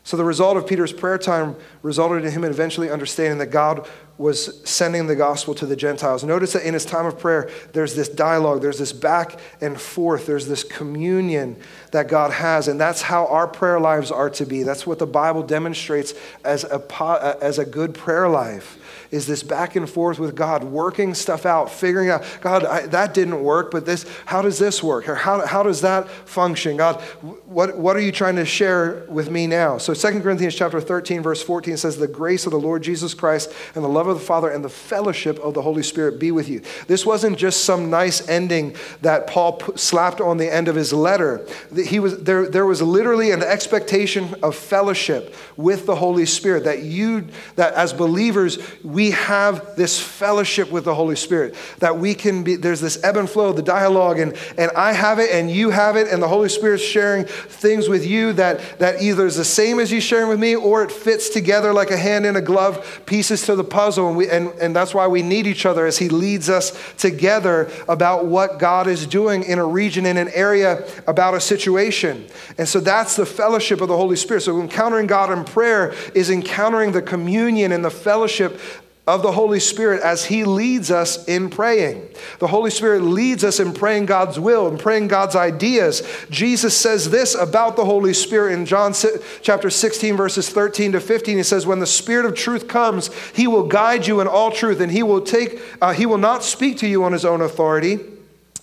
So, 0.05 0.17
the 0.17 0.23
result 0.23 0.55
of 0.55 0.67
Peter's 0.67 0.93
prayer 0.93 1.17
time 1.17 1.55
resulted 1.81 2.25
in 2.25 2.31
him 2.31 2.43
eventually 2.43 2.91
understanding 2.91 3.39
that 3.39 3.47
God 3.47 3.87
was 4.19 4.63
sending 4.69 5.07
the 5.07 5.15
gospel 5.15 5.55
to 5.55 5.65
the 5.65 5.75
Gentiles. 5.75 6.23
Notice 6.23 6.53
that 6.53 6.63
in 6.63 6.75
his 6.75 6.85
time 6.85 7.07
of 7.07 7.17
prayer, 7.17 7.49
there's 7.73 7.95
this 7.95 8.07
dialogue, 8.07 8.61
there's 8.61 8.77
this 8.77 8.93
back 8.93 9.39
and 9.61 9.81
forth, 9.81 10.27
there's 10.27 10.47
this 10.47 10.63
communion 10.63 11.57
that 11.89 12.07
God 12.07 12.31
has. 12.31 12.67
And 12.67 12.79
that's 12.79 13.01
how 13.01 13.25
our 13.25 13.47
prayer 13.47 13.79
lives 13.79 14.11
are 14.11 14.29
to 14.29 14.45
be. 14.45 14.61
That's 14.61 14.85
what 14.85 14.99
the 14.99 15.07
Bible 15.07 15.41
demonstrates 15.41 16.13
as 16.43 16.65
a, 16.65 16.79
uh, 17.01 17.37
as 17.41 17.57
a 17.57 17.65
good 17.65 17.95
prayer 17.95 18.29
life 18.29 18.77
is 19.15 19.25
this 19.25 19.43
back 19.43 19.77
and 19.77 19.89
forth 19.89 20.19
with 20.19 20.35
God, 20.35 20.63
working 20.63 21.13
stuff 21.13 21.45
out, 21.45 21.71
figuring 21.71 22.09
out, 22.09 22.23
God, 22.41 22.65
I, 22.65 22.85
that 22.87 23.13
didn't 23.13 23.41
work, 23.41 23.71
but 23.71 23.85
this, 23.85 24.05
how 24.25 24.41
does 24.41 24.59
this 24.59 24.83
work? 24.83 25.07
Or 25.07 25.15
how, 25.15 25.45
how 25.47 25.63
does 25.63 25.81
that 25.81 26.09
function? 26.09 26.75
God, 26.75 27.01
what, 27.45 27.77
what 27.77 27.95
are 27.95 28.01
you 28.01 28.11
trying 28.11 28.35
to 28.35 28.45
share 28.45 29.05
with 29.07 29.31
me 29.31 29.47
now? 29.47 29.77
So 29.77 29.93
2 29.93 30.19
Corinthians 30.19 30.53
chapter 30.53 30.81
13, 30.81 31.21
verse 31.21 31.41
14 31.41 31.77
says, 31.77 31.97
The 31.97 32.09
grace 32.09 32.45
of 32.45 32.51
the 32.51 32.59
Lord 32.59 32.83
Jesus 32.83 33.13
Christ 33.13 33.53
and 33.73 33.83
the 33.83 33.89
love 33.89 34.07
of 34.07 34.19
the 34.19 34.25
Father 34.25 34.49
and 34.49 34.63
the 34.63 34.69
fellowship 34.69 35.39
of 35.39 35.53
the 35.53 35.61
Holy 35.61 35.83
Spirit 35.83 36.19
be 36.19 36.31
with 36.31 36.49
you. 36.49 36.61
This 36.87 37.05
wasn't 37.05 37.37
just 37.37 37.63
some 37.63 37.89
nice 37.89 38.27
ending 38.27 38.75
that 39.01 39.27
Paul 39.27 39.61
slapped 39.77 40.19
on 40.19 40.37
the 40.37 40.53
end 40.53 40.67
of 40.67 40.75
his 40.75 40.91
letter. 40.91 41.47
He 41.73 41.99
was, 41.99 42.21
there, 42.21 42.49
there 42.49 42.65
was 42.65 42.81
literally 42.81 43.31
an 43.31 43.41
expectation 43.41 44.35
of 44.43 44.57
fellowship 44.57 45.33
with 45.55 45.85
the 45.85 45.95
Holy 45.95 46.25
Spirit 46.25 46.65
that 46.65 46.83
you, 46.83 47.27
that 47.55 47.73
as 47.75 47.93
believers, 47.93 48.59
we 48.83 49.04
have 49.11 49.75
this 49.75 49.99
fellowship 49.99 50.71
with 50.71 50.85
the 50.85 50.95
Holy 50.95 51.15
Spirit, 51.15 51.55
that 51.79 51.97
we 51.97 52.13
can 52.13 52.43
be, 52.43 52.55
there's 52.55 52.81
this 52.81 53.03
ebb 53.03 53.17
and 53.17 53.29
flow, 53.29 53.53
the 53.53 53.61
dialogue, 53.61 54.19
and, 54.19 54.35
and 54.57 54.71
I 54.75 54.93
have 54.93 55.19
it 55.19 55.31
and 55.31 55.49
you 55.49 55.69
have 55.69 55.95
it, 55.95 56.07
and 56.07 56.21
the 56.21 56.27
Holy 56.27 56.49
Spirit's 56.49 56.83
sharing 56.83 57.25
things 57.25 57.89
with 57.89 58.05
you 58.05 58.33
that, 58.33 58.79
that 58.79 59.01
either 59.01 59.25
is 59.25 59.35
the 59.35 59.45
same 59.45 59.79
as 59.79 59.91
you 59.91 59.99
sharing 59.99 60.29
with 60.29 60.39
me 60.39 60.55
or 60.55 60.83
it 60.83 60.91
fits 60.91 61.29
together 61.29 61.73
like 61.73 61.91
a 61.91 61.97
hand 61.97 62.25
in 62.25 62.35
a 62.35 62.41
glove, 62.41 63.01
pieces 63.05 63.45
to 63.45 63.55
the 63.55 63.63
puzzle. 63.63 64.07
And, 64.07 64.17
we, 64.17 64.29
and, 64.29 64.49
and 64.61 64.75
that's 64.75 64.93
why 64.93 65.07
we 65.07 65.21
need 65.21 65.47
each 65.47 65.65
other 65.65 65.85
as 65.85 65.97
He 65.97 66.09
leads 66.09 66.49
us 66.49 66.71
together 66.97 67.69
about 67.87 68.25
what 68.25 68.59
God 68.59 68.87
is 68.87 69.05
doing 69.05 69.43
in 69.43 69.59
a 69.59 69.65
region, 69.65 70.05
in 70.05 70.17
an 70.17 70.29
area, 70.29 70.87
about 71.07 71.33
a 71.33 71.41
situation. 71.41 72.27
And 72.57 72.67
so 72.67 72.79
that's 72.79 73.15
the 73.15 73.25
fellowship 73.25 73.81
of 73.81 73.87
the 73.87 73.97
Holy 73.97 74.15
Spirit. 74.15 74.41
So 74.41 74.59
encountering 74.61 75.07
God 75.07 75.31
in 75.31 75.43
prayer 75.43 75.93
is 76.13 76.29
encountering 76.29 76.91
the 76.91 77.01
communion 77.01 77.71
and 77.71 77.83
the 77.83 77.89
fellowship 77.89 78.59
of 79.07 79.21
the 79.21 79.31
Holy 79.31 79.59
Spirit 79.59 80.01
as 80.01 80.25
He 80.25 80.43
leads 80.43 80.89
us 80.89 81.25
in 81.25 81.49
praying. 81.49 82.09
The 82.39 82.47
Holy 82.47 82.71
Spirit 82.71 83.03
leads 83.03 83.43
us 83.43 83.59
in 83.59 83.73
praying 83.73 84.07
God's 84.07 84.39
will 84.39 84.67
and 84.67 84.79
praying 84.79 85.09
God's 85.09 85.35
ideas. 85.35 86.01
Jesus 86.31 86.75
says 86.75 87.11
this 87.11 87.35
about 87.35 87.75
the 87.75 87.85
Holy 87.85 88.13
Spirit 88.13 88.53
in 88.53 88.65
John 88.65 88.93
chapter 89.41 89.69
16, 89.69 90.17
verses 90.17 90.49
13 90.49 90.93
to 90.93 90.99
15. 90.99 91.37
He 91.37 91.43
says, 91.43 91.67
When 91.67 91.79
the 91.79 91.85
Spirit 91.85 92.25
of 92.25 92.33
truth 92.33 92.67
comes, 92.67 93.13
He 93.33 93.45
will 93.45 93.67
guide 93.67 94.07
you 94.07 94.21
in 94.21 94.27
all 94.27 94.51
truth, 94.51 94.79
and 94.79 94.91
He 94.91 95.03
will 95.03 95.21
take, 95.21 95.61
uh, 95.81 95.93
He 95.93 96.07
will 96.07 96.17
not 96.17 96.43
speak 96.43 96.77
to 96.79 96.87
you 96.87 97.03
on 97.03 97.11
His 97.11 97.25
own 97.25 97.41
authority. 97.41 97.99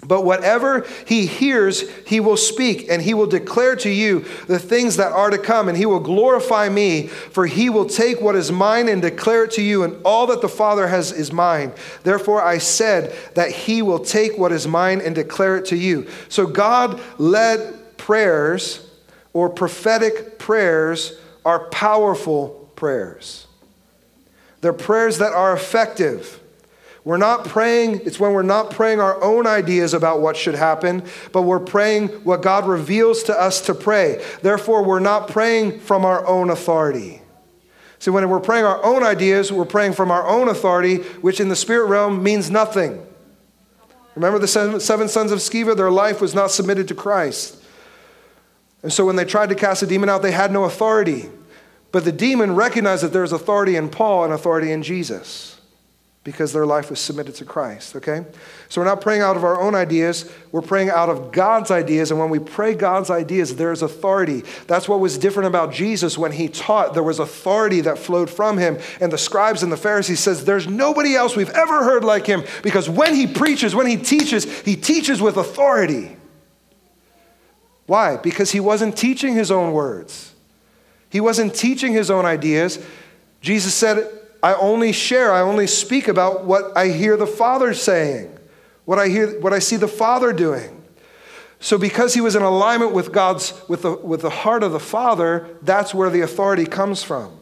But 0.04 0.24
whatever 0.24 0.84
he 1.06 1.26
hears, 1.26 1.88
he 2.06 2.18
will 2.18 2.36
speak, 2.36 2.88
and 2.90 3.00
he 3.00 3.14
will 3.14 3.28
declare 3.28 3.76
to 3.76 3.88
you 3.88 4.24
the 4.48 4.58
things 4.58 4.96
that 4.96 5.12
are 5.12 5.30
to 5.30 5.38
come, 5.38 5.68
and 5.68 5.78
he 5.78 5.86
will 5.86 6.00
glorify 6.00 6.68
me, 6.68 7.06
for 7.06 7.46
he 7.46 7.70
will 7.70 7.86
take 7.86 8.20
what 8.20 8.34
is 8.34 8.50
mine 8.50 8.88
and 8.88 9.00
declare 9.00 9.44
it 9.44 9.52
to 9.52 9.62
you, 9.62 9.84
and 9.84 9.96
all 10.04 10.26
that 10.26 10.40
the 10.40 10.48
Father 10.48 10.88
has 10.88 11.12
is 11.12 11.32
mine. 11.32 11.72
Therefore, 12.02 12.42
I 12.42 12.58
said 12.58 13.14
that 13.34 13.52
he 13.52 13.80
will 13.80 14.00
take 14.00 14.36
what 14.36 14.50
is 14.50 14.66
mine 14.66 15.00
and 15.00 15.14
declare 15.14 15.56
it 15.56 15.66
to 15.66 15.76
you. 15.76 16.08
So, 16.28 16.46
God 16.46 17.00
led 17.18 17.96
prayers 17.96 18.90
or 19.32 19.48
prophetic 19.48 20.36
prayers 20.36 21.16
are 21.44 21.68
powerful 21.70 22.70
prayers. 22.74 23.46
They're 24.62 24.72
prayers 24.72 25.18
that 25.18 25.32
are 25.32 25.54
effective. 25.54 26.40
We're 27.04 27.16
not 27.16 27.46
praying, 27.46 28.02
it's 28.04 28.20
when 28.20 28.32
we're 28.32 28.42
not 28.42 28.70
praying 28.70 29.00
our 29.00 29.20
own 29.22 29.46
ideas 29.46 29.92
about 29.92 30.20
what 30.20 30.36
should 30.36 30.54
happen, 30.54 31.02
but 31.32 31.42
we're 31.42 31.58
praying 31.58 32.08
what 32.24 32.42
God 32.42 32.66
reveals 32.66 33.24
to 33.24 33.38
us 33.38 33.60
to 33.62 33.74
pray. 33.74 34.24
Therefore, 34.42 34.84
we're 34.84 35.00
not 35.00 35.26
praying 35.26 35.80
from 35.80 36.04
our 36.04 36.24
own 36.26 36.48
authority. 36.48 37.20
See, 37.98 38.10
when 38.10 38.28
we're 38.28 38.40
praying 38.40 38.64
our 38.64 38.84
own 38.84 39.02
ideas, 39.02 39.52
we're 39.52 39.64
praying 39.64 39.94
from 39.94 40.12
our 40.12 40.26
own 40.26 40.48
authority, 40.48 40.98
which 41.22 41.40
in 41.40 41.48
the 41.48 41.56
spirit 41.56 41.86
realm 41.86 42.22
means 42.22 42.50
nothing. 42.50 43.04
Remember 44.14 44.38
the 44.38 44.48
seven, 44.48 45.08
sons 45.08 45.32
of 45.32 45.38
Sceva? 45.38 45.76
Their 45.76 45.90
life 45.90 46.20
was 46.20 46.34
not 46.34 46.50
submitted 46.50 46.86
to 46.88 46.94
Christ. 46.94 47.60
And 48.82 48.92
so 48.92 49.06
when 49.06 49.16
they 49.16 49.24
tried 49.24 49.48
to 49.48 49.54
cast 49.54 49.82
a 49.82 49.86
demon 49.86 50.08
out, 50.08 50.22
they 50.22 50.32
had 50.32 50.52
no 50.52 50.64
authority. 50.64 51.30
But 51.90 52.04
the 52.04 52.12
demon 52.12 52.54
recognized 52.54 53.02
that 53.02 53.12
there's 53.12 53.32
authority 53.32 53.76
in 53.76 53.88
Paul 53.88 54.24
and 54.24 54.32
authority 54.32 54.70
in 54.70 54.82
Jesus 54.82 55.52
because 56.24 56.52
their 56.52 56.66
life 56.66 56.88
was 56.88 57.00
submitted 57.00 57.34
to 57.34 57.44
Christ, 57.44 57.96
okay? 57.96 58.24
So 58.68 58.80
we're 58.80 58.86
not 58.86 59.00
praying 59.00 59.22
out 59.22 59.36
of 59.36 59.42
our 59.42 59.60
own 59.60 59.74
ideas, 59.74 60.30
we're 60.52 60.62
praying 60.62 60.88
out 60.88 61.08
of 61.08 61.32
God's 61.32 61.72
ideas. 61.72 62.12
And 62.12 62.20
when 62.20 62.30
we 62.30 62.38
pray 62.38 62.74
God's 62.74 63.10
ideas, 63.10 63.56
there's 63.56 63.82
authority. 63.82 64.44
That's 64.68 64.88
what 64.88 65.00
was 65.00 65.18
different 65.18 65.48
about 65.48 65.72
Jesus 65.72 66.16
when 66.16 66.30
he 66.30 66.48
taught. 66.48 66.94
There 66.94 67.02
was 67.02 67.18
authority 67.18 67.80
that 67.80 67.98
flowed 67.98 68.30
from 68.30 68.56
him. 68.56 68.78
And 69.00 69.12
the 69.12 69.18
scribes 69.18 69.64
and 69.64 69.72
the 69.72 69.76
Pharisees 69.76 70.20
says 70.20 70.44
there's 70.44 70.68
nobody 70.68 71.16
else 71.16 71.34
we've 71.34 71.50
ever 71.50 71.82
heard 71.82 72.04
like 72.04 72.26
him 72.26 72.44
because 72.62 72.88
when 72.88 73.16
he 73.16 73.26
preaches, 73.26 73.74
when 73.74 73.86
he 73.86 73.96
teaches, 73.96 74.60
he 74.60 74.76
teaches 74.76 75.20
with 75.20 75.36
authority. 75.36 76.16
Why? 77.86 78.16
Because 78.16 78.52
he 78.52 78.60
wasn't 78.60 78.96
teaching 78.96 79.34
his 79.34 79.50
own 79.50 79.72
words. 79.72 80.32
He 81.10 81.20
wasn't 81.20 81.54
teaching 81.54 81.92
his 81.92 82.12
own 82.12 82.24
ideas. 82.24 82.78
Jesus 83.40 83.74
said, 83.74 84.08
I 84.42 84.54
only 84.54 84.92
share, 84.92 85.32
I 85.32 85.40
only 85.40 85.66
speak 85.66 86.08
about 86.08 86.44
what 86.44 86.76
I 86.76 86.88
hear 86.88 87.16
the 87.16 87.26
Father 87.26 87.74
saying, 87.74 88.36
what 88.84 88.98
I 88.98 89.08
hear, 89.08 89.38
what 89.40 89.52
I 89.52 89.60
see 89.60 89.76
the 89.76 89.88
Father 89.88 90.32
doing. 90.32 90.82
So 91.60 91.78
because 91.78 92.14
he 92.14 92.20
was 92.20 92.34
in 92.34 92.42
alignment 92.42 92.92
with 92.92 93.12
God's, 93.12 93.54
with 93.68 93.82
the, 93.82 93.92
with 93.92 94.22
the 94.22 94.30
heart 94.30 94.64
of 94.64 94.72
the 94.72 94.80
Father, 94.80 95.46
that's 95.62 95.94
where 95.94 96.10
the 96.10 96.22
authority 96.22 96.64
comes 96.64 97.04
from. 97.04 97.38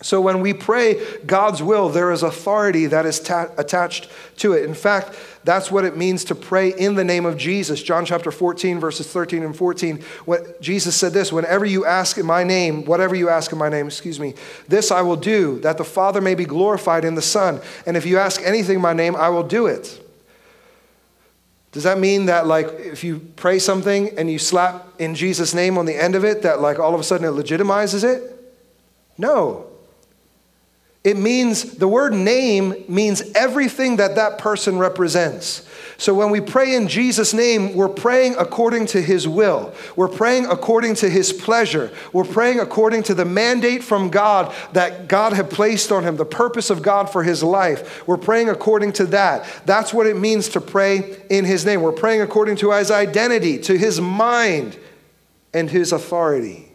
So 0.00 0.20
when 0.20 0.40
we 0.40 0.54
pray 0.54 1.02
God's 1.26 1.60
will, 1.60 1.88
there 1.88 2.12
is 2.12 2.22
authority 2.22 2.86
that 2.86 3.04
is 3.04 3.18
ta- 3.18 3.50
attached 3.58 4.08
to 4.36 4.52
it. 4.52 4.64
In 4.64 4.74
fact, 4.74 5.18
that's 5.42 5.72
what 5.72 5.84
it 5.84 5.96
means 5.96 6.22
to 6.24 6.36
pray 6.36 6.68
in 6.68 6.94
the 6.94 7.02
name 7.02 7.26
of 7.26 7.36
Jesus. 7.36 7.82
John 7.82 8.04
chapter 8.04 8.30
14, 8.30 8.78
verses 8.78 9.10
13 9.12 9.42
and 9.42 9.56
14. 9.56 10.00
What 10.24 10.60
Jesus 10.60 10.94
said 10.94 11.12
this 11.12 11.32
Whenever 11.32 11.64
you 11.64 11.84
ask 11.84 12.16
in 12.16 12.26
my 12.26 12.44
name, 12.44 12.84
whatever 12.84 13.16
you 13.16 13.28
ask 13.28 13.50
in 13.50 13.58
my 13.58 13.68
name, 13.68 13.88
excuse 13.88 14.20
me, 14.20 14.34
this 14.68 14.92
I 14.92 15.02
will 15.02 15.16
do, 15.16 15.58
that 15.60 15.78
the 15.78 15.84
Father 15.84 16.20
may 16.20 16.36
be 16.36 16.44
glorified 16.44 17.04
in 17.04 17.16
the 17.16 17.22
Son. 17.22 17.60
And 17.84 17.96
if 17.96 18.06
you 18.06 18.18
ask 18.18 18.40
anything 18.42 18.76
in 18.76 18.82
my 18.82 18.92
name, 18.92 19.16
I 19.16 19.30
will 19.30 19.42
do 19.42 19.66
it. 19.66 20.04
Does 21.72 21.82
that 21.82 21.98
mean 21.98 22.26
that, 22.26 22.46
like, 22.46 22.68
if 22.78 23.02
you 23.02 23.18
pray 23.36 23.58
something 23.58 24.16
and 24.16 24.30
you 24.30 24.38
slap 24.38 24.86
in 25.00 25.16
Jesus' 25.16 25.54
name 25.54 25.76
on 25.76 25.86
the 25.86 26.00
end 26.00 26.14
of 26.14 26.24
it, 26.24 26.42
that, 26.42 26.60
like, 26.60 26.78
all 26.78 26.94
of 26.94 27.00
a 27.00 27.04
sudden 27.04 27.26
it 27.26 27.30
legitimizes 27.32 28.04
it? 28.04 28.54
No. 29.18 29.67
It 31.04 31.16
means 31.16 31.76
the 31.76 31.88
word 31.88 32.12
name 32.12 32.84
means 32.88 33.22
everything 33.34 33.96
that 33.96 34.16
that 34.16 34.38
person 34.38 34.78
represents. 34.78 35.64
So 35.96 36.14
when 36.14 36.30
we 36.30 36.40
pray 36.40 36.74
in 36.74 36.86
Jesus' 36.86 37.34
name, 37.34 37.74
we're 37.74 37.88
praying 37.88 38.36
according 38.38 38.86
to 38.86 39.02
his 39.02 39.26
will. 39.26 39.74
We're 39.96 40.08
praying 40.08 40.46
according 40.46 40.96
to 40.96 41.10
his 41.10 41.32
pleasure. 41.32 41.90
We're 42.12 42.24
praying 42.24 42.60
according 42.60 43.04
to 43.04 43.14
the 43.14 43.24
mandate 43.24 43.82
from 43.82 44.08
God 44.08 44.54
that 44.74 45.08
God 45.08 45.32
had 45.32 45.50
placed 45.50 45.90
on 45.90 46.04
him, 46.04 46.16
the 46.16 46.24
purpose 46.24 46.70
of 46.70 46.82
God 46.82 47.10
for 47.10 47.22
his 47.24 47.42
life. 47.42 48.06
We're 48.06 48.16
praying 48.16 48.48
according 48.48 48.92
to 48.94 49.06
that. 49.06 49.44
That's 49.66 49.92
what 49.92 50.06
it 50.06 50.16
means 50.16 50.48
to 50.50 50.60
pray 50.60 51.20
in 51.30 51.44
his 51.44 51.64
name. 51.64 51.82
We're 51.82 51.92
praying 51.92 52.22
according 52.22 52.56
to 52.56 52.72
his 52.72 52.90
identity, 52.90 53.58
to 53.60 53.76
his 53.76 54.00
mind, 54.00 54.78
and 55.52 55.70
his 55.70 55.92
authority 55.92 56.68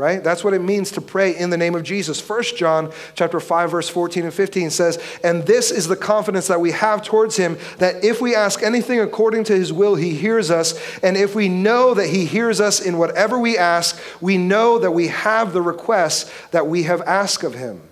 right? 0.00 0.24
That's 0.24 0.42
what 0.42 0.54
it 0.54 0.62
means 0.62 0.90
to 0.92 1.02
pray 1.02 1.36
in 1.36 1.50
the 1.50 1.58
name 1.58 1.74
of 1.74 1.82
jesus. 1.82 2.26
1 2.26 2.42
john 2.56 2.90
chapter 3.14 3.38
5 3.38 3.70
verse 3.70 3.88
14 3.90 4.24
and 4.24 4.32
15 4.32 4.70
says 4.70 4.98
and 5.22 5.44
this 5.44 5.70
is 5.70 5.88
the 5.88 5.96
confidence 5.96 6.48
that 6.48 6.58
we 6.58 6.70
have 6.72 7.02
towards 7.02 7.36
him 7.36 7.58
that 7.76 8.02
if 8.02 8.18
we 8.18 8.34
ask 8.34 8.62
anything 8.62 8.98
according 8.98 9.44
to 9.44 9.52
his 9.54 9.74
will 9.74 9.96
he 9.96 10.14
hears 10.14 10.50
us. 10.50 10.74
And 11.00 11.18
if 11.18 11.34
we 11.34 11.50
know 11.50 11.92
that 11.92 12.08
he 12.08 12.24
hears 12.24 12.62
us 12.62 12.80
in 12.80 12.96
whatever 12.96 13.38
we 13.38 13.58
ask 13.58 14.00
we 14.22 14.38
know 14.38 14.78
that 14.78 14.92
we 14.92 15.08
have 15.08 15.52
the 15.52 15.60
requests 15.60 16.32
that 16.48 16.66
we 16.66 16.84
have 16.84 17.02
asked 17.02 17.44
of 17.44 17.52
him. 17.52 17.82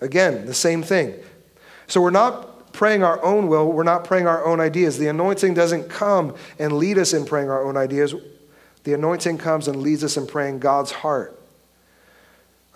Again 0.00 0.46
the 0.46 0.54
same 0.54 0.82
thing. 0.82 1.14
So 1.86 2.00
we're 2.00 2.10
not 2.10 2.72
praying 2.72 3.04
our 3.04 3.22
own 3.22 3.48
will. 3.48 3.70
We're 3.70 3.82
not 3.82 4.04
praying 4.04 4.26
our 4.26 4.42
own 4.46 4.58
ideas. 4.58 4.96
The 4.96 5.08
anointing 5.08 5.52
doesn't 5.52 5.90
come 5.90 6.34
and 6.58 6.72
lead 6.72 6.96
us 6.96 7.12
in 7.12 7.26
praying 7.26 7.50
our 7.50 7.62
own 7.62 7.76
ideas 7.76 8.14
the 8.84 8.94
anointing 8.94 9.38
comes 9.38 9.68
and 9.68 9.82
leads 9.82 10.02
us 10.02 10.16
in 10.16 10.26
praying 10.26 10.58
God's 10.58 10.90
heart. 10.90 11.38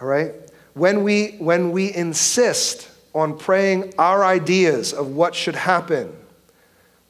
All 0.00 0.06
right? 0.06 0.32
When 0.74 1.02
we, 1.02 1.36
when 1.38 1.72
we 1.72 1.92
insist 1.92 2.88
on 3.14 3.38
praying 3.38 3.94
our 3.98 4.24
ideas 4.24 4.92
of 4.92 5.08
what 5.08 5.34
should 5.34 5.54
happen, 5.54 6.14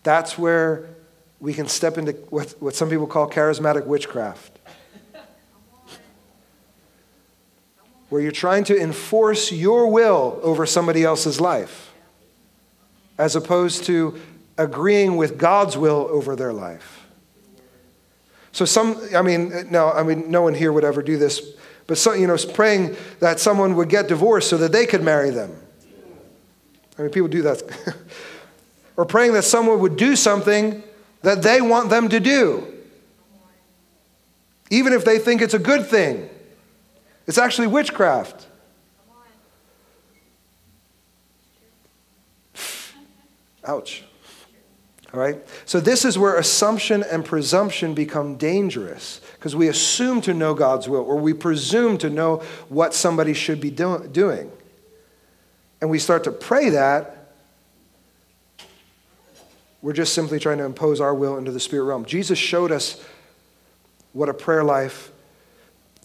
that's 0.03 0.38
where 0.38 0.88
we 1.40 1.53
can 1.53 1.66
step 1.66 1.99
into 1.99 2.12
what, 2.30 2.55
what 2.61 2.74
some 2.74 2.88
people 2.88 3.07
call 3.07 3.28
charismatic 3.28 3.86
witchcraft. 3.86 4.59
Where 8.09 8.22
you're 8.22 8.30
trying 8.30 8.62
to 8.64 8.80
enforce 8.80 9.51
your 9.51 9.88
will 9.90 10.38
over 10.42 10.64
somebody 10.64 11.03
else's 11.03 11.40
life, 11.40 11.92
as 13.18 13.34
opposed 13.34 13.84
to 13.84 14.18
agreeing 14.57 15.16
with 15.16 15.38
God's 15.38 15.76
will 15.76 16.07
over 16.09 16.36
their 16.36 16.53
life. 16.53 17.06
So 18.57 18.65
some, 18.65 18.99
I 19.15 19.21
mean, 19.21 19.71
no, 19.71 19.93
I 19.93 20.03
mean, 20.03 20.31
no 20.31 20.41
one 20.41 20.55
here 20.55 20.73
would 20.73 20.83
ever 20.83 21.03
do 21.03 21.19
this, 21.19 21.43
but 21.87 21.99
some, 21.99 22.19
you 22.19 22.27
know, 22.27 22.39
praying 22.55 22.97
that 23.21 23.39
someone 23.39 23.77
would 23.77 23.91
get 23.91 24.09
divorced 24.09 24.49
so 24.49 24.57
that 24.57 24.73
they 24.73 24.87
could 24.87 25.03
marry 25.03 25.29
them. 25.29 25.55
I 26.99 27.03
mean, 27.03 27.11
people 27.11 27.29
do 27.29 27.43
that. 27.43 27.63
or 28.97 29.05
praying 29.05 29.35
that 29.35 29.43
someone 29.43 29.81
would 29.81 29.99
do 29.99 30.17
something 30.17 30.83
that 31.21 31.43
they 31.43 31.61
want 31.61 31.91
them 31.91 32.09
to 32.09 32.19
do, 32.19 32.67
even 34.71 34.95
if 34.95 35.05
they 35.05 35.19
think 35.19 35.43
it's 35.43 35.53
a 35.53 35.59
good 35.59 35.87
thing. 35.87 36.27
It's 37.27 37.37
actually 37.37 37.67
witchcraft. 37.67 38.47
Ouch. 43.67 44.03
All 45.15 45.21
right? 45.21 45.39
So, 45.65 45.81
this 45.81 46.05
is 46.05 46.19
where 46.19 46.37
assumption 46.37 47.03
and 47.05 47.25
presumption 47.25 47.95
become 47.95 48.37
dangerous 48.37 49.21
because 49.35 49.55
we 49.55 49.69
assume 49.69 50.21
to 50.23 50.35
know 50.35 50.55
God's 50.55 50.89
will 50.89 51.03
or 51.03 51.17
we 51.17 51.33
presume 51.33 51.99
to 51.99 52.11
know 52.11 52.43
what 52.69 52.93
somebody 52.93 53.33
should 53.33 53.61
be 53.61 53.71
do- 53.71 54.09
doing. 54.11 54.51
And 55.81 55.91
we 55.91 55.99
start 55.99 56.25
to 56.25 56.33
pray 56.33 56.71
that, 56.71 57.33
we're 59.83 59.93
just 59.93 60.15
simply 60.15 60.41
trying 60.41 60.59
to 60.59 60.65
impose 60.65 61.01
our 61.01 61.15
will 61.15 61.37
into 61.37 61.53
the 61.53 61.61
spirit 61.61 61.85
realm. 61.85 62.05
Jesus 62.05 62.39
showed 62.39 62.73
us 62.73 63.03
what 64.13 64.29
a 64.29 64.35
prayer 64.35 64.65
life 64.65 65.13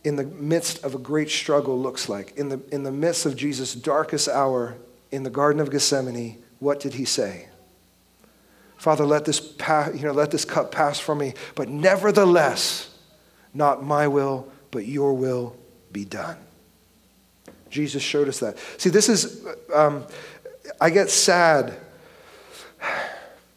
in 0.03 0.15
the 0.15 0.23
midst 0.23 0.83
of 0.83 0.93
a 0.95 0.97
great 0.97 1.29
struggle 1.29 1.79
looks 1.79 2.09
like. 2.09 2.35
In 2.37 2.49
the, 2.49 2.59
in 2.71 2.83
the 2.83 2.91
midst 2.91 3.25
of 3.25 3.35
Jesus' 3.35 3.73
darkest 3.73 4.27
hour 4.27 4.75
in 5.11 5.23
the 5.23 5.29
Garden 5.29 5.61
of 5.61 5.71
Gethsemane, 5.71 6.41
what 6.59 6.79
did 6.79 6.93
he 6.93 7.05
say? 7.05 7.47
Father, 8.81 9.05
let 9.05 9.25
this, 9.25 9.39
you 9.93 10.01
know, 10.01 10.11
let 10.11 10.31
this 10.31 10.43
cup 10.43 10.71
pass 10.71 10.99
from 10.99 11.19
me, 11.19 11.35
but 11.53 11.69
nevertheless, 11.69 12.89
not 13.53 13.83
my 13.83 14.07
will, 14.07 14.51
but 14.71 14.87
your 14.87 15.13
will 15.13 15.55
be 15.91 16.03
done. 16.03 16.35
Jesus 17.69 18.01
showed 18.01 18.27
us 18.27 18.39
that. 18.39 18.57
See, 18.79 18.89
this 18.89 19.07
is, 19.07 19.45
um, 19.71 20.03
I 20.81 20.89
get 20.89 21.11
sad. 21.11 21.77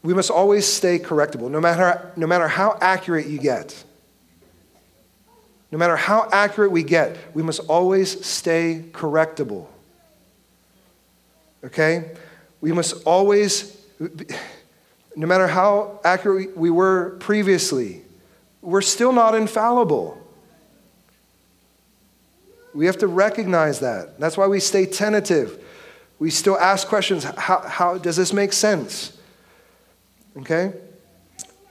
We 0.02 0.12
must 0.12 0.30
always 0.30 0.66
stay 0.66 0.98
correctable, 0.98 1.50
no 1.50 1.58
matter, 1.58 2.12
no 2.16 2.26
matter 2.26 2.46
how 2.46 2.76
accurate 2.82 3.26
you 3.26 3.38
get. 3.38 3.82
No 5.72 5.78
matter 5.78 5.96
how 5.96 6.28
accurate 6.32 6.70
we 6.70 6.82
get, 6.82 7.16
we 7.32 7.42
must 7.42 7.60
always 7.60 8.26
stay 8.26 8.84
correctable. 8.92 9.68
Okay? 11.64 12.10
We 12.60 12.72
must 12.72 13.02
always 13.06 13.74
no 15.16 15.26
matter 15.26 15.46
how 15.46 16.00
accurate 16.04 16.56
we 16.56 16.70
were 16.70 17.16
previously, 17.20 18.02
we're 18.60 18.80
still 18.80 19.12
not 19.12 19.34
infallible. 19.34 20.20
We 22.72 22.86
have 22.86 22.98
to 22.98 23.06
recognize 23.06 23.80
that. 23.80 24.18
That's 24.18 24.36
why 24.36 24.46
we 24.48 24.58
stay 24.58 24.86
tentative. 24.86 25.62
We 26.18 26.30
still 26.30 26.58
ask 26.58 26.88
questions 26.88 27.24
how, 27.24 27.60
how 27.60 27.98
does 27.98 28.16
this 28.16 28.32
make 28.32 28.52
sense? 28.52 29.16
Okay? 30.38 30.72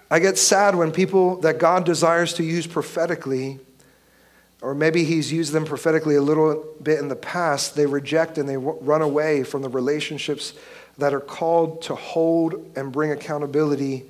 I 0.09 0.19
get 0.19 0.37
sad 0.37 0.75
when 0.75 0.91
people 0.91 1.37
that 1.37 1.57
God 1.57 1.85
desires 1.85 2.33
to 2.35 2.43
use 2.43 2.67
prophetically, 2.67 3.59
or 4.61 4.75
maybe 4.75 5.03
He's 5.03 5.33
used 5.33 5.51
them 5.51 5.65
prophetically 5.65 6.15
a 6.15 6.21
little 6.21 6.63
bit 6.81 6.99
in 6.99 7.09
the 7.09 7.15
past, 7.15 7.75
they 7.75 7.85
reject 7.85 8.37
and 8.37 8.47
they 8.47 8.55
run 8.55 9.01
away 9.01 9.43
from 9.43 9.61
the 9.61 9.69
relationships 9.69 10.53
that 10.97 11.13
are 11.13 11.19
called 11.19 11.81
to 11.83 11.95
hold 11.95 12.71
and 12.75 12.91
bring 12.91 13.11
accountability 13.11 14.05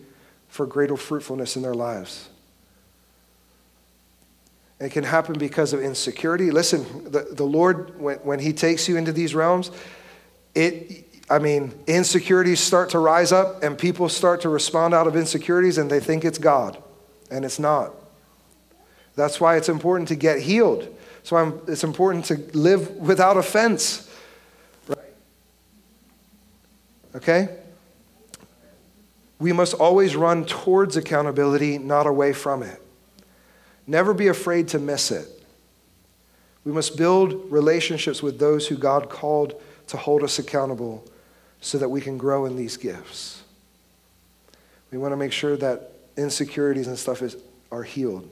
for 0.50 0.66
greater 0.66 0.98
fruitfulness 0.98 1.56
in 1.56 1.62
their 1.62 1.74
lives. 1.74 2.30
It 4.80 4.92
can 4.92 5.04
happen 5.04 5.38
because 5.38 5.72
of 5.72 5.82
insecurity. 5.82 6.52
Listen, 6.52 7.10
the, 7.10 7.28
the 7.32 7.46
Lord, 7.46 8.00
when, 8.00 8.18
when 8.18 8.40
He 8.40 8.52
takes 8.52 8.90
you 8.90 8.98
into 8.98 9.14
these 9.14 9.34
realms, 9.34 9.72
it, 10.54 11.06
I 11.30 11.40
mean, 11.40 11.74
insecurities 11.88 12.60
start 12.60 12.90
to 12.90 13.00
rise 13.00 13.32
up 13.32 13.64
and 13.64 13.78
people 13.78 14.10
start 14.10 14.42
to 14.42 14.50
respond 14.50 14.94
out 14.94 15.08
of 15.08 15.16
insecurities 15.16 15.78
and 15.78 15.90
they 15.90 16.02
think 16.02 16.26
it's 16.26 16.38
God, 16.38 16.82
and 17.32 17.46
it's 17.46 17.60
not. 17.60 17.94
That's 19.16 19.40
why 19.40 19.58
it's 19.58 19.70
important 19.70 20.10
to 20.10 20.16
get 20.16 20.40
healed. 20.40 20.94
Why 21.30 21.54
it's 21.68 21.84
important 21.86 22.26
to 22.26 22.36
live 22.54 22.92
without 22.98 23.38
offense. 23.38 24.10
Okay? 27.16 27.50
We 29.40 29.52
must 29.52 29.74
always 29.74 30.16
run 30.16 30.46
towards 30.46 30.96
accountability, 30.96 31.78
not 31.78 32.08
away 32.08 32.34
from 32.34 32.64
it. 32.64 32.82
Never 33.86 34.14
be 34.14 34.28
afraid 34.28 34.70
to 34.70 34.80
miss 34.80 35.12
it. 35.12 35.28
We 36.64 36.72
must 36.72 36.96
build 36.96 37.52
relationships 37.52 38.24
with 38.24 38.40
those 38.40 38.68
who 38.68 38.78
God 38.78 39.10
called 39.10 39.62
to 39.88 39.98
hold 39.98 40.24
us 40.24 40.40
accountable 40.40 41.04
so 41.60 41.78
that 41.78 41.90
we 41.90 42.00
can 42.00 42.18
grow 42.18 42.46
in 42.46 42.56
these 42.56 42.78
gifts. 42.78 43.44
We 44.92 44.98
want 44.98 45.12
to 45.12 45.18
make 45.18 45.32
sure 45.32 45.58
that 45.58 45.92
insecurities 46.16 46.88
and 46.88 46.98
stuff 46.98 47.22
is, 47.22 47.36
are 47.72 47.84
healed. 47.84 48.30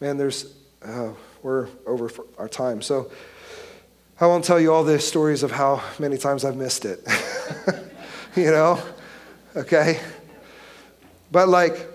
Man, 0.00 0.16
there's, 0.16 0.54
uh, 0.84 1.10
we're 1.42 1.68
over 1.86 2.10
our 2.38 2.48
time. 2.48 2.82
So 2.82 3.10
I 4.20 4.26
won't 4.26 4.44
tell 4.44 4.60
you 4.60 4.72
all 4.72 4.84
the 4.84 5.00
stories 5.00 5.42
of 5.42 5.50
how 5.50 5.82
many 5.98 6.18
times 6.18 6.44
I've 6.44 6.56
missed 6.56 6.84
it. 6.84 7.04
you 8.42 8.50
know? 8.50 8.82
Okay? 9.54 10.00
But 11.32 11.48
like, 11.48 11.88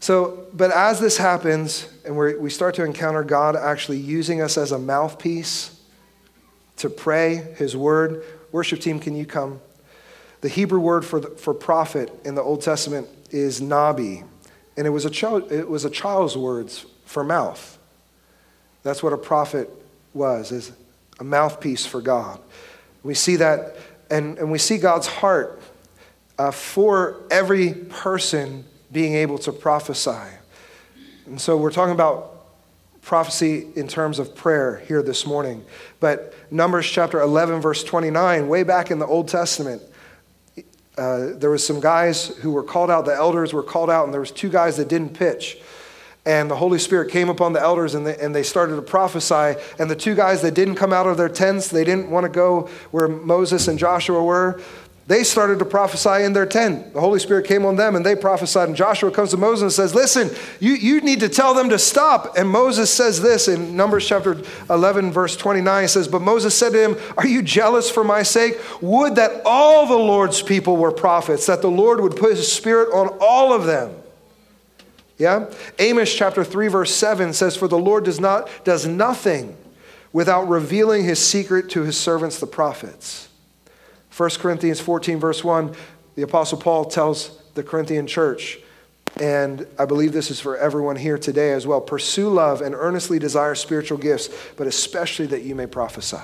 So, 0.00 0.46
but 0.52 0.70
as 0.70 1.00
this 1.00 1.16
happens, 1.16 1.88
and 2.04 2.16
we 2.16 2.36
we 2.36 2.50
start 2.50 2.74
to 2.74 2.84
encounter 2.84 3.22
God 3.24 3.56
actually 3.56 3.98
using 3.98 4.42
us 4.42 4.58
as 4.58 4.72
a 4.72 4.78
mouthpiece 4.78 5.80
to 6.76 6.90
pray 6.90 7.36
His 7.56 7.76
word, 7.76 8.24
worship 8.50 8.80
team, 8.80 8.98
can 8.98 9.16
you 9.16 9.24
come? 9.24 9.60
The 10.42 10.48
Hebrew 10.48 10.80
word 10.80 11.04
for, 11.04 11.20
the, 11.20 11.28
for 11.28 11.54
prophet 11.54 12.10
in 12.24 12.34
the 12.34 12.42
Old 12.42 12.62
Testament 12.62 13.08
is 13.30 13.60
nabi, 13.60 14.24
and 14.76 14.86
it 14.86 14.90
was, 14.90 15.04
a 15.04 15.10
child, 15.10 15.52
it 15.52 15.68
was 15.68 15.84
a 15.84 15.90
child's 15.90 16.36
words 16.36 16.84
for 17.06 17.22
mouth. 17.22 17.78
That's 18.82 19.02
what 19.02 19.12
a 19.12 19.18
prophet 19.18 19.70
was, 20.12 20.50
is 20.50 20.72
a 21.20 21.24
mouthpiece 21.24 21.86
for 21.86 22.00
God. 22.00 22.40
We 23.04 23.14
see 23.14 23.36
that, 23.36 23.76
and, 24.12 24.38
and 24.38 24.52
we 24.52 24.58
see 24.58 24.76
God's 24.76 25.06
heart 25.06 25.60
uh, 26.38 26.50
for 26.50 27.22
every 27.30 27.72
person 27.72 28.64
being 28.92 29.14
able 29.14 29.38
to 29.38 29.52
prophesy. 29.52 30.36
And 31.24 31.40
so 31.40 31.56
we're 31.56 31.72
talking 31.72 31.94
about 31.94 32.28
prophecy 33.00 33.68
in 33.74 33.88
terms 33.88 34.18
of 34.18 34.36
prayer 34.36 34.82
here 34.86 35.02
this 35.02 35.24
morning. 35.24 35.64
But 35.98 36.34
Numbers 36.50 36.86
chapter 36.86 37.20
11, 37.22 37.62
verse 37.62 37.82
29, 37.82 38.48
way 38.48 38.64
back 38.64 38.90
in 38.90 38.98
the 38.98 39.06
Old 39.06 39.28
Testament, 39.28 39.80
uh, 40.98 41.28
there 41.36 41.48
was 41.48 41.66
some 41.66 41.80
guys 41.80 42.28
who 42.28 42.50
were 42.50 42.62
called 42.62 42.90
out, 42.90 43.06
the 43.06 43.14
elders 43.14 43.54
were 43.54 43.62
called 43.62 43.88
out, 43.88 44.04
and 44.04 44.12
there 44.12 44.20
was 44.20 44.30
two 44.30 44.50
guys 44.50 44.76
that 44.76 44.88
didn't 44.88 45.14
pitch. 45.14 45.58
And 46.24 46.48
the 46.48 46.56
Holy 46.56 46.78
Spirit 46.78 47.10
came 47.10 47.28
upon 47.28 47.52
the 47.52 47.60
elders 47.60 47.94
and 47.94 48.06
they, 48.06 48.16
and 48.16 48.34
they 48.34 48.44
started 48.44 48.76
to 48.76 48.82
prophesy. 48.82 49.60
And 49.78 49.90
the 49.90 49.96
two 49.96 50.14
guys 50.14 50.40
that 50.42 50.54
didn't 50.54 50.76
come 50.76 50.92
out 50.92 51.06
of 51.06 51.16
their 51.16 51.28
tents, 51.28 51.68
they 51.68 51.84
didn't 51.84 52.10
want 52.10 52.24
to 52.24 52.30
go 52.30 52.68
where 52.92 53.08
Moses 53.08 53.66
and 53.66 53.76
Joshua 53.76 54.22
were, 54.22 54.60
they 55.08 55.24
started 55.24 55.58
to 55.58 55.64
prophesy 55.64 56.22
in 56.22 56.32
their 56.32 56.46
tent. 56.46 56.94
The 56.94 57.00
Holy 57.00 57.18
Spirit 57.18 57.46
came 57.46 57.66
on 57.66 57.74
them 57.74 57.96
and 57.96 58.06
they 58.06 58.14
prophesied. 58.14 58.68
And 58.68 58.76
Joshua 58.76 59.10
comes 59.10 59.30
to 59.30 59.36
Moses 59.36 59.62
and 59.62 59.72
says, 59.72 59.94
Listen, 59.96 60.30
you, 60.60 60.74
you 60.74 61.00
need 61.00 61.20
to 61.20 61.28
tell 61.28 61.54
them 61.54 61.70
to 61.70 61.78
stop. 61.78 62.38
And 62.38 62.48
Moses 62.48 62.88
says 62.88 63.20
this 63.20 63.48
in 63.48 63.76
Numbers 63.76 64.06
chapter 64.06 64.40
11, 64.70 65.10
verse 65.10 65.36
29. 65.36 65.82
He 65.82 65.88
says, 65.88 66.06
But 66.06 66.22
Moses 66.22 66.54
said 66.56 66.72
to 66.72 66.82
him, 66.82 66.96
Are 67.18 67.26
you 67.26 67.42
jealous 67.42 67.90
for 67.90 68.04
my 68.04 68.22
sake? 68.22 68.54
Would 68.80 69.16
that 69.16 69.42
all 69.44 69.86
the 69.86 69.98
Lord's 69.98 70.40
people 70.40 70.76
were 70.76 70.92
prophets, 70.92 71.46
that 71.46 71.62
the 71.62 71.70
Lord 71.70 72.00
would 72.00 72.14
put 72.14 72.36
his 72.36 72.50
spirit 72.50 72.94
on 72.94 73.08
all 73.20 73.52
of 73.52 73.64
them. 73.64 74.01
Yeah? 75.22 75.48
Amos 75.78 76.12
chapter 76.12 76.42
3, 76.42 76.66
verse 76.66 76.92
7 76.92 77.32
says, 77.32 77.54
For 77.54 77.68
the 77.68 77.78
Lord 77.78 78.04
does, 78.04 78.18
not, 78.18 78.50
does 78.64 78.88
nothing 78.88 79.56
without 80.12 80.48
revealing 80.48 81.04
his 81.04 81.24
secret 81.24 81.70
to 81.70 81.82
his 81.82 81.96
servants, 81.96 82.40
the 82.40 82.46
prophets. 82.48 83.28
1 84.16 84.30
Corinthians 84.30 84.80
14, 84.80 85.20
verse 85.20 85.44
1, 85.44 85.76
the 86.16 86.22
Apostle 86.22 86.58
Paul 86.58 86.86
tells 86.86 87.40
the 87.54 87.62
Corinthian 87.62 88.08
church, 88.08 88.58
and 89.20 89.64
I 89.78 89.84
believe 89.84 90.12
this 90.12 90.28
is 90.32 90.40
for 90.40 90.56
everyone 90.56 90.96
here 90.96 91.18
today 91.18 91.52
as 91.52 91.68
well 91.68 91.80
pursue 91.80 92.28
love 92.28 92.60
and 92.60 92.74
earnestly 92.74 93.20
desire 93.20 93.54
spiritual 93.54 93.98
gifts, 93.98 94.28
but 94.56 94.66
especially 94.66 95.26
that 95.26 95.42
you 95.42 95.54
may 95.54 95.66
prophesy. 95.66 96.16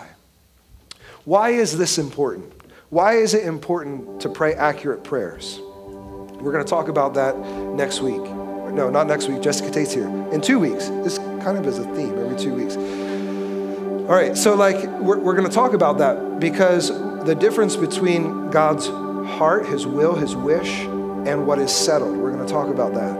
Why 1.25 1.51
is 1.51 1.79
this 1.79 1.99
important? 1.99 2.53
Why 2.91 3.19
is 3.19 3.33
it 3.33 3.45
important 3.45 4.23
to 4.23 4.29
pray 4.29 4.55
accurate 4.55 5.05
prayers? 5.05 5.61
We're 5.61 6.53
going 6.53 6.65
to 6.65 6.71
talk 6.71 6.89
about 6.89 7.15
that 7.15 7.39
next 7.39 8.01
week. 8.01 8.38
No, 8.73 8.91
not 8.91 9.07
next 9.07 9.29
week. 9.29 9.43
Jessica 9.43 9.71
Tate's 9.71 9.93
here. 9.93 10.09
In 10.33 10.41
two 10.41 10.59
weeks. 10.59 10.89
This 10.89 11.19
kind 11.19 11.59
of 11.59 11.67
is 11.67 11.79
a 11.79 11.85
theme 11.95 12.19
every 12.19 12.39
two 12.39 12.55
weeks. 12.55 12.77
All 12.77 14.15
right, 14.15 14.37
so 14.37 14.55
like 14.55 14.87
we're, 15.01 15.19
we're 15.19 15.35
going 15.35 15.47
to 15.47 15.55
talk 15.55 15.75
about 15.75 15.99
that 15.99 16.41
because 16.41 16.89
the 17.27 17.35
difference 17.35 17.77
between 17.77 18.51
God's 18.51 18.87
heart, 18.87 19.67
His 19.67 19.87
will, 19.87 20.15
His 20.15 20.35
wish, 20.35 20.81
and 20.81 21.47
what 21.47 21.59
is 21.59 21.71
settled. 21.71 22.17
We're 22.17 22.33
going 22.33 22.47
to 22.47 22.51
talk 22.51 22.69
about 22.69 22.95
that. 22.95 23.17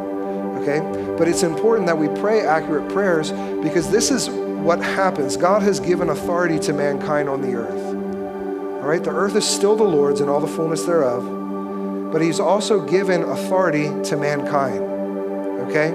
Okay? 0.63 0.81
But 1.19 1.29
it's 1.29 1.43
important 1.43 1.87
that 1.89 1.99
we 1.99 2.09
pray 2.21 2.41
accurate 2.41 2.91
prayers 2.91 3.33
because 3.63 3.91
this 3.91 4.11
is 4.11 4.31
what 4.31 4.81
happens. 4.81 5.37
God 5.37 5.63
has 5.63 5.79
given 5.79 6.09
authority 6.09 6.59
to 6.61 6.73
mankind 6.73 7.29
on 7.29 7.43
the 7.43 7.55
earth. 7.55 7.95
All 8.83 8.89
right? 8.89 9.03
The 9.03 9.11
earth 9.11 9.37
is 9.37 9.47
still 9.47 9.77
the 9.77 9.85
Lord's 9.85 10.21
and 10.21 10.31
all 10.31 10.41
the 10.41 10.49
fullness 10.49 10.85
thereof, 10.85 12.13
but 12.13 12.23
He's 12.23 12.41
also 12.41 12.81
given 12.81 13.23
authority 13.25 13.91
to 14.05 14.17
mankind. 14.17 14.98
Okay? 15.69 15.95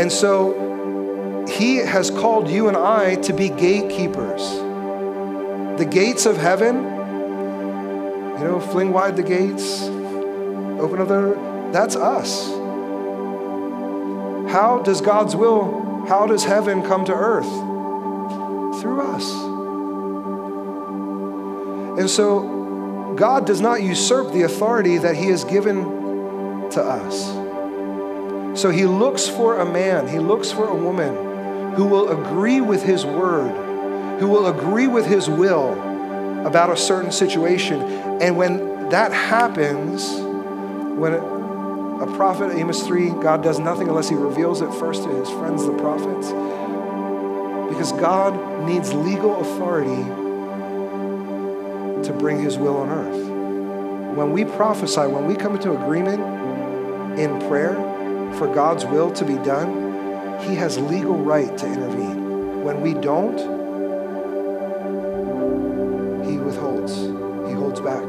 And 0.00 0.10
so 0.10 1.46
He 1.48 1.76
has 1.76 2.10
called 2.10 2.48
you 2.48 2.68
and 2.68 2.76
I 2.76 3.16
to 3.22 3.32
be 3.32 3.48
gatekeepers. 3.48 4.42
The 5.78 5.86
gates 5.88 6.26
of 6.26 6.36
heaven 6.36 6.98
you 8.38 8.44
know, 8.44 8.60
fling 8.60 8.92
wide 8.92 9.16
the 9.16 9.22
gates, 9.24 9.82
open 9.82 11.00
up 11.00 11.08
the, 11.08 11.36
that's 11.72 11.96
us. 11.96 12.48
How 14.52 14.80
does 14.84 15.00
God's 15.00 15.34
will, 15.34 16.06
how 16.06 16.26
does 16.26 16.44
heaven 16.44 16.82
come 16.82 17.04
to 17.06 17.12
earth? 17.12 17.48
Through 18.80 19.02
us. 19.02 19.32
And 21.98 22.08
so 22.08 23.14
God 23.16 23.44
does 23.44 23.60
not 23.60 23.82
usurp 23.82 24.32
the 24.32 24.42
authority 24.42 24.98
that 24.98 25.16
He 25.16 25.26
has 25.26 25.42
given 25.42 26.70
to 26.70 26.80
us. 26.80 27.28
So 28.58 28.70
He 28.70 28.86
looks 28.86 29.28
for 29.28 29.60
a 29.60 29.64
man, 29.64 30.08
He 30.08 30.18
looks 30.18 30.50
for 30.50 30.66
a 30.66 30.74
woman 30.74 31.74
who 31.76 31.84
will 31.86 32.10
agree 32.10 32.60
with 32.60 32.82
His 32.82 33.06
word, 33.06 33.52
who 34.18 34.28
will 34.28 34.48
agree 34.48 34.88
with 34.88 35.06
His 35.06 35.28
will 35.28 35.74
about 36.44 36.68
a 36.68 36.76
certain 36.76 37.12
situation. 37.12 37.80
And 38.20 38.36
when 38.36 38.88
that 38.88 39.12
happens, 39.12 40.10
when 40.98 41.14
a 41.14 42.06
prophet, 42.16 42.50
Amos 42.52 42.84
3, 42.84 43.10
God 43.10 43.44
does 43.44 43.60
nothing 43.60 43.88
unless 43.88 44.08
he 44.08 44.16
reveals 44.16 44.60
it 44.60 44.72
first 44.74 45.04
to 45.04 45.08
his 45.08 45.30
friends, 45.30 45.64
the 45.64 45.76
prophets. 45.78 46.28
Because 47.72 47.92
God 47.92 48.66
needs 48.66 48.92
legal 48.92 49.40
authority 49.40 50.02
to 52.04 52.12
bring 52.12 52.42
his 52.42 52.58
will 52.58 52.76
on 52.76 52.88
earth. 52.88 54.16
When 54.16 54.32
we 54.32 54.44
prophesy, 54.44 55.02
when 55.02 55.26
we 55.26 55.36
come 55.36 55.54
into 55.54 55.72
agreement 55.72 56.20
in 57.20 57.38
prayer 57.48 57.87
for 58.36 58.52
God's 58.52 58.84
will 58.84 59.10
to 59.12 59.24
be 59.24 59.36
done, 59.36 59.88
he 60.42 60.54
has 60.54 60.78
legal 60.78 61.16
right 61.16 61.56
to 61.58 61.66
intervene. 61.66 62.62
When 62.64 62.80
we 62.80 62.94
don't, 62.94 63.38
He 66.24 66.38
withholds, 66.38 66.94
He 67.48 67.54
holds 67.54 67.80
back. 67.80 68.04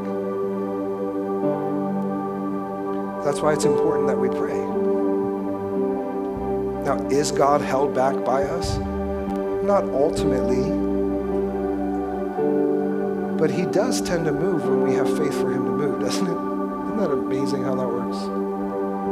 That's 3.24 3.40
why 3.40 3.52
it's 3.52 3.64
important 3.64 4.06
that 4.06 4.18
we 4.18 4.28
pray. 4.28 4.58
Now, 6.84 7.06
is 7.10 7.32
God 7.32 7.60
held 7.60 7.94
back 7.94 8.24
by 8.24 8.44
us? 8.44 8.78
Not 9.64 9.84
ultimately, 9.84 10.62
but 13.38 13.50
He 13.50 13.66
does 13.66 14.00
tend 14.00 14.24
to 14.26 14.32
move 14.32 14.64
when 14.64 14.82
we 14.82 14.94
have 14.94 15.08
faith 15.18 15.34
for 15.34 15.52
Him 15.52 15.64
to 15.64 15.70
move, 15.72 16.00
doesn't 16.06 16.26
it? 16.26 16.30
Isn't 16.30 16.96
that 16.96 17.10
amazing 17.10 17.64
how 17.64 17.74
that 17.74 17.88
works? 17.88 18.39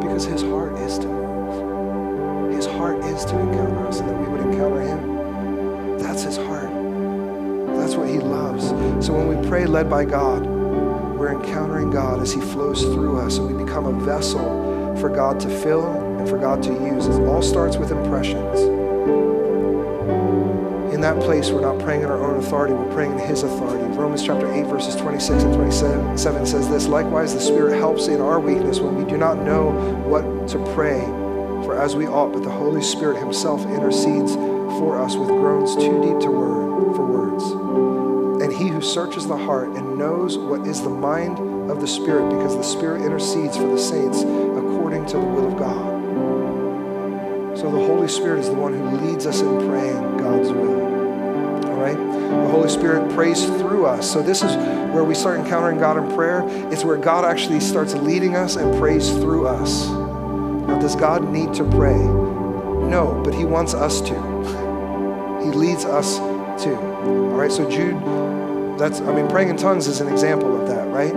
Because 0.08 0.24
His 0.24 0.42
heart 0.42 0.72
is 0.78 0.98
to 1.00 1.06
move. 1.06 2.54
His 2.54 2.64
heart 2.64 3.04
is 3.04 3.26
to 3.26 3.38
encounter 3.38 3.86
us 3.86 4.00
and 4.00 4.08
that 4.08 4.18
we 4.18 4.26
would 4.26 4.40
encounter 4.40 4.80
Him. 4.80 5.98
That's 5.98 6.22
His 6.22 6.38
heart. 6.38 6.70
That's 7.76 7.94
what 7.94 8.08
He 8.08 8.18
loves. 8.18 8.68
So 9.04 9.12
when 9.12 9.28
we 9.28 9.48
pray 9.48 9.66
led 9.66 9.90
by 9.90 10.06
God, 10.06 10.46
we're 10.46 11.38
encountering 11.38 11.90
God 11.90 12.20
as 12.22 12.32
He 12.32 12.40
flows 12.40 12.82
through 12.82 13.18
us 13.18 13.36
and 13.36 13.54
we 13.54 13.62
become 13.62 13.84
a 13.84 14.04
vessel 14.04 14.96
for 14.98 15.10
God 15.10 15.38
to 15.40 15.48
fill 15.48 15.86
and 16.18 16.26
for 16.26 16.38
God 16.38 16.62
to 16.62 16.72
use. 16.72 17.06
It 17.06 17.20
all 17.26 17.42
starts 17.42 17.76
with 17.76 17.92
impressions. 17.92 18.77
In 20.98 21.02
that 21.02 21.20
place, 21.20 21.50
we're 21.50 21.60
not 21.60 21.78
praying 21.78 22.02
in 22.02 22.08
our 22.08 22.24
own 22.24 22.42
authority, 22.42 22.74
we're 22.74 22.92
praying 22.92 23.12
in 23.12 23.18
His 23.20 23.44
authority. 23.44 23.84
Romans 23.96 24.20
chapter 24.20 24.52
8, 24.52 24.64
verses 24.64 24.96
26 24.96 25.44
and 25.44 25.54
27 25.54 26.44
says 26.44 26.68
this 26.68 26.88
Likewise, 26.88 27.34
the 27.34 27.40
Spirit 27.40 27.78
helps 27.78 28.08
in 28.08 28.20
our 28.20 28.40
weakness 28.40 28.80
when 28.80 28.96
we 28.96 29.08
do 29.08 29.16
not 29.16 29.38
know 29.38 29.70
what 30.08 30.48
to 30.48 30.58
pray 30.74 30.98
for 31.62 31.80
as 31.80 31.94
we 31.94 32.08
ought, 32.08 32.32
but 32.32 32.42
the 32.42 32.50
Holy 32.50 32.82
Spirit 32.82 33.20
Himself 33.20 33.64
intercedes 33.66 34.34
for 34.34 35.00
us 35.00 35.14
with 35.14 35.28
groans 35.28 35.76
too 35.76 36.02
deep 36.02 36.18
to 36.18 36.32
word 36.32 36.96
for 36.96 37.06
words 37.06 38.42
and 38.42 38.52
he 38.52 38.66
who 38.66 38.82
searches 38.82 39.28
the 39.28 39.36
heart 39.36 39.68
and 39.76 39.96
knows 39.96 40.36
what 40.36 40.66
is 40.66 40.82
the 40.82 40.90
mind 40.90 41.38
of 41.70 41.80
the 41.80 41.86
Spirit, 41.86 42.28
because 42.28 42.56
the 42.56 42.62
Spirit 42.64 43.02
intercedes 43.02 43.56
for 43.56 43.68
the 43.68 43.78
saints 43.78 44.22
according 44.22 45.06
to 45.06 45.12
the 45.12 45.24
will 45.24 45.46
of 45.46 45.56
God. 45.56 45.97
So 47.58 47.64
the 47.72 47.84
Holy 47.86 48.06
Spirit 48.06 48.38
is 48.38 48.46
the 48.46 48.54
one 48.54 48.72
who 48.72 48.88
leads 49.04 49.26
us 49.26 49.40
in 49.40 49.68
praying 49.68 50.16
God's 50.16 50.52
will. 50.52 50.80
All 51.66 51.80
right? 51.80 51.96
The 51.96 52.48
Holy 52.50 52.68
Spirit 52.68 53.12
prays 53.12 53.44
through 53.46 53.84
us. 53.84 54.08
So 54.08 54.22
this 54.22 54.44
is 54.44 54.54
where 54.94 55.02
we 55.02 55.12
start 55.12 55.40
encountering 55.40 55.78
God 55.80 55.96
in 55.96 56.14
prayer. 56.14 56.44
It's 56.72 56.84
where 56.84 56.96
God 56.96 57.24
actually 57.24 57.58
starts 57.58 57.94
leading 57.94 58.36
us 58.36 58.54
and 58.54 58.78
prays 58.78 59.10
through 59.10 59.48
us. 59.48 59.88
Now, 59.88 60.78
does 60.78 60.94
God 60.94 61.28
need 61.32 61.52
to 61.54 61.64
pray? 61.64 61.98
No, 61.98 63.20
but 63.24 63.34
He 63.34 63.44
wants 63.44 63.74
us 63.74 64.00
to. 64.02 64.14
He 65.48 65.54
leads 65.54 65.84
us 65.84 66.18
to. 66.64 66.76
All 66.76 67.38
right, 67.38 67.50
so 67.50 67.68
Jude 67.70 67.96
that's, 68.78 69.00
I 69.00 69.12
mean, 69.12 69.28
praying 69.28 69.48
in 69.48 69.56
tongues 69.56 69.88
is 69.88 70.00
an 70.00 70.08
example 70.08 70.60
of 70.60 70.68
that, 70.68 70.86
right? 70.88 71.12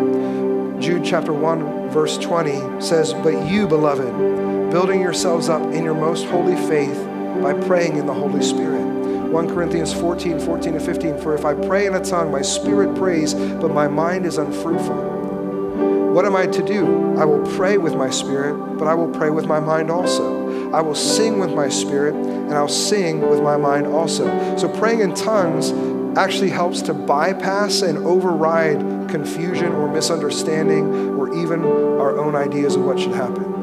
Jude 0.82 1.06
chapter 1.06 1.34
1, 1.34 1.90
verse 1.90 2.18
20 2.18 2.82
says, 2.82 3.14
But 3.14 3.46
you, 3.46 3.68
beloved, 3.68 4.61
building 4.72 5.02
yourselves 5.02 5.50
up 5.50 5.62
in 5.74 5.84
your 5.84 5.94
most 5.94 6.26
holy 6.28 6.56
faith 6.56 6.98
by 7.44 7.54
praying 7.54 7.98
in 7.98 8.06
the 8.06 8.14
Holy 8.14 8.42
Spirit. 8.42 8.80
1 8.80 9.50
Corinthians 9.50 9.94
14, 9.94 10.40
14 10.40 10.76
and 10.76 10.86
15. 10.86 11.18
For 11.20 11.36
if 11.36 11.44
I 11.44 11.54
pray 11.54 11.88
in 11.88 11.96
a 11.96 12.04
tongue, 12.04 12.32
my 12.32 12.42
spirit 12.42 12.96
prays, 12.96 13.34
but 13.34 13.74
my 13.74 13.90
mind 13.90 14.26
is 14.26 14.38
unfruitful. 14.38 15.12
What 16.14 16.26
am 16.26 16.38
I 16.38 16.48
to 16.48 16.64
do? 16.66 17.18
I 17.18 17.26
will 17.26 17.46
pray 17.56 17.78
with 17.78 17.96
my 17.96 18.10
spirit, 18.10 18.78
but 18.78 18.88
I 18.88 18.94
will 18.94 19.10
pray 19.10 19.30
with 19.30 19.46
my 19.46 19.60
mind 19.60 19.92
also. 19.92 20.72
I 20.72 20.82
will 20.82 20.96
sing 20.96 21.40
with 21.40 21.54
my 21.54 21.68
spirit, 21.68 22.16
and 22.16 22.54
I'll 22.54 22.68
sing 22.70 23.22
with 23.30 23.42
my 23.42 23.58
mind 23.58 23.88
also. 23.88 24.26
So 24.58 24.70
praying 24.70 25.02
in 25.02 25.14
tongues 25.14 25.72
actually 26.18 26.50
helps 26.50 26.82
to 26.84 26.94
bypass 26.94 27.82
and 27.82 27.98
override 28.00 29.10
confusion 29.10 29.74
or 29.74 29.92
misunderstanding 29.92 31.16
or 31.16 31.34
even 31.38 31.64
our 31.64 32.18
own 32.18 32.36
ideas 32.36 32.76
of 32.76 32.84
what 32.84 33.00
should 33.00 33.14
happen. 33.14 33.61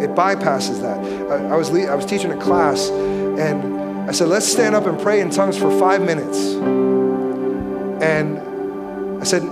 It 0.00 0.10
bypasses 0.14 0.80
that. 0.80 0.98
I, 1.30 1.54
I 1.54 1.56
was, 1.56 1.70
I 1.70 1.94
was 1.94 2.06
teaching 2.06 2.32
a 2.32 2.36
class, 2.38 2.88
and 2.88 4.08
I 4.08 4.12
said, 4.12 4.28
let's 4.28 4.46
stand 4.46 4.74
up 4.74 4.86
and 4.86 4.98
pray 5.00 5.20
in 5.20 5.30
tongues 5.30 5.56
for 5.58 5.70
five 5.78 6.00
minutes. 6.02 6.54
And 8.02 8.38
I 9.20 9.24
said, 9.24 9.42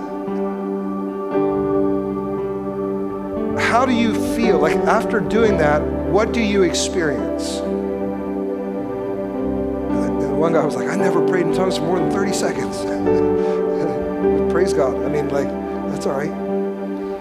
how 3.69 3.85
do 3.85 3.93
you 3.93 4.13
feel? 4.35 4.57
Like 4.59 4.75
after 4.77 5.19
doing 5.19 5.57
that, 5.59 5.81
what 6.09 6.33
do 6.33 6.41
you 6.41 6.63
experience? 6.63 7.59
And 9.99 10.39
one 10.39 10.53
guy 10.53 10.65
was 10.65 10.75
like, 10.75 10.89
I 10.89 10.95
never 10.95 11.25
prayed 11.27 11.45
in 11.45 11.53
tongues 11.53 11.77
for 11.77 11.83
more 11.83 11.99
than 11.99 12.09
30 12.11 12.33
seconds. 12.33 12.77
Praise 14.51 14.73
God. 14.73 14.97
I 15.03 15.09
mean, 15.09 15.29
like, 15.29 15.47
that's 15.91 16.07
all 16.07 16.17
right. 16.17 16.48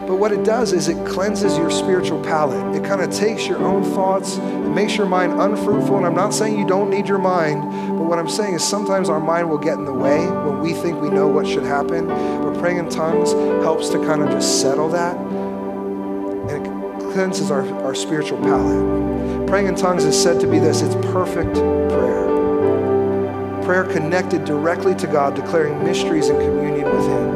But 0.09 0.16
what 0.16 0.32
it 0.32 0.42
does 0.42 0.72
is 0.72 0.88
it 0.88 1.06
cleanses 1.06 1.59
your 1.59 1.70
spiritual 1.70 2.24
palate. 2.24 2.74
It 2.74 2.82
kind 2.82 3.02
of 3.02 3.11
takes 3.11 3.46
your 3.46 3.59
own 3.59 3.84
thoughts, 3.84 4.38
it 4.38 4.70
makes 4.70 4.96
your 4.96 5.06
mind 5.06 5.38
unfruitful. 5.38 5.98
And 5.98 6.06
I'm 6.06 6.14
not 6.14 6.32
saying 6.32 6.59
you 6.59 6.66
don't 6.66 6.88
need 6.88 7.06
your 7.06 7.18
mind, 7.18 7.61
but 7.90 8.04
what 8.04 8.18
I'm 8.18 8.28
saying 8.28 8.54
is 8.54 8.64
sometimes 8.64 9.11
our 9.11 9.20
mind 9.20 9.50
will 9.50 9.59
get 9.59 9.74
in 9.74 9.84
the 9.84 9.92
way 9.92 10.26
when 10.26 10.61
we 10.61 10.72
think 10.72 10.98
we 10.98 11.11
know 11.11 11.28
what 11.28 11.46
should 11.46 11.62
happen. 11.62 12.06
But 12.06 12.59
praying 12.59 12.78
in 12.78 12.88
tongues 12.88 13.32
helps 13.62 13.90
to 13.90 13.98
kind 13.98 14.22
of 14.22 14.30
just 14.30 14.62
settle 14.62 14.88
that. 14.88 15.14
And 15.18 16.66
it 16.66 17.12
cleanses 17.12 17.50
our, 17.50 17.70
our 17.82 17.94
spiritual 17.94 18.38
palate. 18.38 19.46
Praying 19.46 19.66
in 19.66 19.74
tongues 19.74 20.04
is 20.04 20.18
said 20.18 20.40
to 20.40 20.46
be 20.46 20.59
this 20.59 20.80
it's 20.80 20.94
perfect 21.12 21.52
prayer. 21.52 23.62
Prayer 23.62 23.84
connected 23.84 24.46
directly 24.46 24.94
to 24.94 25.06
God, 25.06 25.34
declaring 25.34 25.84
mysteries 25.84 26.30
and 26.30 26.40
communion 26.40 26.84
with 26.84 27.06
Him. 27.06 27.27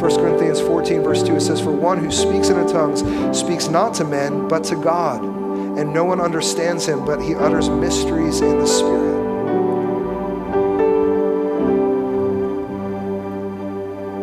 1 0.00 0.16
Corinthians 0.16 0.62
14, 0.62 1.02
verse 1.02 1.22
2, 1.22 1.36
it 1.36 1.40
says, 1.42 1.60
For 1.60 1.72
one 1.72 1.98
who 1.98 2.10
speaks 2.10 2.48
in 2.48 2.56
tongues 2.66 3.00
speaks 3.38 3.68
not 3.68 3.92
to 3.94 4.04
men, 4.04 4.48
but 4.48 4.64
to 4.64 4.76
God. 4.76 5.22
And 5.22 5.92
no 5.92 6.04
one 6.04 6.22
understands 6.22 6.86
him, 6.86 7.04
but 7.04 7.20
he 7.20 7.34
utters 7.34 7.68
mysteries 7.68 8.40
in 8.40 8.58
the 8.58 8.66
Spirit. 8.66 9.10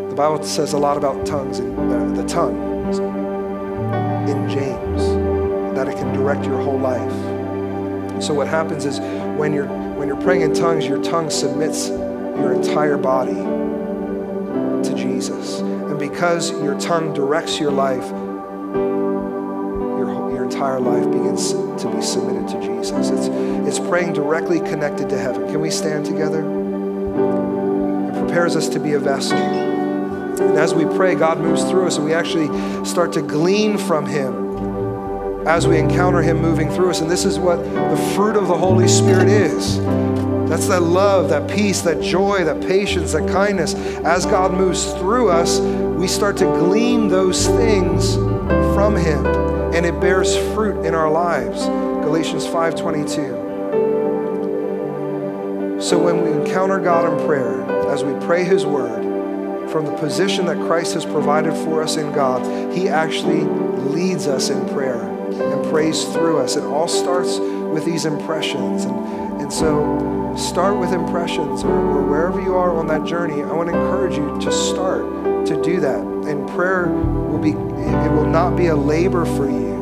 The 0.10 0.16
Bible 0.16 0.44
says 0.44 0.74
a 0.74 0.80
lot 0.80 0.98
about 0.98 1.28
tongues 1.28 1.60
and 1.60 1.78
uh, 1.78 2.20
the 2.20 2.28
tongue 2.28 2.58
in 4.28 4.50
James, 4.50 5.76
that 5.76 5.88
it 5.88 5.96
can 5.96 6.12
direct 6.12 6.44
your 6.44 6.60
whole 6.60 6.80
life. 6.80 8.24
So 8.24 8.34
what 8.34 8.48
happens 8.48 8.86
is 8.86 8.98
when 9.38 9.54
you're 9.54 9.68
when 9.68 10.08
you're 10.08 10.22
praying 10.22 10.42
in 10.42 10.56
tongues, 10.56 10.88
your 10.88 11.04
tongue 11.04 11.30
submits 11.30 11.90
your 11.90 12.54
entire 12.54 12.98
body 12.98 13.66
Jesus. 15.18 15.61
And 15.61 15.97
because 15.97 16.51
your 16.61 16.80
tongue 16.80 17.11
directs 17.11 17.59
your 17.59 17.72
life, 17.72 18.07
your, 19.97 20.32
your 20.32 20.43
entire 20.43 20.80
life 20.80 21.05
begins 21.11 21.53
to 21.53 21.91
be 21.91 22.03
submitted 22.03 22.47
to 22.49 22.61
Jesus. 22.61 23.09
It's, 23.09 23.28
it's 23.68 23.80
praying 23.80 24.13
directly 24.13 24.59
connected 24.59 25.09
to 25.09 25.18
heaven. 25.18 25.47
Can 25.47 25.59
we 25.59 25.72
stand 25.72 26.05
together? 26.05 26.41
It 26.41 28.26
prepares 28.26 28.55
us 28.55 28.70
to 28.70 28.80
be 28.80 28.93
a 28.93 28.99
vessel. 28.99 29.39
And 29.39 30.55
as 30.55 30.76
we 30.76 30.86
pray, 30.86 31.15
God 31.15 31.39
moves 31.39 31.63
through 31.63 31.88
us 31.88 31.97
and 31.97 32.05
we 32.05 32.13
actually 32.13 32.49
start 32.86 33.11
to 33.13 33.24
glean 33.24 33.80
from 33.80 34.05
Him 34.05 35.47
as 35.47 35.65
we 35.65 35.80
encounter 35.80 36.22
Him 36.22 36.38
moving 36.43 36.70
through 36.70 36.91
us. 36.91 37.01
And 37.01 37.09
this 37.09 37.26
is 37.26 37.39
what 37.39 37.57
the 37.57 38.13
fruit 38.15 38.36
of 38.36 38.47
the 38.47 38.57
Holy 38.57 38.88
Spirit 38.88 39.30
is. 39.30 39.80
That's 40.50 40.68
that 40.68 40.82
love, 40.82 41.30
that 41.30 41.50
peace, 41.50 41.82
that 41.82 42.02
joy, 42.02 42.43
that 42.43 42.62
patience, 42.62 43.12
that 43.12 43.28
kindness. 43.30 43.76
As 44.06 44.26
God 44.26 44.54
moves 44.54 44.93
through 44.93 45.30
us, 45.30 45.60
we 45.60 46.08
start 46.08 46.38
to 46.38 46.45
glean 46.45 47.08
those 47.08 47.48
things 47.48 48.16
from 48.16 48.95
him 48.95 49.26
and 49.78 49.86
it 49.86 50.00
bears 50.00 50.38
fruit 50.54 50.86
in 50.86 50.95
our 50.95 51.12
lives. 51.12 51.66
Galatians 52.06 52.48
5:22. 52.48 53.45
So 55.80 56.00
when 56.00 56.24
we 56.24 56.32
encounter 56.32 56.80
God 56.80 57.12
in 57.12 57.28
prayer, 57.28 57.62
as 57.89 58.04
we 58.04 58.14
pray 58.26 58.43
his 58.43 58.66
word, 58.66 59.04
from 59.70 59.86
the 59.86 59.91
position 59.98 60.45
that 60.45 60.58
Christ 60.66 60.93
has 60.93 61.06
provided 61.06 61.54
for 61.54 61.84
us 61.84 61.98
in 61.98 62.12
God, 62.14 62.41
he 62.74 62.88
actually 62.88 63.43
leads 63.91 64.28
us 64.28 64.50
in 64.50 64.68
prayer 64.70 65.02
and 65.02 65.64
prays 65.70 66.06
through 66.06 66.38
us. 66.39 66.56
It 66.56 66.64
all 66.64 66.88
starts 66.88 67.38
with 67.38 67.84
these 67.86 68.06
impressions. 68.06 68.86
And, 68.86 69.27
and 69.48 69.54
so 69.54 70.36
start 70.36 70.78
with 70.78 70.91
impressions 70.91 71.64
or, 71.64 71.72
or, 71.72 72.02
wherever 72.04 72.41
you 72.41 72.54
are 72.54 72.76
on 72.76 72.86
that 72.86 73.06
journey 73.06 73.43
i 73.43 73.54
want 73.54 73.70
to 73.70 73.74
encourage 73.74 74.18
you 74.18 74.38
to 74.41 74.52
start 74.52 75.06
to 75.48 75.62
do 75.62 75.80
that. 75.80 76.02
And 76.02 76.48
prayer 76.50 76.88
will 76.88 77.39
be 77.39 77.52
it 77.52 78.12
will 78.12 78.26
not 78.26 78.58
be 78.58 78.68
a 78.68 78.76
labor 78.76 79.26
for 79.26 79.50
you 79.50 79.74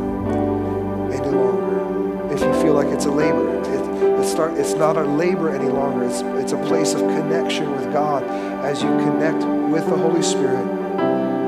any 1.12 1.30
longer. 1.30 2.34
If 2.34 2.42
you 2.42 2.54
feel 2.62 2.74
like 2.74 2.88
it's 2.88 3.06
a 3.06 3.12
labor 3.12 3.58
it, 3.58 4.20
it 4.20 4.26
start, 4.28 4.58
it's 4.58 4.74
not 4.74 4.96
a 4.96 5.04
labor 5.04 5.50
any 5.50 5.70
longer. 5.70 6.06
It's, 6.06 6.22
it's 6.44 6.52
a 6.52 6.64
place 6.68 6.94
of 6.94 7.00
connection 7.00 7.72
with 7.72 7.92
god. 7.92 8.24
As 8.64 8.84
you 8.84 8.90
connect 8.90 9.44
with 9.72 9.90
the 9.90 9.98
holy 9.98 10.22
spirit 10.22 10.68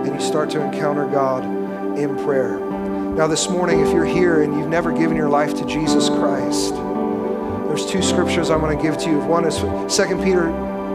and 0.05 0.13
you 0.13 0.20
start 0.20 0.49
to 0.51 0.61
encounter 0.61 1.05
god 1.05 1.43
in 1.97 2.15
prayer. 2.18 2.59
Now 2.59 3.28
this 3.28 3.49
morning 3.49 3.82
if 3.82 3.93
you're 3.93 4.05
here 4.05 4.41
and 4.41 4.57
you've 4.57 4.68
never 4.68 4.91
given 4.91 5.18
your 5.18 5.30
life 5.30 5.55
to 5.55 5.65
jesus 5.65 6.07
christ 6.07 6.74
there's 7.78 7.91
two 7.91 8.01
scriptures 8.01 8.49
I'm 8.49 8.59
going 8.59 8.75
to 8.75 8.82
give 8.82 8.97
to 8.99 9.09
you. 9.09 9.19
One 9.19 9.45
is 9.45 9.57
2 9.59 10.23
Peter 10.23 10.49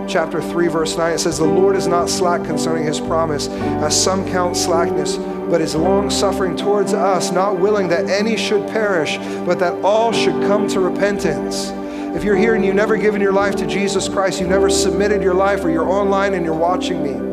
chapter 0.09 0.43
3 0.43 0.67
verse 0.67 0.97
9 0.97 1.13
it 1.13 1.19
says 1.19 1.39
the 1.39 1.45
lord 1.45 1.77
is 1.77 1.87
not 1.87 2.11
slack 2.11 2.43
concerning 2.43 2.85
his 2.85 2.99
promise 2.99 3.47
as 3.47 4.03
some 4.03 4.29
count 4.33 4.57
slackness 4.57 5.17
but 5.49 5.61
is 5.61 5.77
long 5.77 6.11
suffering 6.11 6.57
towards 6.57 6.93
us 6.93 7.31
not 7.31 7.57
willing 7.57 7.87
that 7.87 8.11
any 8.11 8.37
should 8.37 8.67
perish 8.71 9.17
but 9.47 9.61
that 9.61 9.73
all 9.85 10.11
should 10.11 10.35
come 10.49 10.67
to 10.67 10.81
repentance 10.81 11.71
if 12.17 12.25
you're 12.25 12.35
here 12.35 12.57
and 12.57 12.65
you've 12.65 12.75
never 12.75 12.97
given 12.97 13.23
your 13.23 13.33
life 13.33 13.55
to 13.55 13.65
jesus 13.65 14.09
christ 14.09 14.41
you've 14.41 14.51
never 14.51 14.69
submitted 14.69 15.23
your 15.23 15.35
life 15.35 15.65
or 15.65 15.71
you're 15.71 15.89
online 15.89 16.35
and 16.35 16.45
you're 16.45 16.53
watching 16.53 17.01
me 17.01 17.32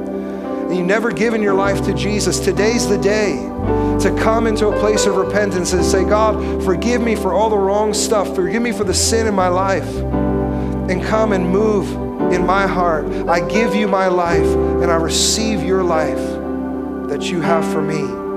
you've 0.77 0.85
never 0.85 1.11
given 1.11 1.41
your 1.41 1.53
life 1.53 1.83
to 1.85 1.93
jesus 1.93 2.39
today's 2.39 2.87
the 2.87 2.97
day 2.97 3.49
to 3.99 4.15
come 4.15 4.47
into 4.47 4.69
a 4.69 4.79
place 4.79 5.05
of 5.05 5.17
repentance 5.17 5.73
and 5.73 5.83
say, 5.83 6.05
God, 6.05 6.63
forgive 6.63 7.01
me 7.01 7.15
for 7.15 7.33
all 7.33 7.49
the 7.49 7.57
wrong 7.57 7.93
stuff, 7.93 8.33
forgive 8.33 8.61
me 8.61 8.71
for 8.71 8.85
the 8.85 8.93
sin 8.93 9.27
in 9.27 9.33
my 9.33 9.49
life, 9.49 9.93
and 9.97 11.03
come 11.03 11.33
and 11.33 11.49
move 11.49 11.91
in 12.31 12.45
my 12.45 12.65
heart. 12.65 13.05
I 13.27 13.45
give 13.47 13.75
you 13.75 13.87
my 13.87 14.07
life, 14.07 14.47
and 14.81 14.85
I 14.85 14.95
receive 14.95 15.63
your 15.63 15.83
life 15.83 16.17
that 17.09 17.29
you 17.29 17.41
have 17.41 17.69
for 17.73 17.81
me. 17.81 18.27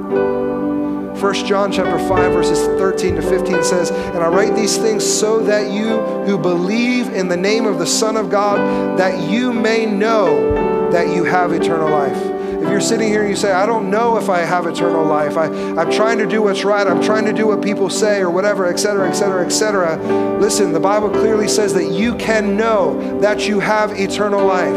1 1.21 1.35
John 1.47 1.71
chapter 1.71 1.99
5 2.09 2.33
verses 2.33 2.59
13 2.59 3.15
to 3.15 3.23
15 3.23 3.63
says, 3.63 3.91
"And 3.91 4.19
I 4.19 4.29
write 4.29 4.57
these 4.57 4.77
things 4.77 5.05
so 5.05 5.39
that 5.41 5.71
you 5.71 6.01
who 6.27 6.37
believe 6.37 7.15
in 7.15 7.29
the 7.29 7.37
name 7.37 7.67
of 7.67 7.79
the 7.79 7.87
Son 7.87 8.17
of 8.17 8.29
God 8.29 8.99
that 8.99 9.21
you 9.31 9.53
may 9.53 9.87
know 9.87 10.62
that 10.93 11.15
you 11.15 11.25
have 11.25 11.53
eternal 11.53 11.91
life." 11.91 12.43
If 12.63 12.71
you're 12.71 12.81
sitting 12.81 13.09
here 13.09 13.23
and 13.23 13.31
you 13.31 13.35
say, 13.35 13.51
I 13.51 13.67
don't 13.67 13.91
know 13.91 14.19
if 14.19 14.29
I 14.29 14.39
have 14.39 14.67
eternal 14.67 15.05
life, 15.05 15.37
I, 15.37 15.47
I'm 15.47 15.91
trying 15.91 16.19
to 16.19 16.29
do 16.29 16.43
what's 16.43 16.63
right, 16.63 16.87
I'm 16.87 17.03
trying 17.03 17.25
to 17.25 17.33
do 17.33 17.49
what 17.49 17.61
people 17.61 17.91
say 17.91 18.21
or 18.21 18.31
whatever, 18.31 18.67
etc., 18.67 19.09
etc., 19.09 19.45
etc. 19.45 20.39
Listen, 20.39 20.73
the 20.73 20.79
Bible 20.79 21.11
clearly 21.11 21.49
says 21.49 21.75
that 21.75 21.91
you 21.91 22.15
can 22.19 22.57
know 22.57 23.19
that 23.19 23.49
you 23.49 23.59
have 23.59 23.99
eternal 23.99 24.47
life. 24.47 24.77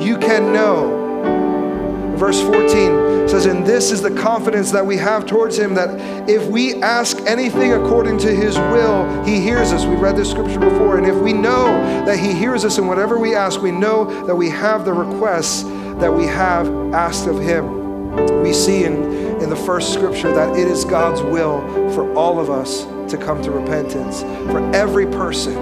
You 0.00 0.16
can 0.16 0.52
know. 0.52 2.14
Verse 2.16 2.40
14 2.40 3.07
says, 3.28 3.46
And 3.46 3.66
this 3.66 3.90
is 3.90 4.02
the 4.02 4.10
confidence 4.10 4.70
that 4.72 4.84
we 4.84 4.96
have 4.96 5.26
towards 5.26 5.58
him 5.58 5.74
that 5.74 6.28
if 6.28 6.46
we 6.46 6.74
ask 6.82 7.18
anything 7.26 7.72
according 7.72 8.18
to 8.18 8.34
his 8.34 8.56
will, 8.56 9.24
he 9.24 9.40
hears 9.40 9.72
us. 9.72 9.84
We've 9.84 10.00
read 10.00 10.16
this 10.16 10.30
scripture 10.30 10.60
before. 10.60 10.98
And 10.98 11.06
if 11.06 11.16
we 11.16 11.32
know 11.32 11.66
that 12.04 12.18
he 12.18 12.32
hears 12.32 12.64
us 12.64 12.78
in 12.78 12.86
whatever 12.86 13.18
we 13.18 13.34
ask, 13.34 13.60
we 13.60 13.70
know 13.70 14.24
that 14.26 14.34
we 14.34 14.48
have 14.50 14.84
the 14.84 14.92
requests 14.92 15.64
that 15.98 16.12
we 16.12 16.24
have 16.26 16.68
asked 16.94 17.26
of 17.26 17.40
Him. 17.40 18.42
We 18.42 18.52
see 18.52 18.84
in, 18.84 18.94
in 19.42 19.50
the 19.50 19.56
first 19.56 19.92
scripture 19.92 20.32
that 20.32 20.56
it 20.56 20.68
is 20.68 20.84
God's 20.84 21.22
will 21.22 21.60
for 21.92 22.12
all 22.14 22.38
of 22.38 22.50
us 22.50 22.84
to 23.10 23.18
come 23.18 23.42
to 23.42 23.50
repentance, 23.50 24.22
for 24.50 24.60
every 24.74 25.06
person. 25.06 25.54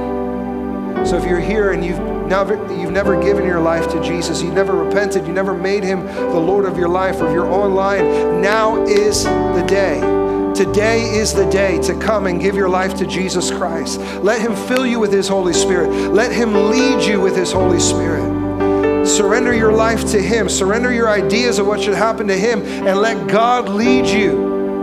So 1.06 1.16
if 1.16 1.24
you're 1.24 1.40
here 1.40 1.72
and 1.72 1.84
you've 1.84 2.15
never, 2.26 2.54
you've 2.74 2.92
never 2.92 3.20
given 3.22 3.44
your 3.44 3.60
life 3.60 3.90
to 3.92 4.02
Jesus, 4.02 4.42
you've 4.42 4.54
never 4.54 4.74
repented, 4.84 5.26
you 5.26 5.32
never 5.32 5.54
made 5.54 5.84
Him 5.84 6.04
the 6.06 6.40
Lord 6.40 6.64
of 6.64 6.76
your 6.76 6.88
life, 6.88 7.20
or 7.20 7.28
if 7.28 7.32
you're 7.32 7.50
online, 7.50 8.40
now 8.40 8.82
is 8.84 9.24
the 9.24 9.64
day 9.66 10.16
Today 10.56 11.02
is 11.10 11.34
the 11.34 11.44
day 11.50 11.78
to 11.82 11.94
come 11.98 12.26
and 12.26 12.40
give 12.40 12.54
your 12.54 12.70
life 12.70 12.94
to 12.94 13.06
Jesus 13.06 13.50
Christ. 13.50 14.00
Let 14.22 14.40
Him 14.40 14.56
fill 14.56 14.86
you 14.86 14.98
with 14.98 15.12
His 15.12 15.28
Holy 15.28 15.52
Spirit. 15.52 15.90
Let 16.14 16.32
Him 16.32 16.70
lead 16.70 17.04
you 17.04 17.20
with 17.20 17.36
His 17.36 17.52
Holy 17.52 17.78
Spirit. 17.78 19.06
Surrender 19.06 19.52
your 19.52 19.70
life 19.70 20.10
to 20.12 20.22
Him. 20.22 20.48
Surrender 20.48 20.90
your 20.94 21.10
ideas 21.10 21.58
of 21.58 21.66
what 21.66 21.82
should 21.82 21.92
happen 21.92 22.26
to 22.28 22.34
Him 22.34 22.62
and 22.62 22.98
let 22.98 23.28
God 23.28 23.68
lead 23.68 24.06
you. 24.06 24.80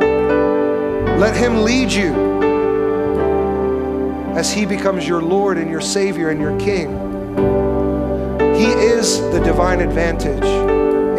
Let 1.18 1.36
Him 1.36 1.64
lead 1.64 1.92
you 1.92 2.14
as 4.38 4.54
He 4.54 4.68
becomes 4.68 5.08
your 5.08 5.24
Lord 5.24 5.58
and 5.58 5.72
your 5.72 5.82
Savior 5.82 6.30
and 6.30 6.40
your 6.40 6.56
King. 6.60 7.13
He 8.64 8.70
is 8.70 9.20
the 9.20 9.42
divine 9.44 9.82
advantage 9.82 10.46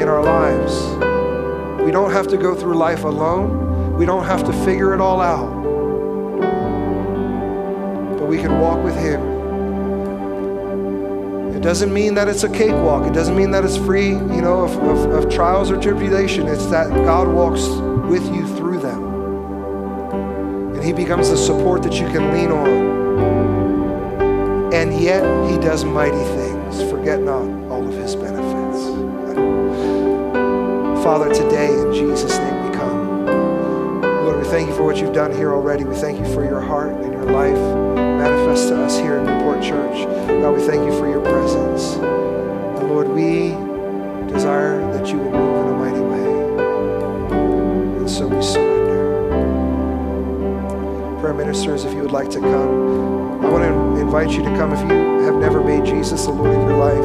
in 0.01 0.09
our 0.09 0.23
lives. 0.23 0.73
We 1.85 1.91
don't 1.91 2.11
have 2.11 2.27
to 2.29 2.39
go 2.39 2.55
through 2.55 2.79
life 2.79 3.05
alone. 3.05 3.99
We 3.99 4.07
don't 4.07 4.25
have 4.25 4.45
to 4.45 4.53
figure 4.65 4.95
it 4.95 5.01
all 5.03 5.21
out. 5.21 5.53
But 8.19 8.29
we 8.29 8.39
can 8.39 8.59
walk 8.61 8.83
with 8.83 8.97
Him. 8.97 9.21
It 11.55 11.61
doesn't 11.61 11.93
mean 11.93 12.15
that 12.15 12.29
it's 12.29 12.45
a 12.45 12.49
cakewalk. 12.49 13.07
It 13.07 13.13
doesn't 13.13 13.37
mean 13.37 13.51
that 13.51 13.63
it's 13.63 13.77
free, 13.77 14.13
you 14.13 14.41
know, 14.41 14.63
of, 14.63 14.75
of, 14.79 15.13
of 15.13 15.29
trials 15.31 15.71
or 15.71 15.79
tribulation. 15.79 16.49
It's 16.49 16.65
that 16.69 16.89
God 16.89 17.29
walks 17.29 17.67
with 18.09 18.25
you 18.35 18.47
through 18.57 18.79
them. 18.79 19.05
And 20.75 20.83
He 20.83 20.95
becomes 20.95 21.29
the 21.29 21.37
support 21.37 21.83
that 21.83 21.93
you 21.93 22.07
can 22.07 22.33
lean 22.33 22.51
on. 22.51 24.73
And 24.73 24.99
yet 24.99 25.23
He 25.51 25.59
does 25.59 25.85
mighty 25.85 26.17
things. 26.17 26.44
Forget 26.83 27.21
not 27.21 27.43
all 27.71 27.87
of 27.87 27.95
His 27.95 28.17
benefits. 28.17 28.85
Father, 31.05 31.33
today 31.35 31.69
in 31.69 31.93
Jesus' 31.93 32.39
name 32.39 32.65
we 32.65 32.75
come. 32.75 33.27
Lord, 34.25 34.39
we 34.39 34.45
thank 34.45 34.69
you 34.69 34.75
for 34.75 34.85
what 34.85 34.97
you've 34.97 35.13
done 35.13 35.33
here 35.33 35.53
already. 35.53 35.85
We 35.85 35.95
thank 35.95 36.19
you 36.19 36.25
for 36.33 36.45
your 36.45 36.61
heart 36.61 36.95
and 36.95 37.13
your 37.13 37.25
life 37.25 37.59
manifest 37.97 38.69
to 38.69 38.83
us 38.83 38.99
here 38.99 39.19
in 39.19 39.27
Newport 39.27 39.63
Church. 39.63 40.07
God, 40.27 40.55
we 40.57 40.63
thank 40.63 40.83
you 40.85 40.99
for 40.99 41.07
your 41.07 41.21
presence. 41.21 41.97
And 41.97 42.89
Lord, 42.89 43.09
we 43.09 43.51
desire 44.33 44.81
that 44.93 45.07
you 45.09 45.19
would 45.19 45.33
move 45.33 45.67
in 45.67 45.73
a 45.73 45.77
mighty 45.77 46.01
way. 46.01 46.29
And 47.99 48.11
so 48.11 48.27
we 48.27 48.41
surrender. 48.41 48.74
Prayer 51.25 51.33
ministers, 51.33 51.87
if 51.87 51.95
you 51.95 52.03
would 52.03 52.13
like 52.13 52.29
to 52.29 52.39
come, 52.39 53.43
I 53.43 53.49
want 53.49 53.65
to 53.65 53.99
invite 53.99 54.29
you 54.33 54.43
to 54.43 54.51
come 54.59 54.75
if 54.75 54.81
you 54.81 54.89
have 55.25 55.37
never 55.37 55.65
made 55.65 55.87
Jesus 55.87 56.27
the 56.27 56.33
Lord 56.33 56.55
of 56.55 56.63
your 56.69 56.77
life. 56.77 57.03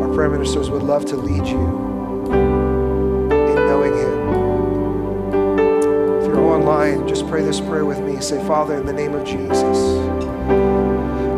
Our 0.00 0.14
prayer 0.14 0.30
ministers 0.30 0.70
would 0.70 0.82
love 0.82 1.04
to 1.04 1.16
lead 1.18 1.46
you 1.46 1.60
in 3.30 3.56
knowing 3.56 3.92
Him. 3.92 4.28
If 6.22 6.28
you're 6.28 6.38
online, 6.38 7.06
just 7.06 7.28
pray 7.28 7.42
this 7.42 7.60
prayer 7.60 7.84
with 7.84 8.00
me. 8.00 8.22
Say, 8.22 8.42
Father, 8.46 8.74
in 8.78 8.86
the 8.86 8.94
name 8.94 9.12
of 9.12 9.26
Jesus, 9.26 9.76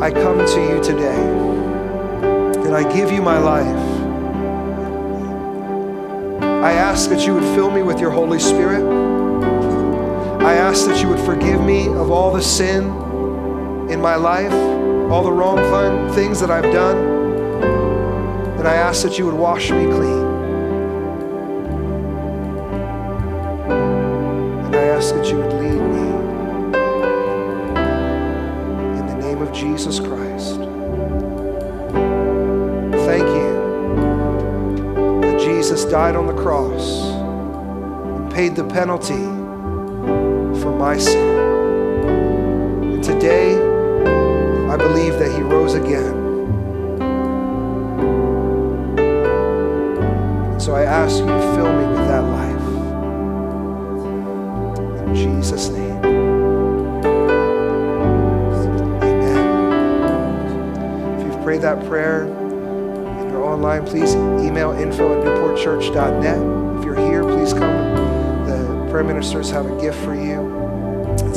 I 0.00 0.12
come 0.12 0.38
to 0.38 0.61
you 0.70 0.80
today 0.84 1.20
and 2.64 2.76
I 2.76 2.84
give 2.94 3.11
you 3.11 3.22
my 3.22 3.38
life. 3.40 4.05
I 6.62 6.74
ask 6.74 7.11
that 7.11 7.26
you 7.26 7.34
would 7.34 7.57
fill 7.57 7.72
me 7.72 7.82
with 7.82 7.98
your 7.98 8.12
Holy 8.12 8.38
Spirit. 8.38 9.03
I 10.45 10.57
ask 10.57 10.86
that 10.86 11.01
you 11.01 11.09
would 11.09 11.20
forgive 11.20 11.62
me 11.62 11.88
of 11.88 12.11
all 12.11 12.30
the 12.30 12.42
sin 12.42 12.84
in 13.88 13.99
my 13.99 14.14
life, 14.14 14.53
all 15.11 15.22
the 15.22 15.32
wrong 15.32 15.57
things 16.12 16.38
that 16.40 16.51
I've 16.51 16.70
done. 16.70 16.99
And 18.59 18.68
I 18.68 18.74
ask 18.74 19.03
that 19.05 19.18
you 19.18 19.24
would 19.24 19.34
wash 19.34 19.70
me 19.70 19.86
clean. 19.86 20.24
And 24.66 24.76
I 24.76 24.84
ask 24.84 25.14
that 25.14 25.26
you 25.30 25.38
would 25.38 25.53
lead 25.55 25.80
me 25.80 26.09
in 28.99 29.07
the 29.07 29.16
name 29.16 29.40
of 29.40 29.51
Jesus 29.51 29.99
Christ. 29.99 30.57
Thank 33.07 33.26
you 33.26 33.55
that 35.22 35.40
Jesus 35.40 35.86
died 35.86 36.16
on 36.16 36.26
the 36.26 36.34
cross 36.34 37.01
and 37.01 38.30
paid 38.30 38.57
the 38.57 38.64
penalty 38.64 39.43
my 40.95 41.01
sin. 41.01 41.26
And 42.84 43.03
today, 43.03 43.57
I 44.70 44.76
believe 44.76 45.18
that 45.18 45.32
he 45.34 45.42
rose 45.42 45.74
again. 45.74 46.22
So 50.61 50.76
I 50.76 50.84
ask 50.84 51.18
you 51.18 51.26
to 51.26 51.40
fill 51.57 51.72
me 51.72 51.86
with 51.88 52.07
that 52.07 52.22
life. 52.22 52.66
In 55.09 55.14
Jesus' 55.16 55.68
name. 55.70 56.05
Amen. 59.03 59.40
If 61.18 61.26
you've 61.26 61.42
prayed 61.42 61.62
that 61.62 61.84
prayer 61.86 62.22
and 62.22 63.30
you're 63.32 63.42
online, 63.42 63.84
please 63.84 64.14
email 64.14 64.70
info 64.70 65.12
at 65.18 65.24
newportchurch.net. 65.26 66.78
If 66.78 66.84
you're 66.84 66.95
here, 66.95 67.24
please 67.24 67.53
come. 67.53 67.97
The 68.47 68.86
prayer 68.92 69.03
ministers 69.03 69.51
have 69.51 69.66
a 69.66 69.80
gift 69.80 69.99
for 70.05 70.14
you. 70.14 70.55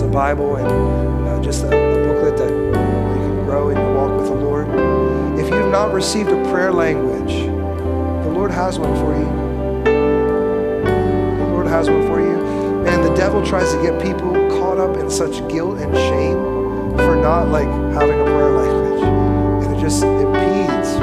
A 0.07 0.09
Bible 0.09 0.55
and 0.55 1.27
uh, 1.27 1.43
just 1.43 1.63
a, 1.63 1.67
a 1.67 2.07
booklet 2.07 2.37
that 2.37 2.49
you 2.49 2.71
can 2.71 3.43
grow 3.43 3.69
in 3.69 3.77
your 3.77 3.93
walk 3.93 4.17
with 4.17 4.29
the 4.29 4.35
Lord. 4.35 4.67
If 5.37 5.49
you've 5.49 5.69
not 5.69 5.91
received 5.91 6.29
a 6.29 6.49
prayer 6.49 6.71
language, 6.71 7.45
the 8.23 8.29
Lord 8.29 8.49
has 8.49 8.79
one 8.79 8.95
for 8.95 9.13
you. 9.19 9.25
The 9.83 11.47
Lord 11.51 11.67
has 11.67 11.89
one 11.89 12.07
for 12.07 12.21
you. 12.21 12.37
And 12.87 13.03
the 13.03 13.13
devil 13.15 13.45
tries 13.45 13.73
to 13.73 13.81
get 13.81 14.01
people 14.01 14.31
caught 14.57 14.77
up 14.77 14.95
in 14.95 15.11
such 15.11 15.45
guilt 15.49 15.77
and 15.79 15.93
shame 15.93 16.37
for 16.95 17.17
not 17.17 17.49
like 17.49 17.67
having 17.67 18.21
a 18.21 18.23
prayer 18.23 18.51
language. 18.51 19.03
And 19.65 19.75
it 19.75 19.81
just 19.81 20.03
impedes 20.03 20.93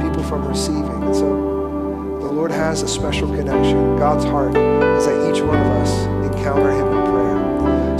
people 0.00 0.22
from 0.22 0.46
receiving. 0.46 1.02
And 1.02 1.14
so 1.14 1.28
the 2.20 2.32
Lord 2.32 2.52
has 2.52 2.82
a 2.82 2.88
special 2.88 3.26
connection. 3.34 3.96
God's 3.96 4.24
heart 4.24 4.56
is 4.56 5.06
that 5.06 5.34
each 5.34 5.42
one 5.42 5.58
of 5.58 5.66
us 5.66 5.92
encounter 6.32 6.70
him. 6.70 7.03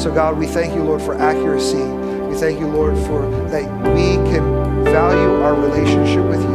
So 0.05 0.13
God, 0.13 0.37
we 0.39 0.47
thank 0.47 0.75
you, 0.75 0.83
Lord, 0.85 1.01
for 1.01 1.15
accuracy. 1.15 1.83
We 1.83 2.35
thank 2.35 2.61
you, 2.61 2.67
Lord, 2.67 2.95
for 3.07 3.23
that 3.49 3.65
we 3.95 4.17
can 4.31 4.45
value 4.85 5.43
our 5.43 5.55
relationship 5.55 6.23
with 6.27 6.43
you 6.43 6.49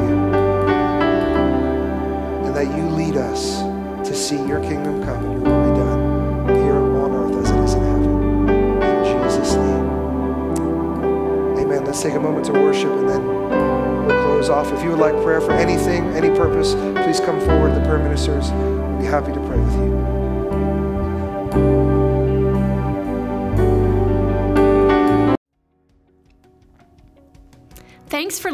and 2.45 2.55
that 2.55 2.67
you 2.77 2.83
lead 2.89 3.17
us 3.17 3.63
to 4.07 4.13
see 4.13 4.35
your 4.35 4.59
kingdom 4.61 5.03
come 5.03 5.25
and 5.25 5.33
your 5.33 5.41
will 5.41 5.63
be 5.67 5.79
done. 5.79 5.99
Here 6.63 6.75
on 6.75 7.11
earth 7.11 7.43
as 7.43 7.49
it 7.49 7.59
is 7.63 7.73
in 7.73 7.81
heaven. 7.81 8.13
In 8.83 9.29
Jesus' 9.31 9.55
name. 9.55 9.89
Amen. 11.57 11.85
Let's 11.85 12.03
take 12.03 12.13
a 12.13 12.19
moment 12.19 12.45
to 12.45 12.51
worship 12.53 12.91
and 12.91 13.09
then 13.09 13.25
we'll 13.25 14.25
close 14.25 14.49
off. 14.51 14.71
If 14.71 14.83
you 14.83 14.91
would 14.91 14.99
like 14.99 15.15
prayer 15.23 15.41
for 15.41 15.53
anything, 15.53 16.03
any 16.09 16.29
purpose, 16.29 16.75
please 17.03 17.19
come 17.19 17.39
forward. 17.39 17.73
The 17.73 17.81
prayer 17.81 17.97
ministers 17.97 18.51
will 18.51 18.99
be 18.99 19.05
happy 19.05 19.33
to 19.33 19.39
pray 19.47 19.59
with 19.59 19.73
you. 19.73 20.08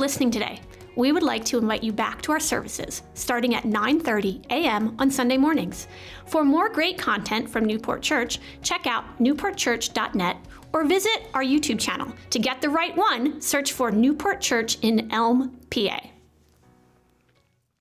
Listening 0.05 0.29
today. 0.29 0.59
We 0.95 1.11
would 1.11 1.23
like 1.23 1.43
to 1.45 1.57
invite 1.57 1.83
you 1.83 1.91
back 1.91 2.21
to 2.21 2.31
our 2.31 2.39
services 2.39 3.01
starting 3.15 3.55
at 3.55 3.63
9:30 3.63 4.45
a.m. 4.51 4.95
on 4.99 5.09
Sunday 5.09 5.35
mornings. 5.35 5.87
For 6.27 6.45
more 6.45 6.69
great 6.69 6.99
content 6.99 7.49
from 7.49 7.65
Newport 7.65 8.03
Church, 8.03 8.39
check 8.61 8.85
out 8.85 9.03
newportchurch.net 9.17 10.37
or 10.73 10.83
visit 10.83 11.23
our 11.33 11.43
YouTube 11.43 11.79
channel. 11.79 12.13
To 12.29 12.37
get 12.37 12.61
the 12.61 12.69
right 12.69 12.95
one, 12.95 13.41
search 13.41 13.71
for 13.71 13.89
Newport 13.89 14.41
Church 14.41 14.77
in 14.83 15.11
Elm, 15.11 15.57
PA. 15.71 15.99